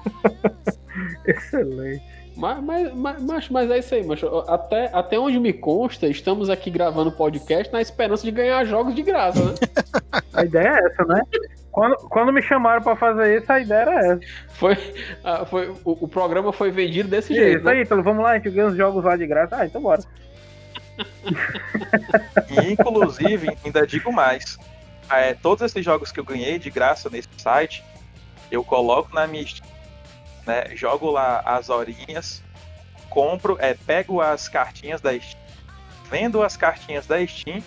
Excelente. 1.26 2.14
Mas, 2.36 2.62
mas, 2.94 3.22
mas, 3.22 3.50
mas, 3.50 3.72
é 3.72 3.80
isso 3.80 3.96
aí, 3.96 4.04
mas 4.06 4.22
até, 4.48 4.90
até 4.94 5.18
onde 5.18 5.40
me 5.40 5.54
consta, 5.54 6.08
estamos 6.08 6.50
aqui 6.50 6.70
gravando 6.70 7.12
podcast 7.12 7.72
na 7.72 7.82
esperança 7.82 8.24
de 8.24 8.32
ganhar 8.32 8.66
jogos 8.66 8.94
de 8.94 9.02
graça, 9.02 9.42
né? 9.42 9.54
A 10.34 10.44
ideia 10.44 10.68
é 10.68 10.86
essa, 10.86 11.06
né? 11.06 11.22
Quando, 11.72 11.96
quando 12.10 12.34
me 12.34 12.42
chamaram 12.42 12.82
pra 12.82 12.96
fazer 12.96 13.38
isso, 13.38 13.52
a 13.52 13.60
ideia 13.60 13.82
era 13.82 14.00
essa. 14.00 14.20
Foi, 14.50 14.78
ah, 15.24 15.46
foi, 15.46 15.70
o, 15.84 16.06
o 16.06 16.08
programa 16.08 16.54
foi 16.54 16.72
vendido 16.72 17.10
desse 17.10 17.34
jeito. 17.34 17.58
Isso 17.58 17.66
né? 17.66 17.72
aí, 17.74 17.82
então 17.82 18.02
vamos 18.02 18.24
lá, 18.24 18.32
a 18.32 18.36
gente 18.36 18.50
ganha 18.50 18.68
os 18.68 18.78
jogos 18.78 19.04
lá 19.04 19.18
de 19.18 19.28
graça. 19.28 19.58
Ah, 19.58 19.66
então 19.66 19.82
bora. 19.82 20.02
E 22.50 22.72
inclusive, 22.72 23.58
ainda 23.64 23.86
digo 23.86 24.12
mais. 24.12 24.58
é, 25.10 25.34
todos 25.34 25.64
esses 25.64 25.84
jogos 25.84 26.12
que 26.12 26.20
eu 26.20 26.24
ganhei 26.24 26.58
de 26.58 26.70
graça 26.70 27.10
nesse 27.10 27.28
site, 27.38 27.84
eu 28.50 28.64
coloco 28.64 29.14
na 29.14 29.28
minha 29.28 29.44
né? 30.46 30.76
Jogo 30.76 31.10
lá 31.12 31.41
as 31.46 31.70
horinhas, 31.70 32.43
compro, 33.10 33.58
é, 33.60 33.74
pego 33.74 34.22
as 34.22 34.48
cartinhas 34.48 35.02
da 35.02 35.12
Steam, 35.20 35.41
vendo 36.10 36.43
as 36.43 36.56
cartinhas 36.58 37.06
da 37.08 37.26
Steam, 37.26 37.62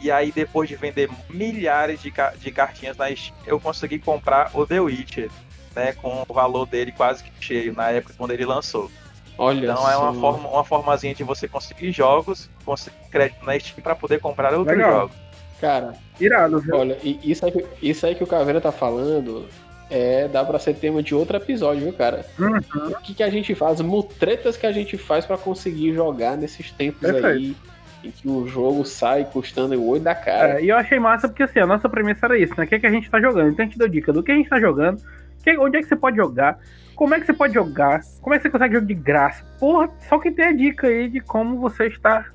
e 0.00 0.10
aí 0.10 0.32
depois 0.32 0.68
de 0.68 0.76
vender 0.76 1.10
milhares 1.28 2.00
de, 2.00 2.10
ca- 2.10 2.32
de 2.38 2.50
cartinhas 2.50 2.96
na 2.96 3.14
Steam, 3.14 3.36
eu 3.46 3.60
consegui 3.60 3.98
comprar 3.98 4.50
o 4.54 4.66
The 4.66 4.80
Witcher, 4.80 5.30
né? 5.74 5.92
Com 5.92 6.24
o 6.28 6.32
valor 6.34 6.66
dele 6.66 6.92
quase 6.92 7.22
que 7.24 7.30
cheio 7.40 7.74
na 7.74 7.90
época 7.90 8.14
quando 8.16 8.30
ele 8.32 8.44
lançou. 8.44 8.90
Olha 9.38 9.64
Então 9.70 9.90
é 9.90 9.96
uma 9.96 10.12
forma, 10.12 10.48
uma 10.48 10.64
formazinha 10.64 11.14
de 11.14 11.24
você 11.24 11.48
conseguir 11.48 11.92
jogos, 11.92 12.50
conseguir 12.64 12.96
crédito 13.10 13.44
na 13.44 13.58
Steam 13.58 13.82
para 13.82 13.94
poder 13.94 14.20
comprar 14.20 14.52
outros 14.54 14.76
Legal. 14.76 14.92
jogos. 14.92 15.16
Cara, 15.60 15.92
Irado, 16.18 16.58
viu? 16.60 16.76
olha, 16.76 16.98
e- 17.02 17.20
isso 17.22 17.44
aí, 17.44 17.52
que- 17.52 17.66
isso 17.82 18.06
aí 18.06 18.14
que 18.14 18.24
o 18.24 18.26
Caveira 18.26 18.60
tá 18.60 18.72
falando 18.72 19.46
é 19.90 20.28
dá 20.28 20.44
pra 20.44 20.58
ser 20.58 20.74
tema 20.74 21.02
de 21.02 21.14
outro 21.14 21.36
episódio, 21.36 21.82
viu, 21.84 21.92
cara? 21.92 22.24
Uhum. 22.38 22.58
O 22.92 23.00
que, 23.00 23.14
que 23.14 23.22
a 23.22 23.28
gente 23.30 23.54
faz, 23.54 23.80
mutretas 23.80 24.56
que 24.56 24.66
a 24.66 24.72
gente 24.72 24.96
faz 24.96 25.26
pra 25.26 25.36
conseguir 25.36 25.92
jogar 25.92 26.36
nesses 26.36 26.70
tempos 26.70 27.04
aí 27.04 27.12
Perfeito. 27.20 27.56
em 28.04 28.10
que 28.10 28.28
o 28.28 28.46
jogo 28.46 28.84
sai 28.84 29.24
custando 29.24 29.74
o 29.74 29.88
olho 29.88 30.00
da 30.00 30.14
cara. 30.14 30.60
É, 30.60 30.64
e 30.64 30.68
eu 30.68 30.76
achei 30.76 30.98
massa 30.98 31.28
porque 31.28 31.42
assim, 31.42 31.58
a 31.58 31.66
nossa 31.66 31.88
premissa 31.88 32.26
era 32.26 32.38
isso, 32.38 32.54
né? 32.56 32.64
O 32.64 32.66
que, 32.66 32.76
é 32.76 32.78
que 32.78 32.86
a 32.86 32.90
gente 32.90 33.10
tá 33.10 33.20
jogando? 33.20 33.50
Então 33.50 33.64
a 33.64 33.68
gente 33.68 33.78
deu 33.78 33.88
dica 33.88 34.12
do 34.12 34.22
que 34.22 34.30
a 34.32 34.36
gente 34.36 34.48
tá 34.48 34.60
jogando, 34.60 35.02
que- 35.42 35.58
onde 35.58 35.76
é 35.78 35.80
que 35.80 35.88
você 35.88 35.96
pode 35.96 36.16
jogar, 36.16 36.58
como 36.94 37.14
é 37.14 37.20
que 37.20 37.26
você 37.26 37.32
pode 37.32 37.54
jogar, 37.54 38.00
como 38.20 38.34
é 38.34 38.38
que 38.38 38.42
você 38.42 38.50
consegue 38.50 38.74
jogo 38.74 38.86
de 38.86 38.94
graça. 38.94 39.44
Porra, 39.58 39.90
só 40.08 40.18
que 40.18 40.30
tem 40.30 40.44
a 40.46 40.52
dica 40.52 40.86
aí 40.86 41.08
de 41.08 41.20
como 41.20 41.58
você 41.58 41.86
está 41.86 42.26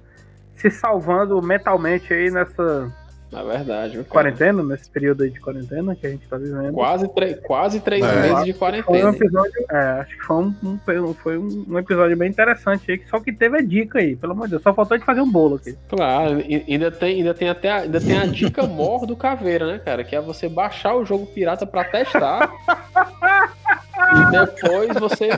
se 0.55 0.69
salvando 0.71 1.41
mentalmente 1.41 2.13
aí 2.13 2.31
nessa 2.31 2.91
Na 3.31 3.43
verdade, 3.43 4.01
quarentena, 4.05 4.63
nesse 4.63 4.89
período 4.89 5.23
aí 5.23 5.29
de 5.29 5.39
quarentena 5.41 5.95
que 5.95 6.07
a 6.07 6.09
gente 6.09 6.25
tá 6.27 6.37
vivendo. 6.37 6.71
Quase, 6.73 7.07
três 7.13 7.39
quase 7.41 7.79
três 7.81 8.03
É. 8.05 8.21
meses 8.21 8.45
de 8.45 8.53
Foi 8.53 8.69
um 8.79 8.83
quarentena. 8.83 9.09
episódio, 9.09 9.65
é, 9.71 9.77
acho 10.01 10.15
que 10.17 10.23
foi 10.23 10.35
um, 10.37 10.55
um- 10.63 11.13
foi 11.15 11.37
um, 11.37 11.65
um 11.67 11.77
episódio 11.79 12.15
bem 12.15 12.29
interessante 12.29 12.89
aí, 12.91 12.97
que 12.97 13.09
só 13.09 13.19
que 13.19 13.33
teve 13.33 13.57
a 13.57 13.61
dica 13.61 13.99
aí, 13.99 14.15
pelo 14.15 14.31
amor 14.33 14.45
de 14.45 14.51
Deus. 14.51 14.61
Só 14.63 14.73
faltou 14.73 14.97
de 14.97 15.03
fazer 15.03 15.21
um 15.21 15.29
bolo 15.31 15.55
aqui. 15.55 15.75
Claro, 15.89 16.39
e- 16.41 16.63
ainda 16.67 16.89
tem, 16.91 17.17
ainda 17.17 17.33
tem 17.33 17.49
até 17.49 17.69
a, 17.71 17.77
ainda 17.77 17.99
tem 17.99 18.17
a 18.17 18.25
dica 18.25 18.63
mor 18.67 19.05
do 19.05 19.15
Caveira, 19.17 19.65
né, 19.67 19.79
cara? 19.79 20.03
Que 20.03 20.15
é 20.15 20.21
você 20.21 20.47
baixar 20.47 20.95
o 20.95 21.03
jogo 21.05 21.25
pirata 21.25 21.65
pra 21.65 21.83
testar. 21.83 22.49
e 23.95 24.31
depois 24.31 24.93
você 24.99 25.29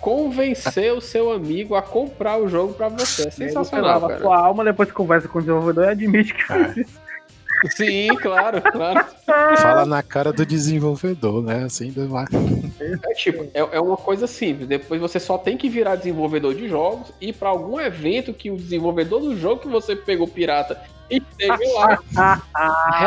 convencer 0.00 0.92
o 0.92 1.00
seu 1.00 1.32
amigo 1.32 1.74
a 1.74 1.82
comprar 1.82 2.38
o 2.38 2.48
jogo 2.48 2.74
pra 2.74 2.88
você. 2.88 3.28
É 3.28 3.30
sensacional, 3.30 3.86
lava 3.86 4.06
a 4.06 4.08
cara. 4.10 4.20
sua 4.20 4.38
alma, 4.38 4.64
depois 4.64 4.90
conversa 4.90 5.28
com 5.28 5.38
o 5.38 5.42
desenvolvedor 5.42 5.84
e 5.84 5.88
admite 5.88 6.34
que 6.34 6.44
fez 6.44 6.76
isso. 6.76 7.00
Sim, 7.76 8.08
claro, 8.16 8.62
claro. 8.62 9.04
Fala 9.58 9.84
na 9.84 10.02
cara 10.02 10.32
do 10.32 10.46
desenvolvedor, 10.46 11.42
né? 11.42 11.64
Assim, 11.64 11.90
do... 11.90 12.08
É 12.80 13.14
tipo, 13.14 13.44
é, 13.52 13.60
é 13.60 13.80
uma 13.80 13.96
coisa 13.98 14.26
simples. 14.26 14.66
Depois 14.66 15.00
você 15.00 15.20
só 15.20 15.36
tem 15.36 15.58
que 15.58 15.68
virar 15.68 15.96
desenvolvedor 15.96 16.54
de 16.54 16.68
jogos 16.68 17.12
e 17.20 17.32
pra 17.32 17.50
algum 17.50 17.78
evento 17.78 18.32
que 18.32 18.50
o 18.50 18.56
desenvolvedor 18.56 19.20
do 19.20 19.36
jogo 19.36 19.60
que 19.60 19.68
você 19.68 19.94
pegou 19.94 20.26
pirata 20.26 20.80
lá. 22.14 22.42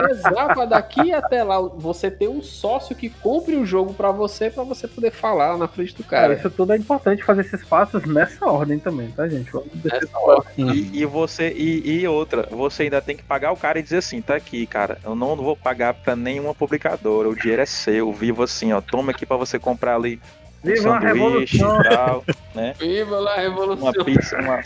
rezar 0.08 0.54
pra 0.54 0.66
daqui 0.66 1.14
até 1.14 1.44
lá 1.44 1.62
você 1.62 2.10
ter 2.12 2.28
um 2.28 2.42
sócio 2.42 2.96
que 2.96 3.10
compre 3.10 3.56
o 3.56 3.66
jogo 3.66 3.94
pra 3.94 4.12
você, 4.12 4.50
pra 4.50 4.64
você 4.64 4.88
poder 4.88 5.12
falar 5.12 5.58
na 5.58 5.68
frente 5.68 5.96
do 5.96 6.04
Cara, 6.04 6.28
cara. 6.28 6.40
isso 6.40 6.50
tudo 6.50 6.74
é 6.74 6.78
importante 6.78 7.24
fazer 7.24 7.42
esses 7.42 7.64
passos 7.64 8.04
nessa 8.06 8.46
ordem 8.46 8.80
também, 8.80 9.10
tá, 9.12 9.28
gente? 9.28 9.50
E, 10.58 11.02
e 11.02 11.06
você 11.06 11.52
e, 11.52 12.02
e 12.02 12.08
outra, 12.08 12.48
você 12.52 12.84
ainda 12.84 13.02
tem 13.02 13.16
que 13.16 13.24
pagar 13.24 13.52
o 13.52 13.58
cara 13.58 13.80
e 13.80 13.84
dizer 13.84 13.98
assim, 13.98 14.22
tá 14.22 14.36
aqui, 14.36 14.66
cara, 14.66 14.98
eu 15.04 15.16
não 15.16 15.36
vou 15.36 15.56
pagar 15.56 15.94
pra 15.94 16.16
nenhuma 16.16 16.54
publicadora, 16.54 17.30
o 17.30 17.36
dinheiro 17.36 17.62
é 17.62 17.66
seu, 17.66 18.12
vivo 18.12 18.44
assim, 18.44 18.74
ó, 18.74 18.82
toma 18.82 19.12
aqui 19.12 19.26
pra 19.26 19.38
você 19.38 19.58
comprar 19.60 19.96
ali 19.96 20.20
um 20.64 20.68
Viva 20.70 20.90
uma 20.90 21.02
sanduíche 21.02 21.58
revolução. 21.58 21.82
e 21.82 21.90
tal, 21.90 22.24
né? 22.54 22.74
Viva 22.80 23.20
lá 23.20 23.34
a 23.36 23.40
revolução. 23.40 23.92
Uma 23.92 24.06
pizza, 24.06 24.38
uma, 24.40 24.62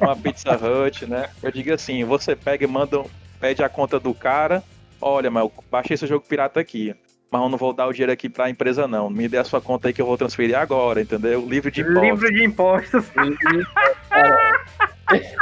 uma 0.00 0.16
pizza 0.16 0.50
hut, 0.56 1.06
né? 1.06 1.28
Eu 1.42 1.50
digo 1.50 1.72
assim, 1.72 2.04
você 2.04 2.36
pega 2.36 2.64
e 2.64 2.66
manda, 2.66 3.00
um- 3.00 3.06
pede 3.40 3.62
a 3.62 3.68
conta 3.68 3.98
do 3.98 4.12
cara, 4.14 4.62
olha, 5.00 5.30
mas 5.30 5.44
eu 5.44 5.52
baixei 5.70 5.94
esse 5.94 6.06
jogo 6.06 6.24
pirata 6.28 6.60
aqui. 6.60 6.94
Mas 7.30 7.42
eu 7.42 7.48
não 7.48 7.56
vou 7.56 7.72
dar 7.72 7.86
o 7.86 7.92
dinheiro 7.92 8.12
aqui 8.12 8.28
pra 8.28 8.50
empresa, 8.50 8.88
não. 8.88 9.08
Me 9.08 9.28
dê 9.28 9.38
a 9.38 9.44
sua 9.44 9.60
conta 9.60 9.86
aí 9.88 9.94
que 9.94 10.02
eu 10.02 10.06
vou 10.06 10.18
transferir 10.18 10.58
agora, 10.58 11.00
entendeu? 11.00 11.46
Livre 11.48 11.70
de 11.70 11.80
impostos. 11.80 12.02
Livro 12.02 12.34
de 12.34 12.44
impostos. 12.44 13.04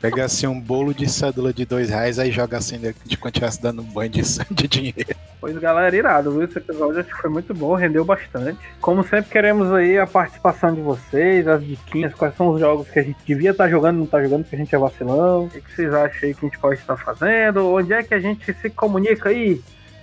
Pega 0.00 0.24
assim 0.24 0.46
um 0.46 0.58
bolo 0.58 0.94
de 0.94 1.06
cédula 1.10 1.52
de 1.52 1.66
dois 1.66 1.90
reais, 1.90 2.18
aí 2.18 2.30
joga 2.30 2.56
assim 2.56 2.80
de 3.04 3.16
quando 3.18 3.34
estivesse 3.34 3.60
dando 3.60 3.82
um 3.82 3.84
banho 3.84 4.08
de, 4.10 4.22
de 4.50 4.66
dinheiro. 4.66 5.14
Pois 5.38 5.56
galera, 5.58 5.94
irado, 5.94 6.32
viu? 6.32 6.44
Esse 6.44 6.56
episódio 6.56 7.00
acho 7.00 7.08
que 7.10 7.20
foi 7.20 7.28
muito 7.28 7.52
bom, 7.52 7.74
rendeu 7.74 8.04
bastante. 8.04 8.58
Como 8.80 9.02
sempre, 9.02 9.30
queremos 9.30 9.70
aí 9.72 9.98
a 9.98 10.06
participação 10.06 10.74
de 10.74 10.80
vocês, 10.80 11.46
as 11.46 11.62
diquinhas, 11.62 12.14
quais 12.14 12.34
são 12.34 12.48
os 12.48 12.60
jogos 12.60 12.88
que 12.88 12.98
a 12.98 13.02
gente 13.02 13.18
devia 13.26 13.50
estar 13.50 13.68
jogando 13.68 13.96
e 13.96 13.98
não 14.00 14.06
tá 14.06 14.22
jogando, 14.22 14.42
porque 14.42 14.56
a 14.56 14.58
gente 14.58 14.74
é 14.74 14.78
vacilão. 14.78 15.44
O 15.44 15.50
que 15.50 15.74
vocês 15.74 15.92
acham 15.92 16.28
aí 16.28 16.34
que 16.34 16.46
a 16.46 16.48
gente 16.48 16.58
pode 16.58 16.80
estar 16.80 16.96
fazendo? 16.96 17.70
Onde 17.74 17.92
é 17.92 18.02
que 18.02 18.14
a 18.14 18.20
gente 18.20 18.54
se 18.54 18.70
comunica 18.70 19.28
aí, 19.28 19.60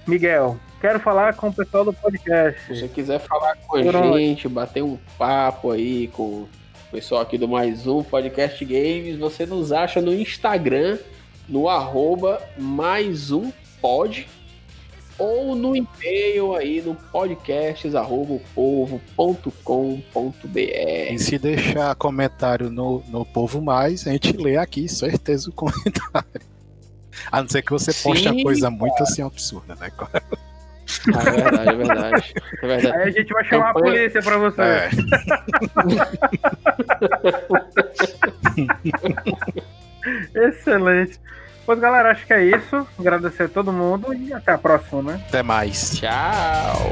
Miguel? 0.07 0.59
Quero 0.79 0.99
falar 0.99 1.33
com 1.33 1.47
o 1.47 1.53
pessoal 1.53 1.83
do 1.83 1.93
podcast. 1.93 2.61
Se 2.67 2.81
você 2.81 2.87
quiser 2.87 3.19
falar 3.19 3.55
com 3.65 3.77
a 3.77 3.81
gente, 4.19 4.47
bater 4.47 4.83
um 4.83 4.97
papo 5.17 5.71
aí 5.71 6.07
com 6.09 6.47
pessoal 6.91 7.21
aqui 7.21 7.37
do 7.37 7.47
Mais 7.47 7.85
Um 7.85 8.01
Podcast 8.01 8.63
Games, 8.63 9.17
você 9.17 9.45
nos 9.45 9.71
acha 9.71 10.01
no 10.01 10.13
Instagram, 10.13 10.97
no 11.47 11.67
arroba 11.67 12.41
mais 12.57 13.31
um 13.31 13.51
pod, 13.81 14.27
ou 15.17 15.55
no 15.55 15.75
e-mail 15.75 16.55
aí 16.55 16.81
no 16.81 16.95
podcasts 16.95 17.93
arroba 17.93 18.39
povo.com.br. 18.55 20.03
E 21.11 21.19
se 21.19 21.37
deixar 21.37 21.93
comentário 21.95 22.69
no, 22.69 23.03
no 23.09 23.25
Povo 23.25 23.61
Mais, 23.61 24.07
a 24.07 24.11
gente 24.11 24.31
lê 24.37 24.57
aqui, 24.57 24.87
certeza, 24.87 25.49
o 25.49 25.53
comentário. 25.53 25.97
A 27.31 27.41
não 27.41 27.49
ser 27.49 27.63
que 27.63 27.71
você 27.71 27.91
poste 27.91 28.27
uma 28.27 28.35
Sim, 28.35 28.43
coisa 28.43 28.69
muito 28.69 29.01
assim 29.01 29.23
absurda, 29.23 29.75
né? 29.75 29.91
Ah, 31.13 31.21
é 31.27 31.31
verdade, 31.31 31.69
é 31.69 31.75
verdade. 31.75 32.33
É 32.63 32.67
verdade. 32.67 32.95
Aí 32.97 33.07
a 33.07 33.11
gente 33.11 33.33
vai 33.33 33.43
chamar 33.45 33.69
a 33.69 33.73
Campanha- 33.73 33.95
polícia 33.95 34.21
pra 34.21 34.37
você. 34.37 34.61
É. 34.61 34.89
Excelente. 40.47 41.19
Pois 41.65 41.79
galera, 41.79 42.11
acho 42.11 42.25
que 42.25 42.33
é 42.33 42.45
isso. 42.45 42.87
Agradecer 42.97 43.43
a 43.43 43.49
todo 43.49 43.73
mundo 43.73 44.13
e 44.13 44.31
até 44.33 44.53
a 44.53 44.57
próxima, 44.57 45.01
né? 45.01 45.21
Até 45.27 45.43
mais. 45.43 45.97
Tchau. 45.99 46.91